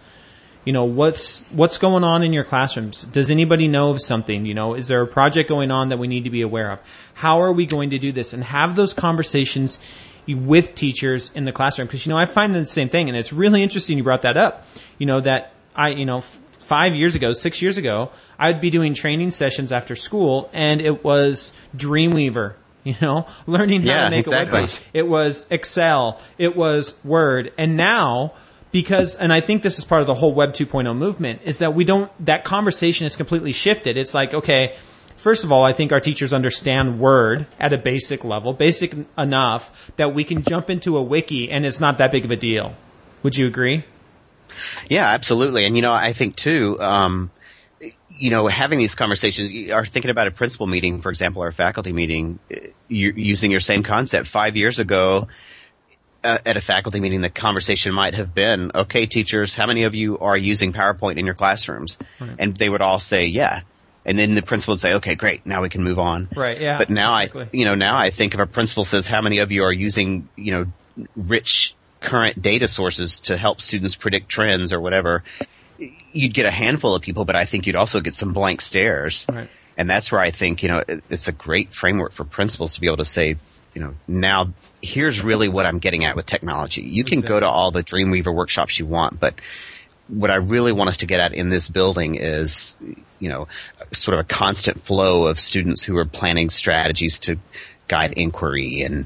You 0.65 0.73
know, 0.73 0.85
what's, 0.85 1.49
what's 1.51 1.77
going 1.77 2.03
on 2.03 2.23
in 2.23 2.31
your 2.31 2.45
classrooms? 2.45 3.03
Does 3.03 3.29
anybody 3.29 3.67
know 3.67 3.91
of 3.91 4.01
something? 4.01 4.45
You 4.45 4.53
know, 4.53 4.75
is 4.75 4.87
there 4.87 5.01
a 5.01 5.07
project 5.07 5.49
going 5.49 5.71
on 5.71 5.89
that 5.89 5.99
we 5.99 6.07
need 6.07 6.23
to 6.23 6.29
be 6.29 6.41
aware 6.41 6.71
of? 6.71 6.79
How 7.23 7.39
are 7.39 7.53
we 7.53 7.65
going 7.65 7.91
to 7.91 7.99
do 7.99 8.11
this? 8.11 8.33
And 8.33 8.43
have 8.43 8.75
those 8.75 8.93
conversations 8.93 9.79
with 10.27 10.75
teachers 10.75 11.31
in 11.33 11.45
the 11.45 11.53
classroom. 11.53 11.87
Cause 11.87 12.05
you 12.05 12.09
know, 12.11 12.17
I 12.19 12.25
find 12.25 12.53
the 12.53 12.65
same 12.65 12.89
thing 12.89 13.07
and 13.07 13.17
it's 13.17 13.31
really 13.31 13.63
interesting 13.63 13.97
you 13.97 14.03
brought 14.03 14.23
that 14.23 14.35
up. 14.35 14.67
You 14.97 15.05
know, 15.05 15.21
that 15.21 15.53
I, 15.73 15.89
you 15.89 16.05
know, 16.05 16.17
f- 16.17 16.41
five 16.59 16.97
years 16.97 17.15
ago, 17.15 17.31
six 17.31 17.61
years 17.61 17.77
ago, 17.77 18.11
I'd 18.37 18.59
be 18.59 18.69
doing 18.69 18.93
training 18.93 19.31
sessions 19.31 19.71
after 19.71 19.95
school 19.95 20.49
and 20.51 20.81
it 20.81 21.03
was 21.03 21.53
Dreamweaver. 21.77 22.55
You 22.85 22.95
know, 23.01 23.27
learning 23.47 23.83
how 23.83 23.87
Yeah, 23.87 24.03
to 24.03 24.09
make 24.09 24.27
a 24.27 24.31
website. 24.31 24.81
It 24.93 25.07
was 25.07 25.45
Excel. 25.49 26.19
It 26.37 26.53
was 26.57 26.99
Word. 27.05 27.53
And 27.57 27.77
now, 27.77 28.33
because, 28.73 29.15
and 29.15 29.31
I 29.31 29.39
think 29.39 29.63
this 29.63 29.79
is 29.79 29.85
part 29.85 30.01
of 30.01 30.07
the 30.07 30.13
whole 30.13 30.33
Web 30.33 30.51
2.0 30.51 30.93
movement, 30.97 31.39
is 31.45 31.59
that 31.59 31.73
we 31.73 31.85
don't, 31.85 32.11
that 32.25 32.43
conversation 32.43 33.07
is 33.07 33.15
completely 33.15 33.53
shifted. 33.53 33.95
It's 33.95 34.13
like, 34.13 34.33
okay, 34.33 34.75
first 35.23 35.45
of 35.45 35.51
all, 35.51 35.63
I 35.63 35.71
think 35.71 35.93
our 35.93 36.01
teachers 36.01 36.33
understand 36.33 36.99
Word 36.99 37.47
at 37.59 37.71
a 37.71 37.77
basic 37.77 38.25
level, 38.25 38.51
basic 38.51 38.93
enough 39.17 39.91
that 39.95 40.13
we 40.13 40.25
can 40.25 40.43
jump 40.43 40.69
into 40.69 40.97
a 40.97 41.01
wiki 41.01 41.49
and 41.49 41.65
it's 41.65 41.79
not 41.79 41.97
that 41.99 42.11
big 42.11 42.25
of 42.25 42.31
a 42.31 42.35
deal. 42.35 42.73
Would 43.23 43.37
you 43.37 43.47
agree? 43.47 43.83
Yeah, 44.89 45.07
absolutely. 45.07 45.65
And 45.65 45.75
you 45.77 45.81
know, 45.81 45.93
I 45.93 46.11
think 46.11 46.35
too, 46.35 46.79
um, 46.81 47.31
you 48.09 48.29
know, 48.29 48.47
having 48.47 48.77
these 48.79 48.95
conversations, 48.95 49.51
you 49.51 49.73
are 49.73 49.85
thinking 49.85 50.11
about 50.11 50.27
a 50.27 50.31
principal 50.31 50.67
meeting, 50.67 51.01
for 51.01 51.09
example, 51.09 51.41
or 51.41 51.47
a 51.47 51.53
faculty 51.53 51.93
meeting, 51.93 52.39
you 52.87 53.13
using 53.15 53.49
your 53.49 53.61
same 53.61 53.81
concept. 53.81 54.27
Five 54.27 54.57
years 54.57 54.77
ago, 54.79 55.29
uh, 56.23 56.37
at 56.45 56.57
a 56.57 56.61
faculty 56.61 56.99
meeting, 56.99 57.21
the 57.21 57.29
conversation 57.29 57.93
might 57.93 58.13
have 58.13 58.33
been, 58.35 58.71
okay, 58.75 59.05
teachers, 59.05 59.55
how 59.55 59.67
many 59.67 59.83
of 59.83 59.95
you 59.95 60.19
are 60.19 60.37
using 60.37 60.73
PowerPoint 60.73 61.17
in 61.17 61.25
your 61.25 61.33
classrooms? 61.35 61.97
And 62.39 62.55
they 62.55 62.69
would 62.69 62.81
all 62.81 62.99
say, 62.99 63.27
yeah. 63.27 63.61
And 64.05 64.19
then 64.19 64.35
the 64.35 64.41
principal 64.41 64.73
would 64.73 64.81
say, 64.81 64.95
okay, 64.95 65.15
great, 65.15 65.45
now 65.45 65.61
we 65.61 65.69
can 65.69 65.83
move 65.83 65.97
on. 65.97 66.27
Right, 66.35 66.59
yeah, 66.59 66.77
But 66.77 66.89
now 66.89 67.17
exactly. 67.19 67.57
I, 67.57 67.61
you 67.61 67.65
know, 67.65 67.75
now 67.75 67.97
I 67.97 68.09
think 68.09 68.33
if 68.33 68.39
a 68.39 68.45
principal 68.45 68.83
says, 68.83 69.07
how 69.07 69.21
many 69.21 69.39
of 69.39 69.51
you 69.51 69.63
are 69.63 69.71
using, 69.71 70.27
you 70.35 70.51
know, 70.51 71.07
rich 71.15 71.75
current 72.01 72.41
data 72.41 72.67
sources 72.67 73.21
to 73.21 73.37
help 73.37 73.61
students 73.61 73.95
predict 73.95 74.27
trends 74.27 74.73
or 74.73 74.81
whatever, 74.81 75.23
you'd 76.11 76.33
get 76.33 76.45
a 76.45 76.51
handful 76.51 76.95
of 76.95 77.01
people, 77.01 77.25
but 77.25 77.35
I 77.35 77.45
think 77.45 77.65
you'd 77.65 77.77
also 77.77 78.01
get 78.01 78.13
some 78.13 78.33
blank 78.33 78.61
stares. 78.61 79.25
Right. 79.29 79.49
And 79.77 79.89
that's 79.89 80.11
where 80.11 80.21
I 80.21 80.31
think, 80.31 80.63
you 80.63 80.69
know, 80.69 80.83
it's 81.09 81.27
a 81.29 81.31
great 81.31 81.73
framework 81.73 82.11
for 82.11 82.25
principals 82.25 82.75
to 82.75 82.81
be 82.81 82.87
able 82.87 82.97
to 82.97 83.05
say, 83.05 83.37
you 83.73 83.81
know, 83.81 83.95
now 84.07 84.53
here's 84.81 85.23
really 85.23 85.49
what 85.49 85.65
I'm 85.65 85.79
getting 85.79 86.05
at 86.05 86.15
with 86.15 86.27
technology. 86.27 86.83
You 86.83 87.03
can 87.03 87.21
go 87.21 87.39
to 87.39 87.47
all 87.47 87.71
the 87.71 87.81
Dreamweaver 87.81 88.33
workshops 88.33 88.77
you 88.77 88.85
want, 88.85 89.19
but 89.19 89.33
what 90.07 90.31
I 90.31 90.35
really 90.35 90.71
want 90.71 90.89
us 90.89 90.97
to 90.97 91.05
get 91.05 91.19
at 91.19 91.33
in 91.33 91.49
this 91.49 91.69
building 91.69 92.15
is, 92.15 92.75
you 93.19 93.29
know, 93.29 93.47
sort 93.93 94.17
of 94.17 94.25
a 94.25 94.27
constant 94.27 94.81
flow 94.81 95.27
of 95.27 95.39
students 95.39 95.83
who 95.83 95.97
are 95.97 96.05
planning 96.05 96.49
strategies 96.49 97.19
to 97.21 97.39
guide 97.87 98.13
inquiry 98.13 98.81
and 98.81 99.05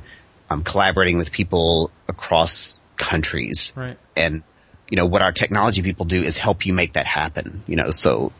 um, 0.50 0.64
collaborating 0.64 1.18
with 1.18 1.32
people 1.32 1.92
across 2.08 2.80
countries. 2.96 3.74
Right. 3.76 3.98
And, 4.16 4.44
you 4.90 4.98
know, 4.98 5.06
what 5.06 5.22
our 5.22 5.32
technology 5.32 5.82
people 5.82 6.06
do 6.06 6.22
is 6.22 6.38
help 6.38 6.66
you 6.66 6.74
make 6.74 6.94
that 6.94 7.06
happen, 7.06 7.64
you 7.68 7.76
know, 7.76 7.92
so 7.92 8.32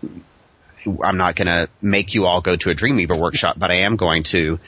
I'm 1.04 1.18
not 1.18 1.36
going 1.36 1.48
to 1.48 1.70
make 1.82 2.16
you 2.16 2.26
all 2.26 2.42
go 2.42 2.56
to 2.56 2.70
a 2.70 2.76
Dreamweaver 2.76 3.20
workshop, 3.20 3.58
but 3.60 3.72
I 3.72 3.76
am 3.76 3.98
going 3.98 4.24
to, 4.24 4.60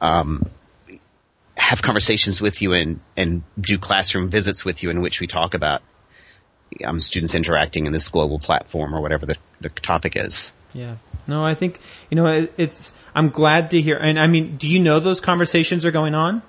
um, 0.00 0.48
have 1.56 1.82
conversations 1.82 2.40
with 2.40 2.62
you 2.62 2.72
and, 2.72 3.00
and 3.16 3.42
do 3.60 3.78
classroom 3.78 4.30
visits 4.30 4.64
with 4.64 4.82
you 4.82 4.90
in 4.90 5.02
which 5.02 5.20
we 5.20 5.26
talk 5.26 5.54
about 5.54 5.82
um, 6.84 7.00
students 7.00 7.34
interacting 7.34 7.86
in 7.86 7.92
this 7.92 8.08
global 8.08 8.38
platform 8.38 8.94
or 8.94 9.00
whatever 9.00 9.26
the, 9.26 9.36
the 9.60 9.68
topic 9.70 10.16
is. 10.16 10.52
Yeah. 10.72 10.96
No, 11.26 11.44
I 11.44 11.54
think, 11.54 11.80
you 12.10 12.16
know, 12.16 12.26
it, 12.26 12.52
it's, 12.56 12.92
I'm 13.14 13.30
glad 13.30 13.70
to 13.72 13.80
hear, 13.80 13.96
and 13.96 14.18
I 14.18 14.26
mean, 14.26 14.56
do 14.56 14.68
you 14.68 14.78
know 14.78 15.00
those 15.00 15.20
conversations 15.20 15.84
are 15.84 15.90
going 15.90 16.14
on? 16.14 16.42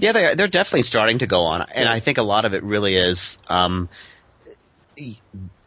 Yeah, 0.00 0.12
they're 0.12 0.34
they're 0.34 0.48
definitely 0.48 0.82
starting 0.82 1.18
to 1.18 1.26
go 1.26 1.42
on, 1.42 1.66
and 1.74 1.88
I 1.88 2.00
think 2.00 2.18
a 2.18 2.22
lot 2.22 2.46
of 2.46 2.54
it 2.54 2.62
really 2.62 2.96
is 2.96 3.38
um, 3.48 3.88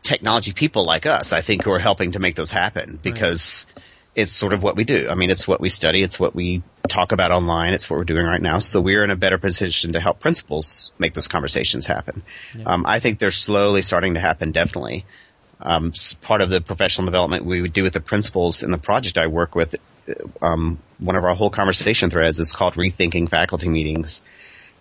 technology 0.02 0.54
people 0.54 0.86
like 0.86 1.06
us. 1.06 1.34
I 1.34 1.42
think 1.42 1.64
who 1.64 1.72
are 1.72 1.80
helping 1.80 2.14
to 2.14 2.20
make 2.20 2.36
those 2.36 2.52
happen 2.52 3.00
because 3.02 3.68
it's 4.16 4.32
sort 4.32 4.54
of 4.54 4.64
what 4.64 4.78
we 4.78 4.86
do. 4.86 5.10
I 5.10 5.16
mean, 5.16 5.30
it's 5.30 5.48
what 5.48 5.60
we 5.60 5.68
study, 5.68 6.02
it's 6.02 6.20
what 6.20 6.34
we 6.34 6.64
talk 6.88 7.12
about 7.12 7.32
online, 7.32 7.74
it's 7.74 7.90
what 7.90 7.98
we're 7.98 8.06
doing 8.06 8.26
right 8.26 8.42
now. 8.42 8.60
So 8.60 8.80
we're 8.80 9.04
in 9.04 9.12
a 9.12 9.16
better 9.18 9.38
position 9.38 9.94
to 9.94 10.00
help 10.00 10.22
principals 10.22 10.94
make 10.98 11.14
those 11.14 11.28
conversations 11.28 11.86
happen. 11.86 12.24
Um, 12.66 12.86
I 12.86 13.00
think 13.00 13.20
they're 13.20 13.32
slowly 13.32 13.82
starting 13.82 14.14
to 14.14 14.22
happen. 14.22 14.54
Definitely. 14.54 15.06
Um, 15.60 15.94
part 16.22 16.42
of 16.42 16.50
the 16.50 16.62
professional 16.62 17.06
development 17.06 17.46
we 17.46 17.62
would 17.62 17.74
do 17.74 17.84
with 17.84 17.94
the 17.94 18.00
principals 18.00 18.64
in 18.64 18.72
the 18.72 18.78
project 18.78 19.18
I 19.18 19.28
work 19.28 19.54
with, 19.54 19.76
uh, 20.08 20.14
um, 20.46 20.80
one 20.98 21.16
of 21.16 21.24
our 21.24 21.36
whole 21.36 21.50
conversation 21.50 22.10
threads 22.10 22.40
is 22.40 22.54
called 22.54 22.76
rethinking 22.76 23.30
faculty 23.30 23.68
meetings. 23.68 24.22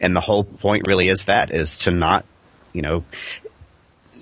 And 0.00 0.14
the 0.14 0.20
whole 0.20 0.44
point 0.44 0.86
really 0.86 1.08
is 1.08 1.24
that 1.24 1.50
is 1.52 1.78
to 1.78 1.90
not, 1.90 2.24
you 2.72 2.82
know, 2.82 3.04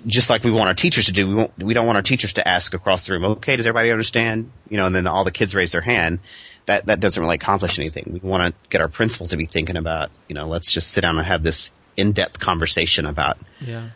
just 0.05 0.29
like 0.29 0.43
we 0.43 0.51
want 0.51 0.67
our 0.67 0.73
teachers 0.73 1.05
to 1.07 1.13
do, 1.13 1.27
we, 1.27 1.33
won't, 1.35 1.51
we 1.57 1.73
don't 1.73 1.85
want 1.85 1.95
our 1.97 2.01
teachers 2.03 2.33
to 2.33 2.47
ask 2.47 2.73
across 2.73 3.05
the 3.07 3.13
room, 3.13 3.23
okay, 3.25 3.55
does 3.55 3.65
everybody 3.65 3.91
understand? 3.91 4.51
You 4.69 4.77
know, 4.77 4.85
and 4.85 4.95
then 4.95 5.07
all 5.07 5.23
the 5.23 5.31
kids 5.31 5.55
raise 5.55 5.71
their 5.71 5.81
hand. 5.81 6.19
That, 6.65 6.85
that 6.85 6.99
doesn't 6.99 7.21
really 7.21 7.35
accomplish 7.35 7.77
anything. 7.79 8.19
We 8.23 8.27
want 8.27 8.43
to 8.55 8.69
get 8.69 8.79
our 8.81 8.87
principals 8.87 9.31
to 9.31 9.37
be 9.37 9.45
thinking 9.45 9.75
about, 9.75 10.11
you 10.29 10.35
know, 10.35 10.47
let's 10.47 10.71
just 10.71 10.91
sit 10.91 11.01
down 11.01 11.17
and 11.17 11.25
have 11.27 11.43
this 11.43 11.73
in-depth 11.97 12.39
conversation 12.39 13.05
about 13.05 13.37
Yeah. 13.59 13.89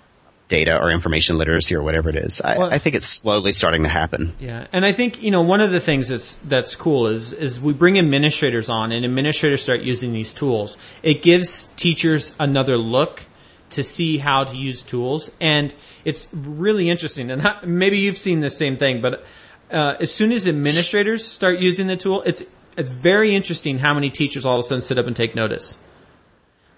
data 0.49 0.77
or 0.77 0.91
information 0.91 1.37
literacy 1.37 1.75
or 1.75 1.81
whatever 1.83 2.09
it 2.09 2.15
is. 2.17 2.41
I, 2.41 2.57
Well- 2.57 2.69
I 2.73 2.77
think 2.77 2.95
it's 2.95 3.05
slowly 3.07 3.53
starting 3.53 3.83
to 3.83 3.89
happen. 3.89 4.33
Yeah, 4.39 4.67
and 4.73 4.85
I 4.85 4.91
think 4.91 5.21
you 5.23 5.31
know 5.31 5.41
one 5.43 5.61
of 5.61 5.71
the 5.71 5.79
things 5.79 6.07
that's 6.09 6.35
that's 6.35 6.75
cool 6.75 7.07
is 7.07 7.33
is 7.33 7.59
we 7.59 7.73
bring 7.73 7.97
administrators 7.97 8.69
on, 8.69 8.91
and 8.91 9.03
administrators 9.05 9.61
start 9.63 9.81
using 9.81 10.11
these 10.13 10.31
tools. 10.33 10.77
It 11.03 11.21
gives 11.21 11.67
teachers 11.77 12.35
another 12.39 12.77
look 12.77 13.23
to 13.77 13.83
see 13.83 14.17
how 14.17 14.43
to 14.43 14.55
use 14.57 14.83
tools, 14.83 15.31
and 15.39 15.73
it's 16.05 16.27
really 16.33 16.89
interesting. 16.89 17.31
And 17.31 17.41
I- 17.47 17.59
maybe 17.65 17.99
you've 17.99 18.17
seen 18.17 18.41
the 18.41 18.49
same 18.49 18.77
thing, 18.77 19.01
but 19.01 19.23
uh, 19.71 19.95
as 19.99 20.13
soon 20.13 20.31
as 20.31 20.47
administrators 20.47 21.25
start 21.25 21.59
using 21.59 21.87
the 21.87 21.97
tool, 21.97 22.21
it's 22.25 22.43
it's 22.75 22.89
very 22.89 23.33
interesting 23.33 23.79
how 23.79 23.93
many 23.95 24.09
teachers 24.11 24.45
all 24.45 24.55
of 24.55 24.59
a 24.59 24.63
sudden 24.63 24.81
sit 24.81 24.99
up 24.99 25.07
and 25.07 25.15
take 25.15 25.33
notice. 25.33 25.77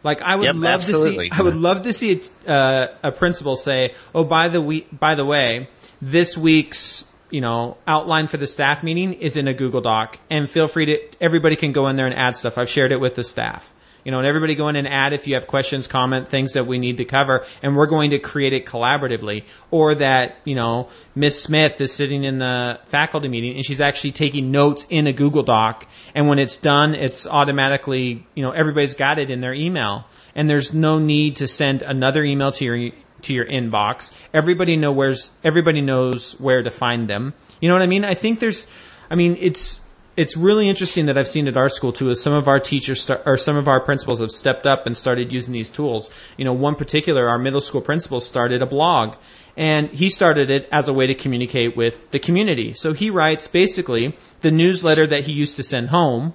Like 0.04 0.22
I 0.22 0.36
would 0.36 0.46
Yep, 0.46 0.56
love 0.56 0.66
absolutely. 0.76 1.30
to 1.30 1.36
see, 1.36 1.42
I 1.42 1.44
would 1.44 1.56
love 1.58 1.82
to 1.84 1.92
see 1.94 2.22
a, 2.48 2.52
uh, 2.52 2.88
a 3.04 3.12
principal 3.12 3.56
say, 3.58 3.94
"Oh, 4.16 4.24
by 4.24 4.48
the 4.48 4.62
we, 4.62 4.82
by 4.94 5.16
the 5.16 5.26
way, 5.26 5.68
this 6.02 6.38
week's 6.38 7.06
you 7.32 7.42
know, 7.42 7.78
outline 7.86 8.26
for 8.26 8.38
the 8.38 8.48
staff 8.48 8.82
meeting 8.82 9.14
is 9.14 9.38
in 9.38 9.48
a 9.48 9.54
Google 9.54 9.82
Doc 9.82 10.18
and 10.32 10.50
feel 10.50 10.68
free 10.68 10.86
to, 10.88 11.00
everybody 11.22 11.56
can 11.56 11.72
go 11.74 11.88
in 11.88 11.96
there 11.96 12.08
and 12.08 12.16
add 12.16 12.36
stuff. 12.36 12.58
I've 12.58 12.70
shared 12.70 12.92
it 12.92 13.00
with 13.00 13.16
the 13.16 13.24
staff. 13.24 13.72
You 14.04 14.12
know, 14.12 14.20
and 14.20 14.28
everybody 14.28 14.56
go 14.56 14.68
in 14.70 14.76
and 14.76 14.88
add 14.88 15.14
if 15.14 15.28
you 15.28 15.36
have 15.36 15.48
questions, 15.48 15.88
comment, 15.88 16.28
things 16.28 16.54
that 16.54 16.66
we 16.66 16.78
need 16.78 16.98
to 16.98 17.06
cover, 17.06 17.46
and 17.62 17.76
we're 17.76 17.88
going 17.88 18.12
to 18.12 18.20
create 18.20 18.54
it 18.54 18.66
collaboratively. 18.66 19.44
Or 19.72 19.96
that, 19.96 20.38
you 20.46 20.56
know, 20.56 20.90
Miss 21.16 21.42
Smith 21.42 21.80
is 21.82 21.94
sitting 21.94 22.24
in 22.24 22.40
the 22.40 22.80
faculty 22.88 23.28
meeting 23.28 23.56
and 23.56 23.66
she's 23.66 23.82
actually 23.82 24.14
taking 24.14 24.52
notes 24.52 24.88
in 24.90 25.08
a 25.08 25.14
Google 25.14 25.44
Doc, 25.44 25.88
and 26.16 26.28
when 26.28 26.40
it's 26.40 26.58
done, 26.58 26.96
it's 26.96 27.28
automatically, 27.28 28.26
you 28.36 28.44
know, 28.44 28.52
everybody's 28.52 28.94
got 28.94 29.20
it 29.20 29.32
in 29.32 29.42
their 29.42 29.54
email. 29.54 30.06
And 30.36 30.50
there's 30.50 30.74
no 30.74 31.00
need 31.00 31.38
to 31.38 31.48
send 31.48 31.82
another 31.82 32.24
email 32.24 32.52
to 32.54 32.64
your 32.66 32.92
to 33.24 33.34
your 33.34 33.46
inbox. 33.46 34.14
Everybody 34.34 34.78
know 34.78 34.92
where's 34.92 35.32
everybody 35.44 35.82
knows 35.82 36.40
where 36.40 36.64
to 36.64 36.70
find 36.70 37.08
them. 37.08 37.34
You 37.60 37.68
know 37.68 37.76
what 37.76 37.82
I 37.82 37.88
mean? 37.88 38.06
I 38.06 38.14
think 38.14 38.40
there's 38.40 38.68
I 39.10 39.16
mean 39.16 39.38
it's 39.40 39.82
it's 40.20 40.36
really 40.36 40.68
interesting 40.68 41.06
that 41.06 41.18
I've 41.18 41.30
seen 41.30 41.48
at 41.48 41.56
our 41.56 41.70
school 41.70 41.94
too 41.94 42.10
is 42.10 42.22
some 42.22 42.34
of 42.34 42.50
our 42.50 42.60
teachers 42.60 43.02
start, 43.02 43.24
or 43.26 43.38
some 43.38 43.56
of 43.56 43.70
our 43.70 43.80
principals 43.80 44.20
have 44.20 44.32
stepped 44.32 44.68
up 44.68 44.86
and 44.86 44.98
started 44.98 45.32
using 45.32 45.54
these 45.54 45.70
tools. 45.70 46.12
You 46.36 46.44
know, 46.44 46.52
one 46.52 46.76
particular 46.76 47.30
our 47.30 47.38
middle 47.38 47.62
school 47.62 47.80
principal 47.80 48.20
started 48.20 48.62
a 48.62 48.66
blog 48.66 49.16
and 49.56 49.88
he 49.92 50.10
started 50.10 50.52
it 50.52 50.68
as 50.74 50.90
a 50.90 50.94
way 50.94 51.08
to 51.08 51.16
communicate 51.16 51.78
with 51.78 52.12
the 52.12 52.20
community. 52.20 52.74
So 52.74 52.92
he 52.92 53.10
writes 53.10 53.48
basically 53.48 54.18
the 54.42 54.52
newsletter 54.52 55.08
that 55.08 55.24
he 55.24 55.32
used 55.32 55.56
to 55.56 55.64
send 55.64 55.88
home 55.88 56.34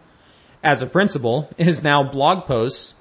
as 0.62 0.80
a 0.80 0.86
principal 0.86 1.50
is 1.58 1.82
now 1.82 2.02
blog 2.02 2.46
posts 2.46 2.93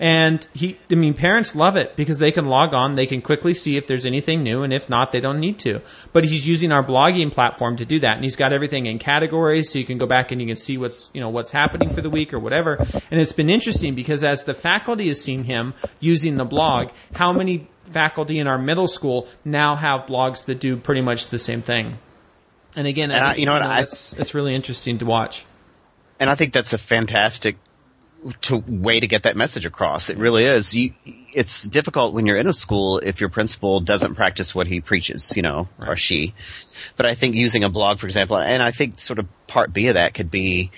and 0.00 0.44
he, 0.54 0.78
I 0.90 0.94
mean, 0.94 1.12
parents 1.14 1.54
love 1.54 1.76
it 1.76 1.94
because 1.94 2.18
they 2.18 2.32
can 2.32 2.46
log 2.46 2.72
on, 2.74 2.94
they 2.96 3.04
can 3.06 3.20
quickly 3.20 3.52
see 3.54 3.76
if 3.76 3.86
there's 3.86 4.06
anything 4.06 4.42
new, 4.42 4.62
and 4.62 4.72
if 4.72 4.88
not, 4.88 5.12
they 5.12 5.20
don't 5.20 5.38
need 5.38 5.58
to. 5.60 5.80
But 6.14 6.24
he's 6.24 6.48
using 6.48 6.72
our 6.72 6.82
blogging 6.82 7.30
platform 7.30 7.76
to 7.76 7.84
do 7.84 8.00
that, 8.00 8.14
and 8.16 8.24
he's 8.24 8.34
got 8.34 8.52
everything 8.54 8.86
in 8.86 8.98
categories, 8.98 9.70
so 9.70 9.78
you 9.78 9.84
can 9.84 9.98
go 9.98 10.06
back 10.06 10.32
and 10.32 10.40
you 10.40 10.46
can 10.46 10.56
see 10.56 10.78
what's, 10.78 11.10
you 11.12 11.20
know, 11.20 11.28
what's 11.28 11.50
happening 11.50 11.90
for 11.90 12.00
the 12.00 12.08
week 12.10 12.32
or 12.32 12.38
whatever. 12.38 12.76
And 13.10 13.20
it's 13.20 13.32
been 13.32 13.50
interesting 13.50 13.94
because 13.94 14.24
as 14.24 14.44
the 14.44 14.54
faculty 14.54 15.08
has 15.08 15.20
seen 15.20 15.44
him 15.44 15.74
using 16.00 16.36
the 16.36 16.46
blog, 16.46 16.88
how 17.14 17.32
many 17.34 17.68
faculty 17.90 18.38
in 18.38 18.46
our 18.46 18.56
middle 18.58 18.86
school 18.88 19.28
now 19.44 19.76
have 19.76 20.06
blogs 20.06 20.46
that 20.46 20.60
do 20.60 20.76
pretty 20.78 21.02
much 21.02 21.28
the 21.28 21.38
same 21.38 21.60
thing. 21.60 21.98
And 22.74 22.86
again, 22.86 23.10
And 23.10 23.22
I- 23.24 23.34
you 23.34 23.44
know 23.46 23.52
what, 23.52 23.62
I- 23.62 23.80
it's, 23.82 24.12
it's 24.14 24.32
really 24.32 24.54
interesting 24.54 24.96
to 24.98 25.04
watch. 25.04 25.44
and 26.18 26.30
I 26.30 26.36
think 26.36 26.52
that's 26.54 26.72
a 26.72 26.78
fantastic 26.78 27.56
to 28.42 28.58
way 28.58 29.00
to 29.00 29.06
get 29.06 29.22
that 29.22 29.36
message 29.36 29.64
across. 29.64 30.10
It 30.10 30.18
really 30.18 30.44
is. 30.44 30.74
You, 30.74 30.92
it's 31.32 31.64
difficult 31.64 32.14
when 32.14 32.26
you're 32.26 32.36
in 32.36 32.46
a 32.46 32.52
school 32.52 32.98
if 32.98 33.20
your 33.20 33.30
principal 33.30 33.80
doesn't 33.80 34.14
practice 34.14 34.54
what 34.54 34.66
he 34.66 34.80
preaches, 34.80 35.34
you 35.36 35.42
know, 35.42 35.68
or 35.78 35.96
she. 35.96 36.34
But 36.96 37.06
I 37.06 37.14
think 37.14 37.34
using 37.34 37.64
a 37.64 37.68
blog, 37.68 37.98
for 37.98 38.06
example, 38.06 38.36
and 38.36 38.62
I 38.62 38.70
think 38.72 38.98
sort 38.98 39.18
of 39.18 39.26
part 39.46 39.72
B 39.72 39.88
of 39.88 39.94
that 39.94 40.14
could 40.14 40.30
be, 40.30 40.70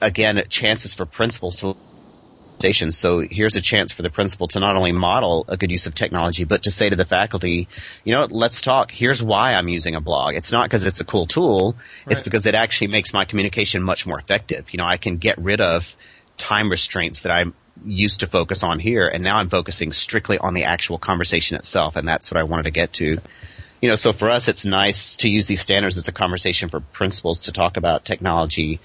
again, 0.00 0.42
chances 0.48 0.94
for 0.94 1.06
principals 1.06 1.56
to. 1.56 1.76
So 2.90 3.18
here's 3.18 3.56
a 3.56 3.60
chance 3.60 3.92
for 3.92 4.00
the 4.00 4.08
principal 4.08 4.48
to 4.48 4.60
not 4.60 4.76
only 4.76 4.92
model 4.92 5.44
a 5.48 5.56
good 5.58 5.70
use 5.70 5.86
of 5.86 5.94
technology, 5.94 6.44
but 6.44 6.62
to 6.62 6.70
say 6.70 6.88
to 6.88 6.96
the 6.96 7.04
faculty, 7.04 7.68
you 8.04 8.12
know, 8.12 8.26
let's 8.30 8.62
talk. 8.62 8.90
Here's 8.90 9.22
why 9.22 9.52
I'm 9.52 9.68
using 9.68 9.96
a 9.96 10.00
blog. 10.00 10.34
It's 10.34 10.50
not 10.50 10.64
because 10.64 10.84
it's 10.86 11.00
a 11.00 11.04
cool 11.04 11.26
tool. 11.26 11.76
It's 12.08 12.22
because 12.22 12.46
it 12.46 12.54
actually 12.54 12.86
makes 12.86 13.12
my 13.12 13.26
communication 13.26 13.82
much 13.82 14.06
more 14.06 14.18
effective. 14.18 14.72
You 14.72 14.78
know, 14.78 14.86
I 14.86 14.96
can 14.96 15.18
get 15.18 15.36
rid 15.36 15.60
of 15.60 15.94
time 16.36 16.70
restraints 16.70 17.22
that 17.22 17.32
I'm 17.32 17.54
used 17.84 18.20
to 18.20 18.26
focus 18.26 18.62
on 18.62 18.78
here, 18.78 19.06
and 19.06 19.22
now 19.22 19.36
I'm 19.36 19.48
focusing 19.48 19.92
strictly 19.92 20.38
on 20.38 20.54
the 20.54 20.64
actual 20.64 20.98
conversation 20.98 21.56
itself, 21.56 21.96
and 21.96 22.06
that's 22.06 22.30
what 22.30 22.38
I 22.38 22.44
wanted 22.44 22.64
to 22.64 22.70
get 22.70 22.92
to. 22.94 23.16
You 23.82 23.88
know, 23.90 23.96
so 23.96 24.12
for 24.12 24.30
us, 24.30 24.48
it's 24.48 24.64
nice 24.64 25.16
to 25.18 25.28
use 25.28 25.46
these 25.46 25.60
standards 25.60 25.96
as 25.96 26.08
a 26.08 26.12
conversation 26.12 26.68
for 26.68 26.80
principals 26.80 27.42
to 27.42 27.52
talk 27.52 27.76
about 27.76 28.04
technology, 28.04 28.80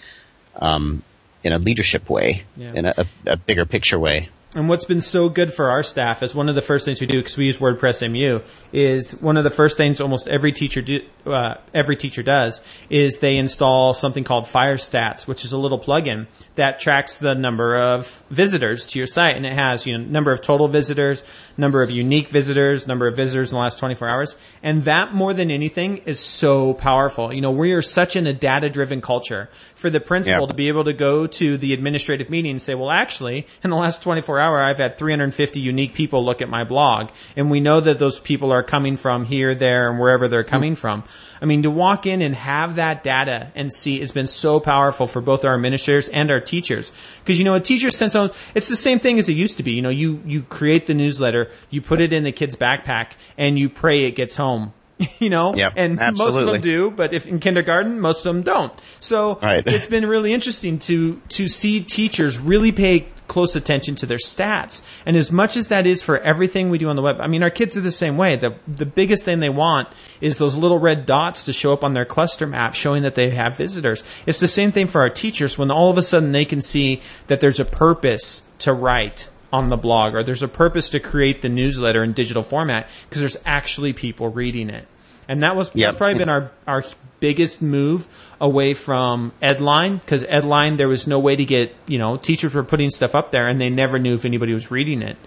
um, 0.56 1.04
in 1.44 1.54
a 1.54 1.60
leadership 1.60 2.10
way, 2.10 2.44
Yeah. 2.58 2.74
in 2.74 2.86
a, 2.86 2.94
a, 2.98 3.06
a 3.28 3.38
bigger 3.38 3.66
picture 3.66 3.98
way. 3.98 4.30
And 4.56 4.68
what's 4.68 4.86
been 4.86 5.00
so 5.00 5.30
good 5.30 5.54
for 5.54 5.70
our 5.70 5.84
staff 5.84 6.24
is 6.24 6.34
one 6.34 6.50
of 6.50 6.56
the 6.56 6.64
first 6.64 6.84
things 6.84 7.00
we 7.00 7.06
do 7.06 7.20
because 7.20 7.38
we 7.38 7.46
use 7.46 7.58
WordPress 7.58 8.02
MU 8.10 8.42
is 8.74 9.12
one 9.22 9.38
of 9.38 9.44
the 9.44 9.52
first 9.52 9.78
things 9.78 10.02
almost 10.02 10.28
every 10.28 10.52
teacher 10.52 10.82
do, 10.82 11.02
uh, 11.28 11.56
every 11.72 11.96
teacher 11.96 12.24
does 12.24 12.60
is 12.90 13.20
they 13.20 13.38
install 13.38 13.94
something 13.94 14.24
called 14.24 14.46
FireStats, 14.46 15.28
which 15.28 15.46
is 15.46 15.52
a 15.52 15.58
little 15.60 15.78
plugin 15.78 16.26
that 16.56 16.80
tracks 16.80 17.18
the 17.18 17.36
number 17.36 17.78
of 17.78 18.24
visitors 18.32 18.88
to 18.88 18.98
your 18.98 19.08
site, 19.08 19.38
and 19.38 19.46
it 19.46 19.54
has 19.54 19.86
you 19.86 19.96
know 19.96 20.04
number 20.04 20.32
of 20.32 20.42
total 20.42 20.68
visitors, 20.68 21.24
number 21.56 21.84
of 21.84 21.92
unique 21.92 22.30
visitors, 22.30 22.88
number 22.88 23.08
of 23.08 23.16
visitors 23.16 23.52
in 23.52 23.56
the 23.56 23.62
last 23.62 23.78
24 23.78 24.10
hours, 24.10 24.36
and 24.64 24.84
that 24.84 25.14
more 25.14 25.34
than 25.34 25.52
anything 25.52 25.98
is 26.00 26.20
so 26.20 26.74
powerful. 26.74 27.32
You 27.32 27.42
know, 27.42 27.52
we 27.52 27.74
are 27.74 27.84
such 27.84 28.16
in 28.16 28.26
a 28.26 28.34
data 28.34 28.70
driven 28.70 29.00
culture. 29.00 29.48
For 29.80 29.90
the 29.90 30.02
principal 30.02 30.42
Yeah. 30.42 30.48
to 30.48 30.54
be 30.54 30.68
able 30.68 30.84
to 30.84 30.94
go 30.94 31.26
to 31.26 31.58
the 31.58 31.72
administrative 31.72 32.30
meeting 32.30 32.52
and 32.52 32.62
say, 32.62 32.76
well, 32.76 32.92
actually, 32.92 33.48
in 33.64 33.70
the 33.70 33.78
last 33.78 34.04
24 34.04 34.38
hour, 34.38 34.62
I've 34.62 34.78
had 34.78 34.98
350 34.98 35.62
unique 35.62 35.94
people 35.94 36.26
look 36.26 36.42
at 36.42 36.50
my 36.50 36.66
blog. 36.66 37.12
And 37.38 37.50
we 37.50 37.62
know 37.62 37.80
that 37.80 37.98
those 37.98 38.20
people 38.20 38.52
are 38.52 38.62
coming 38.62 38.98
from 38.98 39.24
here, 39.24 39.56
there, 39.56 39.90
and 39.90 39.98
wherever 39.98 40.28
they're 40.28 40.44
hmm. 40.44 40.50
coming 40.50 40.76
from. 40.76 41.04
I 41.42 41.46
mean, 41.46 41.64
to 41.64 41.72
walk 41.72 42.06
in 42.06 42.22
and 42.22 42.36
have 42.36 42.76
that 42.76 43.06
data 43.06 43.54
and 43.56 43.72
see 43.72 44.02
has 44.02 44.12
been 44.12 44.28
so 44.28 44.60
powerful 44.60 45.08
for 45.08 45.22
both 45.22 45.46
our 45.46 45.56
administrators 45.56 46.10
and 46.10 46.30
our 46.30 46.42
teachers. 46.42 46.92
Cause 47.26 47.38
you 47.38 47.46
know, 47.46 47.56
a 47.56 47.62
teacher 47.62 47.90
sends 47.90 48.18
out, 48.18 48.36
it's 48.54 48.68
the 48.68 48.76
same 48.76 49.00
thing 49.00 49.18
as 49.18 49.30
it 49.30 49.34
used 49.34 49.56
to 49.58 49.64
be. 49.64 49.72
You 49.72 49.82
know, 49.82 49.88
you, 49.88 50.22
you 50.26 50.42
create 50.42 50.88
the 50.88 50.94
newsletter, 50.94 51.52
you 51.70 51.82
put 51.82 52.02
it 52.02 52.12
in 52.12 52.26
the 52.26 52.34
kid's 52.34 52.58
backpack, 52.58 53.12
and 53.38 53.58
you 53.58 53.70
pray 53.70 54.04
it 54.04 54.12
gets 54.12 54.36
home. 54.36 54.74
you 55.20 55.30
know, 55.30 55.54
Yep, 55.56 55.74
and 55.76 55.98
most 55.98 56.36
of 56.36 56.46
them 56.46 56.62
do, 56.62 56.92
but 56.92 57.14
if 57.14 57.26
in 57.26 57.40
kindergarten, 57.40 58.00
most 58.00 58.26
of 58.26 58.34
them 58.34 58.44
don't. 58.44 58.74
So 59.00 59.40
Right. 59.42 59.66
it's 59.66 59.86
been 59.88 60.06
really 60.06 60.34
interesting 60.34 60.80
to 60.80 61.22
to 61.30 61.48
see 61.48 61.82
teachers 61.82 62.38
really 62.40 62.72
pay 62.72 63.06
close 63.28 63.56
attention 63.56 63.96
to 63.96 64.06
their 64.08 64.18
stats. 64.18 64.82
And 65.06 65.16
as 65.16 65.32
much 65.32 65.56
as 65.56 65.68
that 65.68 65.86
is 65.86 66.02
for 66.02 66.18
everything 66.18 66.70
we 66.70 66.80
do 66.80 66.90
on 66.90 66.96
the 66.96 67.02
web, 67.02 67.22
I 67.22 67.28
mean, 67.28 67.44
our 67.44 67.52
kids 67.52 67.78
are 67.78 67.82
the 67.82 67.92
same 67.92 68.18
way. 68.18 68.36
The 68.36 68.56
the 68.68 68.86
biggest 68.88 69.24
thing 69.24 69.40
they 69.40 69.50
want 69.50 69.88
is 70.20 70.38
those 70.38 70.56
little 70.56 70.80
red 70.80 71.06
dots 71.06 71.46
to 71.46 71.54
show 71.54 71.72
up 71.72 71.84
on 71.84 71.94
their 71.94 72.06
cluster 72.06 72.48
map 72.48 72.74
showing 72.74 73.04
that 73.04 73.16
they 73.16 73.30
have 73.30 73.56
visitors. 73.56 74.04
It's 74.26 74.40
the 74.40 74.48
same 74.48 74.72
thing 74.72 74.88
for 74.88 75.02
our 75.02 75.10
teachers 75.10 75.58
when 75.58 75.72
all 75.72 75.90
of 75.90 75.98
a 75.98 76.04
sudden 76.04 76.32
they 76.32 76.46
can 76.46 76.62
see 76.62 77.02
that 77.28 77.40
there's 77.40 77.60
a 77.60 77.66
purpose 77.66 78.42
to 78.60 78.74
write 78.74 79.30
on 79.52 79.68
the 79.68 79.78
blog 79.78 80.16
or 80.16 80.24
there's 80.24 80.44
a 80.44 80.48
purpose 80.48 80.92
to 80.92 81.00
create 81.00 81.42
the 81.42 81.50
newsletter 81.50 82.04
in 82.04 82.14
digital 82.14 82.44
format 82.44 82.88
because 83.10 83.22
there's 83.22 83.38
actually 83.46 83.94
people 83.94 84.30
reading 84.30 84.70
it. 84.70 84.86
And 85.28 85.44
that 85.44 85.56
was 85.56 85.70
Yep. 85.74 85.88
that's 85.88 85.98
probably 85.98 86.20
been 86.20 86.30
our 86.30 86.52
our 86.68 86.84
biggest 87.20 87.62
move 87.62 88.08
away 88.40 88.74
from 88.74 89.32
Edline 89.44 90.00
because 90.00 90.24
Edline 90.24 90.78
there 90.78 90.88
was 90.88 91.06
no 91.06 91.20
way 91.20 91.36
to 91.36 91.46
get 91.46 91.76
you 91.88 91.98
know 91.98 92.18
teachers 92.18 92.54
were 92.54 92.64
putting 92.64 92.90
stuff 92.90 93.14
up 93.16 93.32
there 93.32 93.48
and 93.48 93.60
they 93.60 93.70
never 93.70 94.00
knew 94.00 94.16
if 94.16 94.26
anybody 94.26 94.54
was 94.54 94.72
reading 94.72 95.02
it. 95.02 95.18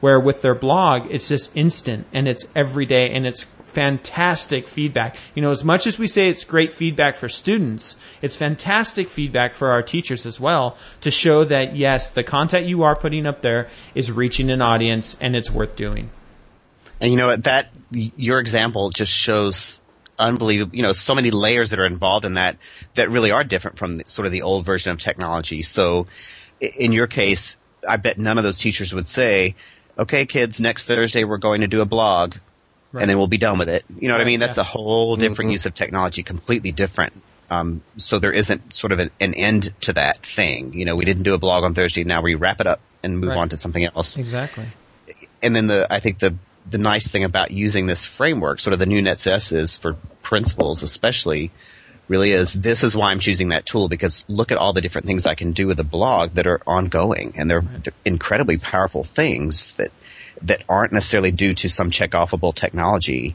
Where 0.00 0.18
with 0.18 0.42
their 0.42 0.54
blog 0.54 1.06
it's 1.10 1.28
just 1.28 1.56
instant 1.56 2.06
and 2.12 2.26
it's 2.26 2.46
every 2.56 2.86
day 2.86 3.10
and 3.10 3.26
it's 3.26 3.46
fantastic 3.72 4.68
feedback. 4.68 5.16
You 5.34 5.42
know, 5.42 5.50
as 5.50 5.64
much 5.64 5.86
as 5.86 5.98
we 5.98 6.06
say 6.06 6.28
it's 6.28 6.44
great 6.44 6.72
feedback 6.72 7.16
for 7.16 7.28
students, 7.28 7.96
it's 8.22 8.36
fantastic 8.36 9.08
feedback 9.08 9.52
for 9.52 9.72
our 9.72 9.82
teachers 9.82 10.24
as 10.24 10.40
well 10.40 10.78
to 11.02 11.10
show 11.10 11.44
that 11.44 11.76
yes, 11.76 12.12
the 12.12 12.22
content 12.22 12.66
you 12.66 12.84
are 12.84 12.96
putting 12.96 13.26
up 13.26 13.42
there 13.42 13.68
is 13.94 14.10
reaching 14.10 14.50
an 14.50 14.62
audience 14.62 15.16
and 15.20 15.36
it's 15.36 15.50
worth 15.50 15.76
doing. 15.76 16.08
And 17.00 17.10
you 17.10 17.16
know 17.16 17.26
what? 17.26 17.44
That 17.44 17.72
your 17.90 18.38
example 18.38 18.90
just 18.90 19.12
shows 19.12 19.80
unbelievable. 20.18 20.74
You 20.76 20.82
know, 20.82 20.92
so 20.92 21.14
many 21.14 21.30
layers 21.30 21.70
that 21.70 21.80
are 21.80 21.86
involved 21.86 22.24
in 22.24 22.34
that 22.34 22.56
that 22.94 23.10
really 23.10 23.32
are 23.32 23.44
different 23.44 23.78
from 23.78 23.96
the, 23.98 24.04
sort 24.06 24.26
of 24.26 24.32
the 24.32 24.42
old 24.42 24.64
version 24.64 24.92
of 24.92 24.98
technology. 24.98 25.62
So, 25.62 26.06
in 26.60 26.92
your 26.92 27.08
case, 27.08 27.58
I 27.86 27.96
bet 27.96 28.18
none 28.18 28.38
of 28.38 28.44
those 28.44 28.58
teachers 28.58 28.94
would 28.94 29.08
say, 29.08 29.56
"Okay, 29.98 30.26
kids, 30.26 30.60
next 30.60 30.84
Thursday 30.86 31.24
we're 31.24 31.38
going 31.38 31.62
to 31.62 31.66
do 31.66 31.80
a 31.80 31.86
blog." 31.86 32.36
And 32.94 33.08
then 33.08 33.16
we'll 33.16 33.26
be 33.26 33.38
done 33.38 33.58
with 33.58 33.70
it. 33.70 33.84
You 33.98 34.08
know 34.08 34.14
what 34.14 34.20
I 34.20 34.24
mean? 34.24 34.38
That's 34.38 34.58
yeah. 34.58 34.64
a 34.64 34.64
whole 34.64 35.16
different 35.16 35.46
mm-hmm. 35.46 35.52
use 35.52 35.64
of 35.64 35.72
technology, 35.72 36.22
completely 36.22 36.72
different. 36.72 37.14
Um, 37.52 37.82
so 37.98 38.18
there 38.18 38.32
isn't 38.32 38.72
sort 38.72 38.92
of 38.92 38.98
an, 38.98 39.10
an 39.20 39.34
end 39.34 39.74
to 39.82 39.92
that 39.92 40.18
thing. 40.24 40.72
You 40.72 40.86
know, 40.86 40.96
we 40.96 41.04
didn't 41.04 41.24
do 41.24 41.34
a 41.34 41.38
blog 41.38 41.64
on 41.64 41.74
Thursday. 41.74 42.02
Now 42.04 42.22
we 42.22 42.34
wrap 42.34 42.60
it 42.60 42.66
up 42.66 42.80
and 43.02 43.18
move 43.18 43.30
Right. 43.30 43.38
on 43.38 43.48
to 43.50 43.56
something 43.56 43.84
else 43.84 44.16
Exactly. 44.16 44.64
and 45.42 45.54
then 45.54 45.66
the 45.66 45.86
I 45.92 46.00
think 46.00 46.18
the 46.18 46.34
the 46.70 46.78
nice 46.78 47.08
thing 47.08 47.24
about 47.24 47.50
using 47.50 47.86
this 47.88 48.06
framework, 48.06 48.60
sort 48.60 48.72
of 48.72 48.78
the 48.78 48.86
new 48.86 49.02
NetSS 49.02 49.52
is 49.52 49.76
for 49.76 49.94
principals 50.22 50.82
especially, 50.84 51.50
really 52.08 52.30
is 52.32 52.52
this 52.54 52.84
is 52.84 52.96
why 52.96 53.10
I'm 53.10 53.18
choosing 53.18 53.48
that 53.48 53.66
tool 53.66 53.88
because 53.88 54.24
look 54.28 54.52
at 54.52 54.58
all 54.58 54.72
the 54.72 54.80
different 54.80 55.06
things 55.08 55.26
I 55.26 55.34
can 55.34 55.52
do 55.52 55.66
with 55.66 55.80
a 55.80 55.84
blog 55.84 56.34
that 56.34 56.46
are 56.46 56.60
ongoing 56.66 57.34
and 57.36 57.50
they're, 57.50 57.62
they're 57.62 57.92
incredibly 58.04 58.56
powerful 58.58 59.02
things 59.04 59.72
that 59.74 59.90
that 60.42 60.62
aren't 60.68 60.92
necessarily 60.92 61.32
due 61.32 61.54
to 61.54 61.68
some 61.68 61.90
check 61.90 62.12
offable 62.12 62.54
technology. 62.54 63.34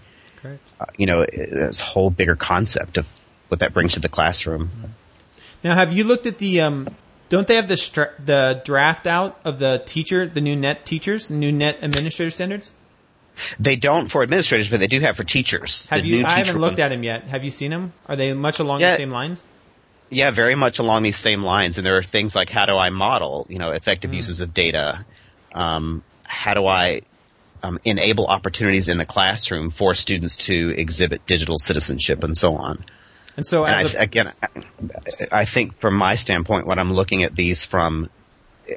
Uh, 0.79 0.85
you 0.97 1.05
know, 1.07 1.25
this 1.25 1.79
whole 1.81 2.09
bigger 2.09 2.35
concept 2.35 2.97
of 2.97 3.05
what 3.49 3.59
that 3.59 3.73
brings 3.73 3.93
to 3.93 3.99
the 3.99 4.09
classroom. 4.09 4.69
Now, 5.63 5.75
have 5.75 5.93
you 5.93 6.03
looked 6.03 6.25
at 6.25 6.37
the? 6.37 6.61
Um, 6.61 6.87
don't 7.29 7.47
they 7.47 7.55
have 7.55 7.67
the 7.67 7.77
stra- 7.77 8.13
the 8.23 8.61
draft 8.63 9.07
out 9.07 9.39
of 9.43 9.59
the 9.59 9.81
teacher, 9.85 10.25
the 10.25 10.41
new 10.41 10.55
net 10.55 10.85
teachers, 10.85 11.29
new 11.29 11.51
net 11.51 11.79
administrator 11.81 12.31
standards? 12.31 12.71
They 13.59 13.75
don't 13.75 14.07
for 14.07 14.23
administrators, 14.23 14.69
but 14.69 14.79
they 14.79 14.87
do 14.87 14.99
have 15.01 15.15
for 15.17 15.23
teachers. 15.23 15.87
Have 15.87 16.05
you? 16.05 16.25
I 16.25 16.29
haven't 16.29 16.45
teacher 16.45 16.59
looked 16.59 16.79
at 16.79 16.89
them 16.89 17.03
yet. 17.03 17.23
Have 17.23 17.43
you 17.43 17.51
seen 17.51 17.71
them? 17.71 17.93
Are 18.07 18.15
they 18.15 18.33
much 18.33 18.59
along 18.59 18.81
Yeah. 18.81 18.91
the 18.91 18.97
same 18.97 19.11
lines? 19.11 19.43
Yeah, 20.09 20.31
very 20.31 20.55
much 20.55 20.79
along 20.79 21.03
these 21.03 21.17
same 21.17 21.43
lines. 21.43 21.77
And 21.77 21.85
there 21.85 21.97
are 21.97 22.03
things 22.03 22.35
like 22.35 22.49
how 22.49 22.65
do 22.65 22.77
I 22.77 22.89
model, 22.89 23.45
you 23.49 23.59
know, 23.59 23.71
effective 23.71 24.13
uses 24.13 24.41
of 24.41 24.53
data? 24.53 25.05
Um, 25.53 26.03
how 26.23 26.53
do 26.53 26.65
I 26.65 27.01
um, 27.61 27.79
enable 27.83 28.25
opportunities 28.27 28.87
in 28.87 28.97
the 28.97 29.05
classroom 29.05 29.69
for 29.69 29.93
students 29.93 30.35
to 30.37 30.73
exhibit 30.77 31.25
digital 31.25 31.59
citizenship 31.59 32.23
and 32.23 32.37
so 32.37 32.55
on? 32.55 32.83
And 33.37 33.45
so, 33.45 33.65
And 33.65 33.75
I, 33.75 33.83
as 33.83 33.95
a, 33.95 33.99
again, 34.01 34.33
I- 34.43 34.47
I 35.31 35.45
think 35.45 35.79
from 35.79 35.95
my 35.95 36.15
standpoint, 36.15 36.65
when 36.65 36.79
I'm 36.79 36.91
looking 36.91 37.23
at 37.23 37.35
these 37.35 37.63
from 37.65 38.09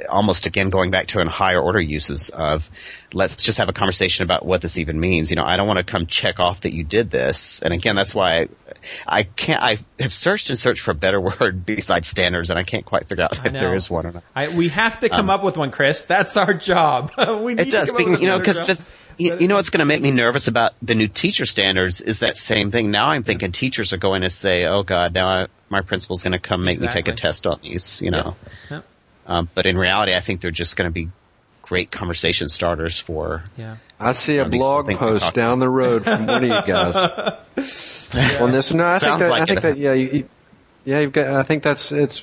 almost 0.09 0.47
again 0.47 0.71
going 0.71 0.91
back 0.91 1.09
to 1.09 1.21
an 1.21 1.27
higher 1.27 1.61
order 1.61 1.81
uses 1.81 2.31
of 2.31 2.71
let's 3.13 3.43
just 3.43 3.59
have 3.59 3.69
a 3.69 3.73
conversation 3.73 4.25
about 4.25 4.45
what 4.45 4.61
this 4.61 4.79
even 4.79 4.99
means. 5.01 5.31
You 5.31 5.37
know, 5.37 5.45
I 5.45 5.57
don't 5.57 5.67
want 5.67 5.79
to 5.79 5.85
come 5.85 6.07
check 6.07 6.39
off 6.39 6.63
that 6.63 6.73
you 6.73 6.85
did 6.85 7.11
this. 7.11 7.61
And 7.63 7.75
again, 7.75 7.97
that's 7.97 8.15
why 8.15 8.41
I, 8.41 8.49
I 9.07 9.23
can't, 9.25 9.63
I 9.63 9.79
have 9.99 10.13
searched 10.13 10.51
and 10.51 10.59
searched 10.59 10.83
for 10.83 10.93
a 10.93 10.95
better 10.95 11.21
word 11.41 11.67
besides 11.67 12.09
standards 12.09 12.51
and 12.51 12.59
I 12.59 12.65
can't 12.65 12.85
quite 12.85 13.09
figure 13.09 13.25
out 13.25 13.33
if 13.33 13.53
there 13.53 13.75
is 13.75 13.91
one 13.91 14.07
or 14.07 14.13
not. 14.13 14.25
I, 14.35 14.55
we 14.55 14.69
have 14.69 15.01
to 15.01 15.09
come 15.09 15.29
um, 15.29 15.31
up 15.31 15.43
with 15.43 15.57
one, 15.57 15.71
Chris. 15.71 16.05
That's 16.05 16.37
our 16.37 16.55
job. 16.55 17.13
we 17.43 17.55
need 17.55 17.69
It 17.69 17.71
does, 17.71 17.91
To 17.91 17.97
come 17.97 18.05
up 18.05 18.11
with 18.13 18.21
you 18.21 18.29
know, 18.29 18.39
because 18.39 18.81
you, 19.21 19.39
you 19.39 19.49
know 19.49 19.57
what's 19.57 19.71
going 19.71 19.81
to 19.81 19.85
make 19.87 20.03
me 20.03 20.11
nervous 20.11 20.49
about 20.49 20.73
the 20.81 20.95
new 20.95 21.09
teacher 21.09 21.45
standards 21.45 22.01
is 22.01 22.21
that 22.21 22.37
same 22.37 22.71
thing. 22.71 22.91
Now 22.91 23.09
I'm 23.09 23.23
thinking 23.23 23.53
teachers 23.53 23.93
are 23.93 23.99
going 23.99 24.23
to 24.23 24.31
say, 24.31 24.65
"Oh 24.65 24.83
God, 24.83 25.15
now 25.15 25.29
I, 25.29 25.47
my 25.69 25.83
principal's 25.83 26.23
going 26.23 26.33
to 26.33 26.39
come 26.39 26.65
make 26.65 26.81
me 26.81 26.89
take 26.89 27.09
a 27.09 27.15
test 27.15 27.47
on 27.47 27.61
these," 27.61 28.01
you 28.01 28.11
know. 28.11 28.37
Yeah. 28.71 28.81
Um, 29.27 29.49
but 29.55 29.67
in 29.67 29.77
reality, 29.79 30.15
I 30.15 30.21
think 30.21 30.41
they're 30.41 30.51
just 30.51 30.77
going 30.77 30.89
to 30.89 30.93
be 30.93 31.09
great 31.63 31.91
conversation 31.91 32.49
starters 32.49 32.99
for. 32.99 33.45
Yeah. 33.57 33.77
I 33.99 34.13
see 34.13 34.39
a 34.39 34.49
blog 34.49 34.91
post 34.97 35.25
talked 35.25 35.37
down 35.37 35.59
the 35.59 35.69
road 35.69 36.05
from 36.05 36.27
one 36.27 36.43
of 36.45 36.51
you 36.51 36.63
guys 36.67 36.97
on 38.41 38.53
this. 38.53 38.73
No, 38.73 38.89
I 38.89 38.99
think 38.99 39.19
that, 39.19 39.31
like 39.31 39.43
I 39.43 39.47
think 39.47 39.59
it. 39.59 39.63
that 39.63 39.79
yeah, 39.79 39.93
you, 39.93 40.11
you- 40.11 40.29
yeah, 40.83 41.01
you've 41.01 41.13
got. 41.13 41.35
I 41.35 41.43
think 41.43 41.63
that's 41.63 41.93
it's 41.93 42.23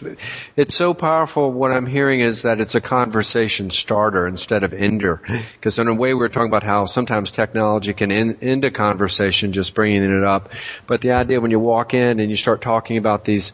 it's 0.55 0.73
so 0.75 0.95
powerful. 0.95 1.51
What 1.51 1.71
I'm 1.71 1.85
hearing 1.85 2.21
is 2.21 2.41
that 2.41 2.59
it's 2.59 2.73
a 2.73 2.81
conversation 2.81 3.69
starter 3.69 4.27
instead 4.27 4.63
of 4.63 4.73
ender. 4.73 5.21
Because 5.53 5.77
in 5.77 5.87
a 5.87 5.93
way, 5.93 6.15
we're 6.15 6.27
talking 6.27 6.49
about 6.49 6.63
how 6.63 6.85
sometimes 6.85 7.29
technology 7.29 7.93
can 7.93 8.11
end, 8.11 8.39
end 8.41 8.65
a 8.65 8.71
conversation 8.71 9.53
just 9.53 9.75
bringing 9.75 10.01
it 10.03 10.23
up. 10.23 10.49
But 10.87 11.01
the 11.01 11.11
idea 11.11 11.39
when 11.39 11.51
you 11.51 11.59
walk 11.59 11.93
in 11.93 12.19
and 12.19 12.31
you 12.31 12.35
start 12.35 12.63
talking 12.63 12.97
about 12.97 13.25
these 13.25 13.51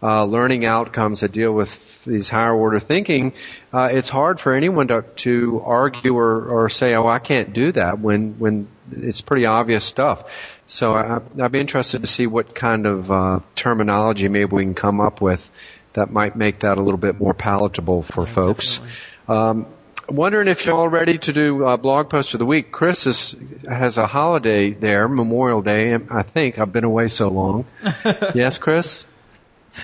uh, 0.00 0.24
learning 0.24 0.64
outcomes 0.64 1.20
that 1.22 1.32
deal 1.32 1.52
with 1.52 1.74
these 2.06 2.30
higher 2.30 2.54
order 2.54 2.80
thinking, 2.80 3.32
uh, 3.72 3.88
it's 3.92 4.08
hard 4.08 4.40
for 4.40 4.54
anyone 4.54 4.88
to, 4.88 5.02
to 5.02 5.62
argue 5.64 6.16
or, 6.16 6.46
or 6.46 6.68
say, 6.70 6.94
"Oh, 6.94 7.06
I 7.06 7.18
can't 7.18 7.52
do 7.52 7.72
that," 7.72 7.98
when 7.98 8.38
when 8.38 8.68
it's 8.92 9.20
pretty 9.20 9.46
obvious 9.46 9.84
stuff. 9.84 10.24
So 10.66 10.94
I, 10.94 11.20
I'd 11.40 11.52
be 11.52 11.60
interested 11.60 12.02
to 12.02 12.06
see 12.06 12.26
what 12.26 12.54
kind 12.54 12.86
of 12.86 13.10
uh, 13.10 13.40
terminology 13.54 14.28
maybe 14.28 14.46
we 14.46 14.64
can 14.64 14.74
come 14.74 15.00
up 15.00 15.20
with 15.20 15.48
that 15.92 16.10
might 16.10 16.36
make 16.36 16.60
that 16.60 16.78
a 16.78 16.82
little 16.82 16.98
bit 16.98 17.18
more 17.18 17.34
palatable 17.34 18.02
for 18.02 18.26
folks. 18.26 18.80
Um, 19.28 19.66
wondering 20.08 20.48
if 20.48 20.64
you're 20.64 20.74
all 20.74 20.88
ready 20.88 21.18
to 21.18 21.32
do 21.32 21.64
uh, 21.64 21.76
blog 21.76 22.10
post 22.10 22.34
of 22.34 22.38
the 22.38 22.46
week. 22.46 22.70
Chris 22.70 23.06
is, 23.06 23.36
has 23.68 23.98
a 23.98 24.06
holiday 24.06 24.70
there, 24.70 25.08
Memorial 25.08 25.62
Day. 25.62 25.94
I 25.94 26.22
think 26.22 26.58
I've 26.58 26.72
been 26.72 26.84
away 26.84 27.08
so 27.08 27.28
long. 27.28 27.66
yes, 28.34 28.58
Chris. 28.58 29.06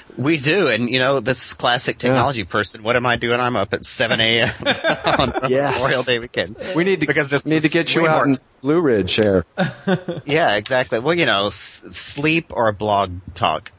We 0.17 0.37
do, 0.37 0.69
and 0.69 0.91
you 0.91 0.99
know, 0.99 1.21
this 1.21 1.55
classic 1.55 1.97
technology 1.99 2.45
person. 2.45 2.83
What 2.83 2.97
am 2.97 3.07
I 3.07 3.17
doing? 3.17 3.41
I'm 3.41 3.57
up 3.57 3.73
at 3.73 3.85
7 3.85 4.21
a.m. 4.21 4.51
on 4.67 5.51
Yes. 5.51 5.75
Memorial 5.75 6.03
Day 6.03 6.19
weekend. 6.19 6.57
We 6.77 6.85
need 6.85 7.01
to 7.01 7.07
Because 7.07 7.31
this 7.31 7.47
need 7.47 7.63
to 7.63 7.69
get 7.71 7.95
you 7.95 8.07
out 8.07 8.27
more- 8.27 8.29
in 8.29 8.35
Blue 8.61 8.81
Ridge 8.81 9.15
here. 9.15 9.45
Yeah, 10.27 10.57
exactly. 10.57 10.99
Well, 11.01 11.15
you 11.15 11.27
know, 11.27 11.47
s- 11.47 11.83
sleep 11.93 12.53
or 12.55 12.69
a 12.69 12.73
blog 12.73 13.13
talk. 13.35 13.73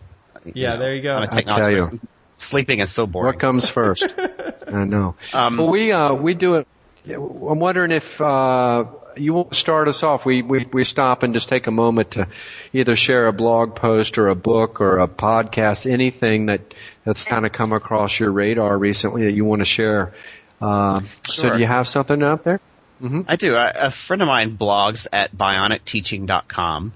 Yeah, 0.53 0.76
there 0.78 0.95
you 0.95 1.01
go. 1.01 1.16
I'm 1.16 1.24
a 1.24 1.26
I 1.26 1.28
technology 1.30 1.61
tell 1.64 1.72
you. 1.72 1.84
person. 1.91 2.07
Sleeping 2.38 2.80
is 2.80 2.91
so 2.91 3.05
boring. 3.07 3.28
What 3.28 3.39
comes 3.39 3.70
first? 3.70 4.14
I 4.68 4.84
know. 4.84 5.16
Um, 5.34 5.57
well, 5.57 5.70
we 5.70 5.91
uh, 5.91 6.14
we 6.14 6.34
do 6.34 6.55
it. 6.55 6.68
I'm 7.07 7.59
wondering 7.59 7.91
if 7.91 8.20
uh, 8.20 8.86
you 9.18 9.34
want 9.34 9.51
to 9.51 9.55
start 9.55 9.88
us 9.88 10.03
off. 10.03 10.26
We, 10.26 10.41
we 10.41 10.66
we 10.72 10.84
stop 10.84 11.24
and 11.24 11.34
just 11.34 11.49
take 11.49 11.68
a 11.68 11.72
moment 11.72 12.11
to 12.11 12.28
either 12.74 12.95
share 12.95 13.28
a 13.28 13.34
blog 13.34 13.76
post 13.76 14.18
or 14.18 14.30
a 14.30 14.36
book 14.36 14.82
or 14.82 14.99
a 14.99 15.07
podcast, 15.07 15.89
anything 15.89 16.47
that 16.47 16.61
that's 17.03 17.24
kind 17.26 17.45
of 17.45 17.51
come 17.51 17.74
across 17.74 18.20
your 18.20 18.32
radar 18.32 18.78
recently 18.78 19.26
that 19.26 19.34
you 19.34 19.45
want 19.45 19.61
to 19.61 19.66
share. 19.66 20.14
Uh, 20.61 21.01
So, 21.28 21.53
do 21.53 21.59
you 21.59 21.66
have 21.68 21.88
something 21.88 22.22
out 22.24 22.43
there? 22.43 22.59
I 23.28 23.36
do. 23.36 23.55
I, 23.55 23.68
a 23.76 23.91
friend 23.91 24.22
of 24.22 24.30
mine 24.30 24.57
blogs 24.57 25.07
at 25.11 25.36
bionicteaching.com. 25.36 26.93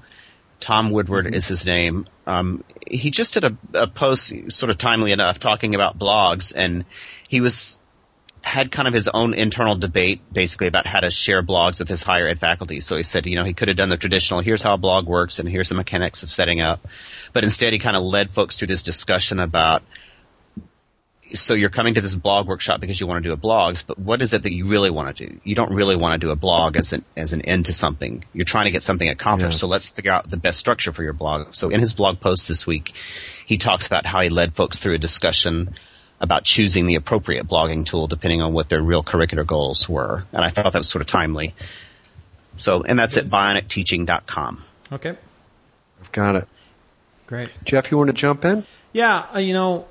Tom 0.59 0.89
Woodward 0.89 1.36
is 1.36 1.47
his 1.47 1.65
name. 1.65 2.07
Um, 2.26 2.63
he 2.89 3.11
just 3.11 3.34
did 3.34 3.43
a, 3.43 3.57
a 3.74 3.88
post, 3.88 4.34
sort 4.51 4.70
of 4.70 4.78
timely 4.78 5.11
enough, 5.11 5.39
talking 5.39 5.76
about 5.76 5.99
blogs, 5.99 6.53
and 6.55 6.86
he 7.28 7.41
was 7.41 7.78
had 8.48 8.72
kind 8.72 8.88
of 8.88 8.93
his 8.93 9.08
own 9.08 9.34
internal 9.34 9.76
debate, 9.76 10.22
basically 10.32 10.68
about 10.68 10.88
how 10.88 11.02
to 11.02 11.10
share 11.10 11.43
blogs 11.43 11.80
with 11.80 11.89
his 11.89 12.02
higher 12.02 12.28
ed 12.28 12.39
faculty. 12.39 12.80
So 12.80 12.95
he 12.95 13.04
said, 13.04 13.26
you 13.26 13.36
know, 13.36 13.43
he 13.43 13.54
could 13.54 13.68
have 13.68 13.78
done 13.78 13.89
the 13.89 13.98
traditional, 13.98 14.39
here's 14.39 14.64
how 14.64 14.74
a 14.74 14.78
blog 14.78 15.06
works, 15.06 15.39
and 15.39 15.50
here's 15.50 15.70
the 15.70 15.76
mechanics 15.76 16.24
of 16.24 16.32
setting 16.32 16.62
up, 16.62 16.88
but 17.34 17.43
instead 17.43 17.74
he 17.74 17.80
kind 17.80 17.98
of 17.98 18.04
led 18.04 18.32
folks 18.32 18.58
through 18.58 18.70
this 18.70 18.84
discussion 18.84 19.39
about 19.39 19.84
so 21.34 21.54
you're 21.54 21.70
coming 21.70 21.95
to 21.95 22.02
this 22.02 22.16
blog 22.16 22.48
workshop 22.48 22.80
because 22.80 23.02
you 23.02 23.06
want 23.06 23.22
to 23.22 23.30
do 23.30 23.34
a 23.34 23.38
blogs, 23.38 23.86
but 23.86 24.00
what 24.00 24.22
is 24.22 24.32
it 24.32 24.43
that 24.43 24.54
you 24.54 24.66
really 24.66 24.89
want 24.89 25.16
to 25.16 25.28
do? 25.28 25.39
You 25.43 25.56
don't 25.56 25.74
really 25.74 25.98
want 25.98 26.20
to 26.20 26.26
do 26.26 26.32
a 26.32 26.38
blog 26.38 26.78
as 26.78 26.93
an 26.93 27.04
as 27.18 27.34
an 27.34 27.41
end 27.41 27.66
to 27.66 27.74
something. 27.74 28.24
You're 28.34 28.45
trying 28.45 28.66
to 28.66 28.72
get 28.72 28.82
something 28.82 29.10
accomplished. 29.10 29.58
Yeah. 29.58 29.60
So 29.60 29.68
let's 29.68 29.89
figure 29.89 30.12
out 30.12 30.30
the 30.30 30.38
best 30.38 30.58
structure 30.58 30.93
for 30.93 31.04
your 31.04 31.12
blog. 31.12 31.54
So 31.54 31.68
in 31.68 31.82
his 31.82 31.93
blog 31.93 32.22
post 32.22 32.48
this 32.48 32.66
week, 32.66 32.93
he 33.45 33.58
talks 33.58 33.88
about 33.88 34.06
how 34.06 34.22
he 34.22 34.30
led 34.30 34.56
folks 34.56 34.80
through 34.80 34.93
a 34.93 34.98
discussion 35.00 35.76
about 36.20 36.43
choosing 36.43 36.86
the 36.86 36.95
appropriate 36.95 37.47
blogging 37.47 37.86
tool 37.86 38.07
depending 38.07 38.41
on 38.41 38.53
what 38.53 38.70
their 38.70 38.82
real 38.82 39.03
curricular 39.03 39.45
goals 39.45 39.88
were. 39.88 40.26
And 40.34 40.43
I 40.43 40.49
thought 40.49 40.74
that 40.74 40.80
was 40.80 40.89
sort 40.89 41.01
of 41.01 41.07
timely. 41.07 41.53
So, 42.55 42.84
and 42.84 42.97
that's 42.97 43.18
at 43.18 43.26
bionicteaching.com. 43.28 44.63
Okay. 44.93 45.15
I've 46.01 46.11
got 46.11 46.36
it. 46.36 46.47
Great. 47.28 47.49
Jeff, 47.63 47.91
you 47.91 47.97
want 47.97 48.07
to 48.07 48.13
jump 48.13 48.45
in? 48.45 48.65
Yeah, 48.93 49.28
uh, 49.36 49.39
you 49.39 49.53
know, 49.53 49.86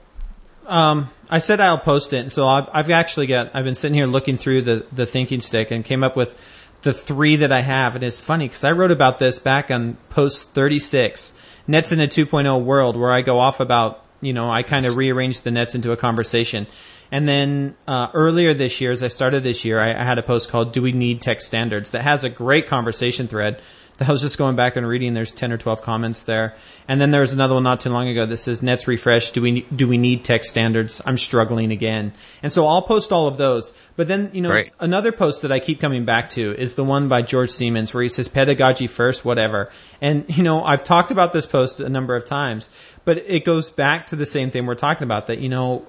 um, 0.66 1.10
I 1.30 1.38
said 1.38 1.60
I'll 1.60 1.78
post 1.78 2.12
it, 2.12 2.32
so 2.32 2.48
I've, 2.48 2.68
I've 2.72 2.90
actually 2.90 3.26
got. 3.26 3.54
I've 3.54 3.64
been 3.64 3.74
sitting 3.74 3.94
here 3.94 4.06
looking 4.06 4.38
through 4.38 4.62
the 4.62 4.86
the 4.90 5.06
thinking 5.06 5.40
stick 5.40 5.70
and 5.70 5.84
came 5.84 6.02
up 6.02 6.16
with 6.16 6.36
the 6.82 6.94
three 6.94 7.36
that 7.36 7.52
I 7.52 7.60
have, 7.60 7.94
and 7.94 8.02
it's 8.02 8.18
funny 8.18 8.48
because 8.48 8.64
I 8.64 8.72
wrote 8.72 8.90
about 8.90 9.18
this 9.18 9.38
back 9.38 9.70
on 9.70 9.96
post 10.08 10.54
thirty 10.54 10.78
six. 10.78 11.34
Nets 11.68 11.92
in 11.92 12.00
a 12.00 12.06
2.0 12.06 12.62
world, 12.62 12.96
where 12.96 13.10
I 13.12 13.22
go 13.22 13.40
off 13.40 13.60
about, 13.60 14.04
you 14.20 14.32
know, 14.32 14.50
I 14.50 14.62
kind 14.62 14.86
of 14.86 14.96
rearranged 14.96 15.44
the 15.44 15.50
nets 15.50 15.74
into 15.74 15.92
a 15.92 15.96
conversation. 15.96 16.66
And 17.10 17.28
then 17.28 17.76
uh, 17.86 18.08
earlier 18.14 18.54
this 18.54 18.80
year, 18.80 18.90
as 18.90 19.02
I 19.02 19.08
started 19.08 19.44
this 19.44 19.64
year, 19.64 19.78
I, 19.78 20.00
I 20.00 20.04
had 20.04 20.18
a 20.18 20.22
post 20.22 20.50
called 20.50 20.72
"Do 20.72 20.82
We 20.82 20.92
Need 20.92 21.20
Tech 21.20 21.40
Standards?" 21.40 21.92
that 21.92 22.02
has 22.02 22.24
a 22.24 22.28
great 22.28 22.66
conversation 22.66 23.28
thread. 23.28 23.60
That 23.98 24.08
I 24.08 24.12
was 24.12 24.20
just 24.20 24.36
going 24.36 24.56
back 24.56 24.76
and 24.76 24.86
reading. 24.86 25.14
There's 25.14 25.32
ten 25.32 25.52
or 25.52 25.56
twelve 25.56 25.80
comments 25.80 26.24
there, 26.24 26.54
and 26.86 27.00
then 27.00 27.12
there 27.12 27.22
was 27.22 27.32
another 27.32 27.54
one 27.54 27.62
not 27.62 27.80
too 27.80 27.88
long 27.88 28.08
ago 28.08 28.26
that 28.26 28.36
says 28.36 28.62
"Nets 28.62 28.86
refresh. 28.86 29.30
Do 29.30 29.40
we 29.40 29.62
do 29.62 29.88
we 29.88 29.96
need 29.96 30.24
tech 30.24 30.44
standards? 30.44 31.00
I'm 31.06 31.16
struggling 31.16 31.70
again." 31.72 32.12
And 32.42 32.52
so 32.52 32.66
I'll 32.66 32.82
post 32.82 33.10
all 33.10 33.26
of 33.26 33.38
those. 33.38 33.72
But 33.96 34.08
then 34.08 34.30
you 34.34 34.42
know 34.42 34.64
another 34.80 35.12
post 35.12 35.42
that 35.42 35.52
I 35.52 35.60
keep 35.60 35.80
coming 35.80 36.04
back 36.04 36.28
to 36.30 36.54
is 36.54 36.74
the 36.74 36.84
one 36.84 37.08
by 37.08 37.22
George 37.22 37.50
Siemens 37.50 37.94
where 37.94 38.02
he 38.02 38.10
says 38.10 38.28
pedagogy 38.28 38.86
first, 38.86 39.24
whatever. 39.24 39.70
And 40.02 40.26
you 40.36 40.42
know 40.42 40.62
I've 40.62 40.84
talked 40.84 41.10
about 41.10 41.32
this 41.32 41.46
post 41.46 41.80
a 41.80 41.88
number 41.88 42.16
of 42.16 42.26
times, 42.26 42.68
but 43.06 43.16
it 43.16 43.46
goes 43.46 43.70
back 43.70 44.08
to 44.08 44.16
the 44.16 44.26
same 44.26 44.50
thing 44.50 44.66
we're 44.66 44.74
talking 44.74 45.04
about 45.04 45.28
that 45.28 45.38
you 45.38 45.48
know 45.48 45.86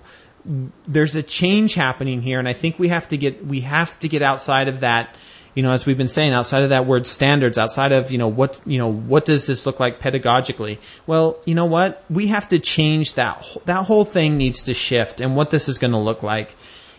there's 0.88 1.16
a 1.16 1.24
change 1.24 1.74
happening 1.74 2.22
here, 2.22 2.40
and 2.40 2.48
I 2.48 2.54
think 2.54 2.80
we 2.80 2.88
have 2.90 3.08
to 3.10 3.18
get 3.18 3.46
we 3.46 3.62
have 3.62 3.98
to 4.00 4.08
get 4.08 4.22
outside 4.22 4.68
of 4.68 4.82
that. 4.82 5.16
You 5.56 5.64
know, 5.64 5.72
as 5.72 5.88
we've 5.88 5.98
been 5.98 6.08
saying, 6.08 6.34
outside 6.34 6.62
of 6.62 6.70
that 6.70 6.86
word 6.86 7.08
standards, 7.08 7.58
outside 7.58 7.92
of 7.92 8.12
you 8.12 8.18
know 8.18 8.28
what 8.28 8.62
you 8.66 8.78
know 8.78 8.92
what 8.92 9.26
does 9.26 9.48
this 9.48 9.66
look 9.66 9.80
like 9.80 10.00
pedagogically? 10.00 10.78
Well, 11.06 11.38
you 11.46 11.56
know 11.56 11.66
what 11.66 12.04
we 12.10 12.28
have 12.28 12.48
to 12.50 12.60
change 12.60 13.16
that. 13.16 13.46
That 13.66 13.86
whole 13.86 14.06
thing 14.06 14.38
needs 14.38 14.64
to 14.64 14.74
shift, 14.74 15.20
and 15.20 15.36
what 15.36 15.50
this 15.50 15.68
is 15.68 15.78
going 15.78 15.92
to 15.92 15.98
look 15.98 16.24
like 16.24 16.56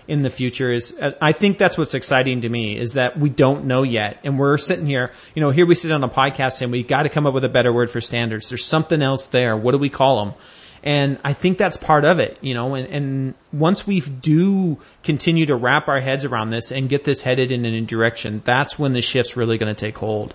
in 0.08 0.22
the 0.22 0.30
future 0.30 0.70
is 0.70 0.98
I 1.20 1.32
think 1.32 1.58
that's 1.58 1.76
what's 1.76 1.94
exciting 1.94 2.40
to 2.40 2.48
me 2.48 2.76
is 2.76 2.94
that 2.94 3.18
we 3.18 3.28
don't 3.28 3.66
know 3.66 3.82
yet. 3.82 4.18
And 4.24 4.38
we're 4.38 4.56
sitting 4.56 4.86
here 4.86 5.12
you 5.34 5.42
know 5.42 5.50
here 5.50 5.66
we 5.66 5.74
sit 5.74 5.92
on 5.92 6.02
a 6.02 6.08
podcast 6.08 6.54
saying 6.54 6.72
we 6.72 6.82
got 6.82 7.02
to 7.02 7.10
come 7.10 7.26
up 7.26 7.34
with 7.34 7.44
a 7.44 7.48
better 7.48 7.72
word 7.72 7.90
for 7.90 8.00
standards. 8.00 8.48
There's 8.48 8.64
something 8.64 9.02
else 9.02 9.26
there. 9.26 9.56
What 9.56 9.72
do 9.72 9.78
we 9.78 9.90
call 9.90 10.24
them 10.24 10.34
and 10.82 11.18
I 11.24 11.32
think 11.32 11.58
that's 11.58 11.76
part 11.76 12.04
of 12.04 12.20
it 12.20 12.38
you 12.40 12.54
know 12.54 12.74
and, 12.74 12.88
and 12.88 13.34
once 13.52 13.86
we 13.86 14.00
do 14.00 14.78
continue 15.02 15.44
to 15.46 15.56
wrap 15.56 15.88
our 15.88 16.00
heads 16.00 16.24
around 16.24 16.50
this 16.50 16.70
and 16.70 16.88
get 16.88 17.02
this 17.02 17.20
headed 17.20 17.50
in 17.50 17.64
a 17.64 17.70
new 17.70 17.84
direction 17.84 18.40
that's 18.44 18.78
when 18.78 18.92
the 18.92 19.02
shift's 19.02 19.36
really 19.36 19.58
going 19.58 19.74
to 19.74 19.78
take 19.78 19.98
hold. 19.98 20.34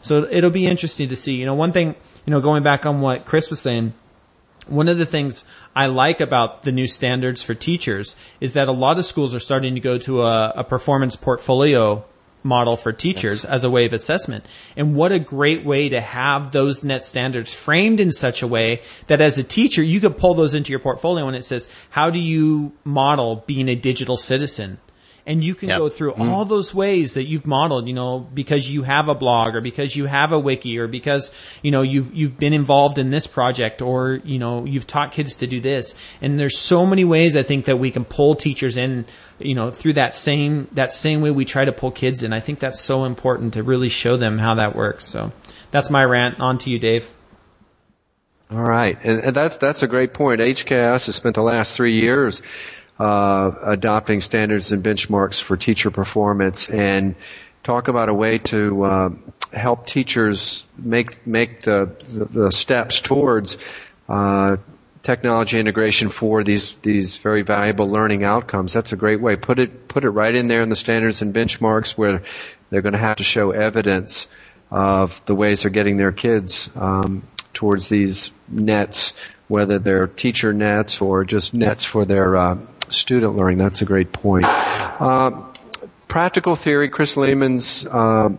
So 0.00 0.26
it'll 0.28 0.50
be 0.50 0.66
interesting 0.66 1.10
to 1.10 1.16
see. 1.16 1.36
You 1.36 1.46
know 1.46 1.54
one 1.54 1.72
thing 1.72 1.94
you 2.26 2.30
know 2.32 2.40
going 2.40 2.62
back 2.62 2.86
on 2.86 3.00
what 3.00 3.24
Chris 3.24 3.50
was 3.50 3.60
saying 3.60 3.94
one 4.66 4.88
of 4.88 4.98
the 4.98 5.06
things 5.06 5.44
I 5.74 5.86
like 5.86 6.20
about 6.20 6.62
the 6.62 6.72
new 6.72 6.86
standards 6.86 7.42
for 7.42 7.54
teachers 7.54 8.16
is 8.40 8.52
that 8.54 8.68
a 8.68 8.72
lot 8.72 8.98
of 8.98 9.04
schools 9.04 9.34
are 9.34 9.40
starting 9.40 9.74
to 9.74 9.80
go 9.80 9.98
to 9.98 10.22
a, 10.22 10.52
a 10.56 10.64
performance 10.64 11.16
portfolio 11.16 12.04
model 12.44 12.76
for 12.76 12.92
teachers 12.92 13.44
as 13.44 13.64
a 13.64 13.70
way 13.70 13.84
of 13.84 13.92
assessment. 13.92 14.44
And 14.76 14.94
what 14.94 15.12
a 15.12 15.18
great 15.18 15.64
way 15.64 15.90
to 15.90 16.00
have 16.00 16.50
those 16.50 16.82
net 16.82 17.04
standards 17.04 17.54
framed 17.54 18.00
in 18.00 18.10
such 18.10 18.42
a 18.42 18.46
way 18.46 18.82
that 19.06 19.20
as 19.20 19.38
a 19.38 19.44
teacher, 19.44 19.82
you 19.82 20.00
could 20.00 20.18
pull 20.18 20.34
those 20.34 20.54
into 20.54 20.70
your 20.70 20.80
portfolio 20.80 21.26
and 21.26 21.36
it 21.36 21.44
says, 21.44 21.68
how 21.90 22.10
do 22.10 22.18
you 22.18 22.72
model 22.84 23.44
being 23.46 23.68
a 23.68 23.74
digital 23.74 24.16
citizen? 24.16 24.78
And 25.26 25.42
you 25.44 25.54
can 25.54 25.68
Yep. 25.68 25.78
go 25.78 25.88
through 25.88 26.12
mm-hmm. 26.12 26.30
all 26.30 26.44
those 26.44 26.74
ways 26.74 27.14
that 27.14 27.24
you've 27.24 27.46
modeled, 27.46 27.86
you 27.86 27.94
know, 27.94 28.18
because 28.18 28.68
you 28.68 28.82
have 28.82 29.08
a 29.08 29.14
blog 29.14 29.54
or 29.54 29.60
because 29.60 29.94
you 29.94 30.06
have 30.06 30.32
a 30.32 30.38
wiki 30.38 30.78
or 30.78 30.88
because, 30.88 31.32
you 31.62 31.70
know, 31.70 31.82
you've, 31.82 32.12
you've 32.14 32.38
been 32.38 32.52
involved 32.52 32.98
in 32.98 33.10
this 33.10 33.26
project 33.26 33.82
or, 33.82 34.20
you 34.24 34.38
know, 34.38 34.64
you've 34.64 34.86
taught 34.86 35.12
kids 35.12 35.36
to 35.36 35.46
do 35.46 35.60
this. 35.60 35.94
And 36.20 36.38
there's 36.38 36.58
so 36.58 36.84
many 36.84 37.04
ways 37.04 37.36
I 37.36 37.42
think 37.42 37.66
that 37.66 37.78
we 37.78 37.90
can 37.90 38.04
pull 38.04 38.34
teachers 38.34 38.76
in, 38.76 39.06
you 39.38 39.54
know, 39.54 39.70
through 39.70 39.94
that 39.94 40.14
same, 40.14 40.68
that 40.72 40.92
same 40.92 41.20
way 41.20 41.30
we 41.30 41.44
try 41.44 41.64
to 41.64 41.72
pull 41.72 41.92
kids 41.92 42.22
in. 42.22 42.32
I 42.32 42.40
think 42.40 42.58
that's 42.58 42.80
so 42.80 43.04
important 43.04 43.54
to 43.54 43.62
really 43.62 43.88
show 43.88 44.16
them 44.16 44.38
how 44.38 44.56
that 44.56 44.74
works. 44.74 45.04
So 45.04 45.32
that's 45.70 45.90
my 45.90 46.04
rant. 46.04 46.40
On 46.40 46.58
to 46.58 46.70
you, 46.70 46.78
Dave. 46.78 47.10
All 48.50 48.62
right, 48.62 48.98
and, 49.02 49.20
and 49.20 49.36
that's 49.36 49.56
that's 49.56 49.82
a 49.82 49.86
great 49.86 50.12
point. 50.12 50.42
HKS 50.42 51.06
has 51.06 51.16
spent 51.16 51.36
the 51.36 51.42
last 51.42 51.74
three 51.74 51.98
years 51.98 52.42
uh, 53.02 53.54
adopting 53.62 54.20
standards 54.20 54.70
and 54.70 54.82
benchmarks 54.84 55.42
for 55.42 55.56
teacher 55.56 55.90
performance, 55.90 56.70
and 56.70 57.16
talk 57.64 57.88
about 57.88 58.08
a 58.08 58.14
way 58.14 58.38
to 58.38 58.84
uh, 58.84 59.10
help 59.52 59.86
teachers 59.86 60.64
make 60.78 61.26
make 61.26 61.62
the 61.62 61.90
the, 62.14 62.24
the 62.26 62.52
steps 62.52 63.00
towards 63.00 63.58
uh, 64.08 64.56
technology 65.02 65.58
integration 65.58 66.10
for 66.10 66.44
these 66.44 66.74
these 66.82 67.16
very 67.16 67.42
valuable 67.42 67.88
learning 67.90 68.22
outcomes. 68.22 68.72
That's 68.72 68.92
a 68.92 68.96
great 68.96 69.20
way. 69.20 69.34
Put 69.34 69.58
it 69.58 69.88
put 69.88 70.04
it 70.04 70.10
right 70.10 70.34
in 70.34 70.46
there 70.46 70.62
in 70.62 70.68
the 70.68 70.76
standards 70.76 71.22
and 71.22 71.34
benchmarks 71.34 71.98
where 71.98 72.22
they're 72.70 72.82
going 72.82 72.92
to 72.92 73.00
have 73.00 73.16
to 73.16 73.24
show 73.24 73.50
evidence 73.50 74.28
of 74.70 75.20
the 75.26 75.34
ways 75.34 75.62
they're 75.62 75.72
getting 75.72 75.96
their 75.96 76.12
kids 76.12 76.70
um, 76.76 77.26
towards 77.52 77.88
these 77.88 78.30
nets, 78.48 79.12
whether 79.48 79.80
they're 79.80 80.06
teacher 80.06 80.52
nets 80.52 81.00
or 81.00 81.24
just 81.24 81.52
nets 81.52 81.84
for 81.84 82.04
their 82.04 82.36
uh, 82.36 82.58
student 82.88 83.36
learning. 83.36 83.58
That's 83.58 83.82
a 83.82 83.84
great 83.84 84.12
point. 84.12 84.44
Uh, 84.46 85.42
practical 86.08 86.56
theory, 86.56 86.88
Chris 86.88 87.16
Lehmann's 87.16 87.86
uh, 87.86 88.30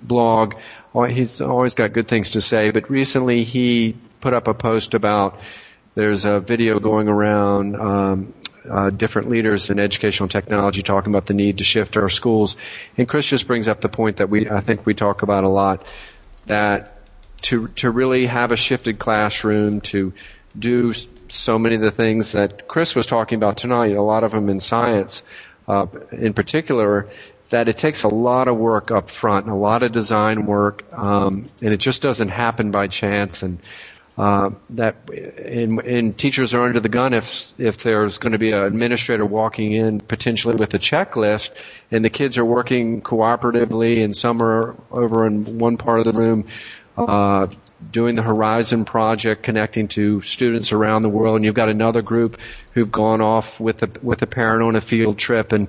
blog. 0.00 0.54
oh, 0.94 1.04
He's 1.04 1.40
always 1.40 1.74
got 1.74 1.92
good 1.92 2.08
things 2.08 2.30
to 2.30 2.40
say, 2.40 2.70
but 2.70 2.90
recently 2.90 3.44
he 3.44 3.96
put 4.20 4.32
up 4.32 4.48
a 4.48 4.54
post 4.54 4.94
about 4.94 5.38
there's 5.94 6.24
a 6.24 6.40
video 6.40 6.80
going 6.80 7.08
around. 7.08 7.76
Um, 7.76 8.34
uh, 8.68 8.90
different 8.90 9.28
leaders 9.28 9.70
in 9.70 9.80
educational 9.80 10.28
technology 10.28 10.82
talking 10.82 11.12
about 11.12 11.26
the 11.26 11.34
need 11.34 11.58
to 11.58 11.64
shift 11.64 11.96
our 11.96 12.08
schools, 12.08 12.56
and 12.96 13.08
Chris 13.08 13.26
just 13.26 13.48
brings 13.48 13.66
up 13.66 13.80
the 13.80 13.88
point 13.88 14.18
that 14.18 14.28
we 14.30 14.48
I 14.48 14.60
think 14.60 14.86
we 14.86 14.94
talk 14.94 15.22
about 15.22 15.42
a 15.42 15.48
lot 15.48 15.84
that 16.46 17.00
to 17.42 17.68
to 17.68 17.90
really 17.90 18.26
have 18.26 18.52
a 18.52 18.56
shifted 18.56 18.98
classroom 18.98 19.80
to 19.80 20.12
do 20.56 20.92
so 21.32 21.58
many 21.58 21.76
of 21.76 21.80
the 21.80 21.90
things 21.90 22.32
that 22.32 22.68
Chris 22.68 22.94
was 22.94 23.06
talking 23.06 23.36
about 23.36 23.56
tonight, 23.56 23.92
a 23.92 24.02
lot 24.02 24.22
of 24.22 24.32
them 24.32 24.48
in 24.50 24.60
science, 24.60 25.22
uh, 25.66 25.86
in 26.12 26.34
particular, 26.34 27.08
that 27.48 27.68
it 27.68 27.78
takes 27.78 28.02
a 28.02 28.08
lot 28.08 28.48
of 28.48 28.56
work 28.56 28.90
up 28.90 29.08
front, 29.08 29.48
a 29.48 29.54
lot 29.54 29.82
of 29.82 29.92
design 29.92 30.44
work, 30.46 30.84
um, 30.92 31.46
and 31.62 31.72
it 31.72 31.78
just 31.78 32.02
doesn't 32.02 32.28
happen 32.28 32.70
by 32.70 32.86
chance. 32.86 33.42
And 33.42 33.58
uh, 34.18 34.50
that 34.70 35.08
and, 35.10 35.80
and 35.80 36.18
teachers 36.18 36.52
are 36.52 36.64
under 36.64 36.80
the 36.80 36.90
gun 36.90 37.14
if 37.14 37.46
if 37.56 37.78
there's 37.78 38.18
going 38.18 38.32
to 38.32 38.38
be 38.38 38.52
an 38.52 38.62
administrator 38.62 39.24
walking 39.24 39.72
in 39.72 40.00
potentially 40.00 40.54
with 40.56 40.74
a 40.74 40.78
checklist, 40.78 41.54
and 41.90 42.04
the 42.04 42.10
kids 42.10 42.36
are 42.36 42.44
working 42.44 43.00
cooperatively, 43.00 44.04
and 44.04 44.14
some 44.14 44.42
are 44.42 44.76
over 44.90 45.26
in 45.26 45.58
one 45.58 45.78
part 45.78 46.00
of 46.00 46.04
the 46.04 46.12
room. 46.12 46.46
Uh, 46.96 47.46
doing 47.90 48.14
the 48.14 48.22
Horizon 48.22 48.84
project, 48.84 49.42
connecting 49.42 49.88
to 49.88 50.20
students 50.22 50.72
around 50.72 51.02
the 51.02 51.08
world, 51.08 51.36
and 51.36 51.44
you've 51.44 51.54
got 51.54 51.68
another 51.68 52.02
group 52.02 52.38
who've 52.74 52.90
gone 52.90 53.20
off 53.20 53.58
with 53.58 53.82
a 53.82 53.90
with 54.02 54.22
a 54.22 54.26
parent 54.26 54.62
on 54.62 54.76
a 54.76 54.80
field 54.80 55.18
trip, 55.18 55.52
and 55.52 55.68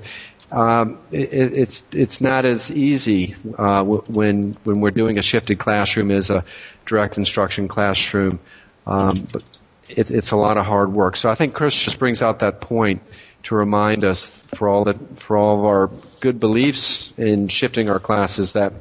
um, 0.51 0.99
it, 1.11 1.33
it's 1.33 1.83
it's 1.91 2.21
not 2.21 2.45
as 2.45 2.71
easy 2.71 3.35
uh, 3.57 3.83
when 3.83 4.53
when 4.63 4.81
we're 4.81 4.91
doing 4.91 5.17
a 5.17 5.21
shifted 5.21 5.59
classroom 5.59 6.11
as 6.11 6.29
a 6.29 6.45
direct 6.85 7.17
instruction 7.17 7.67
classroom, 7.67 8.39
um, 8.85 9.27
but 9.31 9.43
it, 9.89 10.11
it's 10.11 10.31
a 10.31 10.37
lot 10.37 10.57
of 10.57 10.65
hard 10.65 10.93
work. 10.93 11.15
So 11.15 11.29
I 11.29 11.35
think 11.35 11.53
Chris 11.53 11.73
just 11.75 11.99
brings 11.99 12.21
out 12.21 12.39
that 12.39 12.61
point 12.61 13.01
to 13.43 13.55
remind 13.55 14.05
us 14.05 14.43
for 14.55 14.67
all 14.67 14.85
that 14.85 15.19
for 15.19 15.37
all 15.37 15.59
of 15.59 15.65
our 15.65 15.89
good 16.19 16.39
beliefs 16.39 17.13
in 17.17 17.47
shifting 17.47 17.89
our 17.89 17.99
classes 17.99 18.53
that 18.53 18.73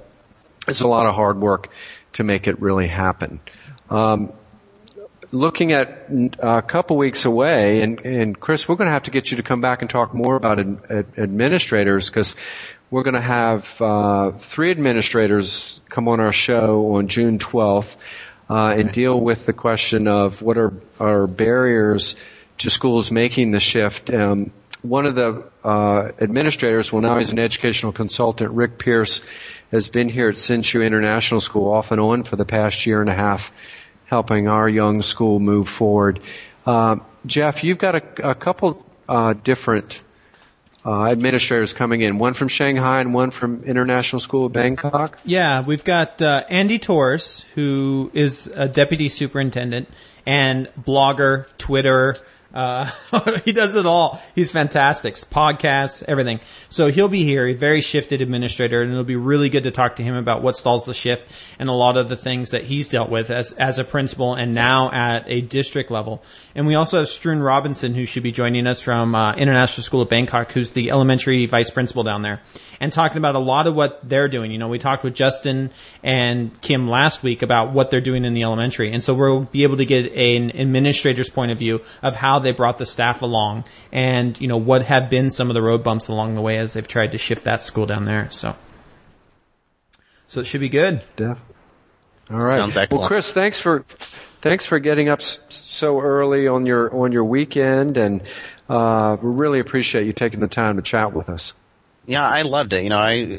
it's 0.69 0.81
a 0.81 0.89
lot 0.89 1.07
of 1.07 1.15
hard 1.15 1.41
work 1.41 1.69
to 2.15 2.25
make 2.25 2.47
it 2.47 2.61
really 2.61 2.89
happen. 2.89 3.41
Um, 3.91 4.33
looking 5.33 5.73
at 5.73 6.07
uh, 6.11 6.59
a 6.59 6.63
couple 6.63 6.97
weeks 6.97 7.25
away, 7.25 7.83
and, 7.83 8.01
and 8.01 8.39
Chris, 8.39 8.69
we're 8.69 8.77
going 8.77 8.89
to 8.89 8.93
have 8.93 9.05
to 9.05 9.11
get 9.11 9.31
you 9.31 9.39
to 9.39 9.43
come 9.43 9.61
back 9.61 9.83
and 9.83 9.91
talk 9.91 10.15
more 10.15 10.37
about 10.37 10.59
ad, 10.59 10.79
ad, 10.91 11.07
administrators 11.17 12.11
because 12.11 12.37
we're 12.91 13.03
going 13.03 13.15
to 13.15 13.21
have 13.21 13.81
uh, 13.81 14.33
three 14.33 14.71
administrators 14.71 15.81
come 15.89 16.09
on 16.09 16.21
our 16.21 16.33
show 16.33 16.95
on 16.97 17.09
June 17.09 17.39
12th 17.39 17.97
uh, 18.51 18.75
and 18.77 18.93
deal 18.93 19.19
with 19.19 19.47
the 19.47 19.53
question 19.53 20.07
of 20.07 20.43
what 20.43 20.59
are 20.59 20.75
our 21.01 21.27
barriers 21.27 22.17
to 22.59 22.69
schools 22.69 23.11
making 23.11 23.51
the 23.51 23.61
shift. 23.61 24.13
Um, 24.13 24.53
one 24.83 25.07
of 25.07 25.15
the 25.15 25.45
uh, 25.65 26.11
administrators, 26.21 26.93
well 26.93 27.01
now 27.03 27.19
he's 27.19 27.31
an 27.31 27.39
educational 27.39 27.93
consultant, 27.93 28.51
Rick 28.51 28.79
Pierce, 28.79 29.23
has 29.73 29.89
been 29.89 30.09
here 30.09 30.29
at 30.29 30.37
Sinshu 30.37 30.87
International 30.87 31.41
School 31.41 31.73
off 31.73 31.91
and 31.91 32.01
on 32.01 32.23
for 32.23 32.37
the 32.37 32.45
past 32.45 32.87
year 32.87 33.01
and 33.01 33.11
a 33.11 33.15
half, 33.15 33.51
helping 34.05 34.47
our 34.47 34.69
young 34.69 35.03
school 35.03 35.41
move 35.41 35.69
forward. 35.69 36.21
Uh, 36.65 36.97
Jeff, 37.27 37.65
you've 37.65 37.79
got 37.79 37.95
a, 37.97 38.31
a 38.31 38.35
couple 38.35 38.85
uh, 39.09 39.33
different 39.33 40.05
uh, 40.85 41.07
administrators 41.07 41.73
coming 41.73 42.03
in, 42.03 42.19
one 42.19 42.35
from 42.35 42.49
Shanghai 42.49 43.01
and 43.01 43.15
one 43.15 43.31
from 43.31 43.65
International 43.65 44.21
School 44.21 44.47
of 44.47 44.53
Bangkok. 44.53 45.19
Yeah, 45.25 45.63
we've 45.63 45.85
got 45.85 46.21
uh, 46.21 46.45
Andy 46.49 46.79
Torres, 46.79 47.45
who 47.55 48.11
is 48.13 48.49
a 48.49 48.69
deputy 48.69 49.09
superintendent 49.09 49.89
and 50.27 50.69
blogger, 50.79 51.47
Twitter. 51.57 52.17
Uh, 52.53 52.91
he 53.45 53.53
does 53.53 53.77
it 53.77 53.87
all. 53.87 54.21
He's 54.35 54.51
fantastic. 54.51 55.15
Podcasts, 55.15 56.03
everything. 56.07 56.41
So 56.69 56.89
he'll 56.89 57.09
be 57.09 57.25
here, 57.25 57.47
a 57.47 57.55
very 57.55 57.81
shifted 57.81 58.21
administrator, 58.21 58.83
and 58.83 58.91
it'll 58.91 59.05
be 59.05 59.17
really 59.17 59.49
good 59.49 59.65
to 59.65 59.71
talk 59.71 59.97
to 59.97 60.03
him 60.03 60.15
about 60.15 60.43
what 60.43 60.57
stalls 60.57 60.85
the 60.85 60.95
shift 60.95 61.33
and 61.59 61.69
a 61.69 61.73
lot 61.73 61.97
of 61.97 62.09
the 62.09 62.17
things 62.17 62.51
that 62.51 62.65
he's 62.65 62.89
dealt 62.89 63.11
with 63.11 63.31
as, 63.31 63.53
as 63.53 63.79
a 63.79 63.85
principal 63.85 64.35
and 64.35 64.55
now 64.55 64.91
at 64.93 65.25
a 65.27 65.41
district 65.41 65.91
level. 65.91 66.23
And 66.55 66.67
we 66.67 66.75
also 66.75 66.99
have 66.99 67.07
Struan 67.07 67.45
Robinson, 67.45 67.95
who 67.95 68.05
should 68.05 68.23
be 68.23 68.33
joining 68.33 68.67
us 68.67 68.81
from 68.81 69.15
uh, 69.15 69.35
International 69.35 69.85
School 69.85 70.03
of 70.03 70.09
Bangkok, 70.09 70.53
who's 70.53 70.73
the 70.73 70.91
elementary 70.91 71.47
vice 71.47 71.71
principal 71.71 72.03
down 72.03 72.23
there, 72.23 72.43
and 72.81 72.93
talking 72.93 73.19
about 73.19 73.35
a 73.35 73.39
lot 73.39 73.67
of 73.67 73.75
what 73.75 74.07
they're 74.07 74.29
doing. 74.29 74.51
You 74.51 74.59
know, 74.59 74.69
we 74.69 74.79
talked 74.79 75.03
with 75.03 75.15
Justin 75.15 75.71
and 76.03 76.59
Kim 76.61 76.89
last 76.89 77.23
week 77.23 77.43
about 77.43 77.73
what 77.73 77.91
they're 77.91 78.01
doing 78.01 78.25
in 78.25 78.35
the 78.35 78.43
elementary, 78.43 78.93
and 78.93 79.03
so 79.03 79.15
we'll 79.15 79.45
be 79.45 79.63
able 79.63 79.79
to 79.79 79.87
get 79.87 80.13
an 80.13 80.51
administrator's 80.51 81.31
point 81.31 81.53
of 81.53 81.59
view 81.59 81.81
of 82.03 82.15
how 82.15 82.39
they 82.39 82.53
brought 82.53 82.79
the 82.79 82.87
staff 82.87 83.23
along, 83.23 83.65
and 83.91 84.39
you 84.41 84.49
know 84.49 84.59
what 84.59 84.85
have 84.85 85.09
been 85.09 85.31
some 85.31 85.49
of 85.49 85.55
the 85.55 85.63
road 85.63 85.83
bumps 85.83 86.09
along 86.09 86.35
the 86.35 86.43
way 86.43 86.59
as 86.59 86.75
they've 86.75 86.89
tried 86.89 87.13
to 87.13 87.19
shift 87.19 87.45
that 87.45 87.63
school 87.63 87.87
down 87.87 88.05
there. 88.05 88.29
So, 88.31 88.55
so 90.27 90.41
it 90.41 90.45
should 90.45 90.61
be 90.61 90.69
good. 90.69 91.03
Def. 91.17 91.43
All 92.31 92.39
right. 92.39 92.59
Sounds 92.59 92.77
excellent. 92.77 93.01
Well, 93.01 93.09
Chris, 93.09 93.33
thanks 93.33 93.59
for 93.59 93.85
thanks 94.43 94.67
for 94.67 94.79
getting 94.79 95.09
up 95.09 95.23
so 95.23 96.01
early 96.01 96.47
on 96.47 96.67
your 96.67 96.95
on 96.95 97.13
your 97.13 97.25
weekend, 97.25 97.97
and 97.97 98.23
uh, 98.69 99.17
we 99.23 99.31
really 99.31 99.61
appreciate 99.61 100.07
you 100.07 100.13
taking 100.13 100.41
the 100.41 100.49
time 100.49 100.77
to 100.77 100.83
chat 100.83 101.15
with 101.15 101.31
us. 101.31 101.55
Yeah, 102.05 102.29
I 102.29 102.43
loved 102.43 102.73
it. 102.73 102.83
You 102.83 102.91
know, 102.91 102.99
I 102.99 103.39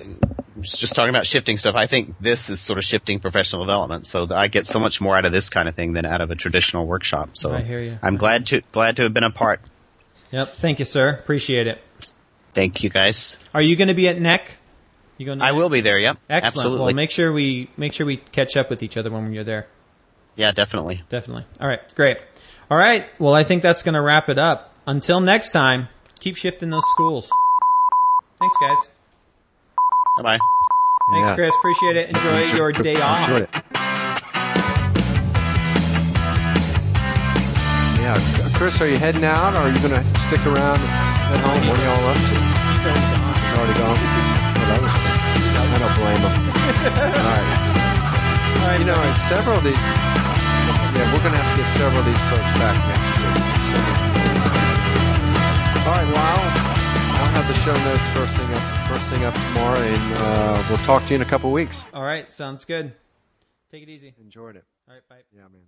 was 0.58 0.72
just 0.78 0.96
talking 0.96 1.10
about 1.10 1.26
shifting 1.26 1.58
stuff. 1.58 1.76
I 1.76 1.86
think 1.86 2.18
this 2.18 2.50
is 2.50 2.60
sort 2.60 2.80
of 2.80 2.86
shifting 2.86 3.20
professional 3.20 3.64
development. 3.64 4.08
So 4.08 4.28
I 4.32 4.48
get 4.48 4.66
so 4.66 4.80
much 4.80 5.02
more 5.02 5.18
out 5.18 5.26
of 5.26 5.32
this 5.32 5.50
kind 5.50 5.68
of 5.68 5.76
thing 5.76 5.94
than 5.94 6.06
out 6.06 6.22
of 6.22 6.32
a 6.32 6.36
traditional 6.36 6.88
workshop. 6.88 7.32
So 7.34 7.54
I 7.54 7.62
hear 7.62 7.80
you. 7.80 8.00
I'm 8.02 8.18
glad 8.18 8.48
to 8.48 8.62
glad 8.72 8.96
to 8.98 9.04
have 9.04 9.14
been 9.14 9.24
a 9.26 9.32
part. 9.32 9.62
Yep. 10.32 10.56
Thank 10.56 10.80
you, 10.80 10.86
sir. 10.86 11.10
Appreciate 11.10 11.68
it. 11.68 11.82
Thank 12.54 12.84
you 12.84 12.90
guys. 12.90 13.38
Are 13.54 13.62
you 13.62 13.76
going 13.76 13.90
to 13.90 13.94
be 13.94 14.08
at 14.08 14.20
NEC? 14.20 14.50
You 15.18 15.26
going? 15.26 15.40
to 15.40 15.46
I 15.46 15.50
NEC? 15.50 15.58
will 15.58 15.70
be 15.70 15.82
there. 15.82 16.00
Yep. 16.00 16.18
Excellent. 16.30 16.56
Absolutely. 16.56 16.86
Well, 16.86 16.94
make 16.94 17.12
sure 17.12 17.34
we 17.34 17.70
make 17.78 17.94
sure 17.94 18.06
we 18.06 18.18
catch 18.18 18.56
up 18.56 18.70
with 18.70 18.82
each 18.82 18.96
other 18.96 19.12
when 19.12 19.34
you're 19.34 19.44
there. 19.44 19.68
Yeah, 20.36 20.52
definitely. 20.52 21.02
Definitely. 21.10 21.46
All 21.60 21.68
right. 21.68 21.80
Great. 21.96 22.18
All 22.72 22.78
right. 22.78 23.06
Well, 23.20 23.34
I 23.34 23.44
think 23.44 23.62
that's 23.64 23.84
going 23.84 23.94
to 23.96 24.02
wrap 24.02 24.30
it 24.30 24.38
up. 24.40 24.74
Until 24.88 25.20
next 25.22 25.52
time, 25.52 25.88
keep 26.20 26.36
shifting 26.38 26.70
those 26.70 26.84
schools. 26.92 27.30
Thanks, 28.40 28.56
guys. 28.62 28.78
Bye 30.18 30.24
bye. 30.24 30.40
Thanks, 31.14 31.28
Yes. 31.30 31.36
Chris. 31.36 31.52
Appreciate 31.60 31.96
it. 31.98 32.10
Enjoy 32.10 32.42
Enjoy- 32.44 32.56
your 32.58 32.72
day 32.74 32.96
off. 32.98 33.30
enjoy 33.30 33.42
it. 33.44 33.50
Yeah, 38.04 38.20
Chris, 38.56 38.82
are 38.82 38.88
you 38.88 38.98
heading 38.98 39.24
out, 39.24 39.54
or 39.54 39.60
are 39.60 39.70
you 39.70 39.78
going 39.80 39.92
to 39.96 40.04
stick 40.28 40.46
around 40.46 40.80
at 40.82 41.40
home? 41.40 41.68
What 41.70 41.80
are 41.80 41.86
y'all 41.88 42.08
up 42.12 42.18
to? 42.18 42.36
He's 43.40 43.54
already 43.54 43.80
gone. 43.80 43.98
Oh, 43.98 44.66
that 44.68 44.82
was. 44.82 44.92
I 45.56 45.78
don't 45.80 45.96
blame 45.96 46.20
him. 46.20 46.34
All 47.00 47.24
right. 47.24 47.73
Right, 48.64 48.80
You 48.80 48.86
know, 48.86 48.96
and 48.96 49.22
several 49.28 49.58
of 49.58 49.64
these, 49.64 49.76
yeah, 49.76 51.06
we're 51.12 51.20
going 51.22 51.36
to 51.36 51.42
have 51.44 51.52
to 51.52 51.62
get 51.62 51.70
several 51.76 52.00
of 52.00 52.08
these 52.08 52.24
folks 52.32 52.52
back 52.58 52.76
next 52.88 53.12
year. 53.20 53.34
So, 53.70 53.78
all 55.84 55.96
right, 56.00 56.08
well, 56.08 56.24
I'll, 56.24 56.48
I'll 57.20 57.34
have 57.36 57.48
the 57.48 57.60
show 57.60 57.74
notes 57.76 58.08
first 58.16 58.36
thing 58.38 58.50
up, 58.54 58.64
first 58.88 59.06
thing 59.10 59.24
up 59.26 59.34
tomorrow, 59.34 59.80
and 59.80 60.14
uh, 60.18 60.64
we'll 60.70 60.78
talk 60.80 61.04
to 61.04 61.10
you 61.10 61.16
in 61.18 61.22
a 61.22 61.26
couple 61.26 61.52
weeks. 61.52 61.84
all 61.94 62.04
right, 62.04 62.32
sounds 62.32 62.64
good. 62.66 62.94
Take 63.70 63.84
it 63.84 63.90
easy. 63.90 64.14
Enjoyed 64.22 64.56
it. 64.56 64.64
All 64.88 64.94
right, 64.94 65.04
bye. 65.10 65.24
Yeah, 65.36 65.42
man. 65.52 65.62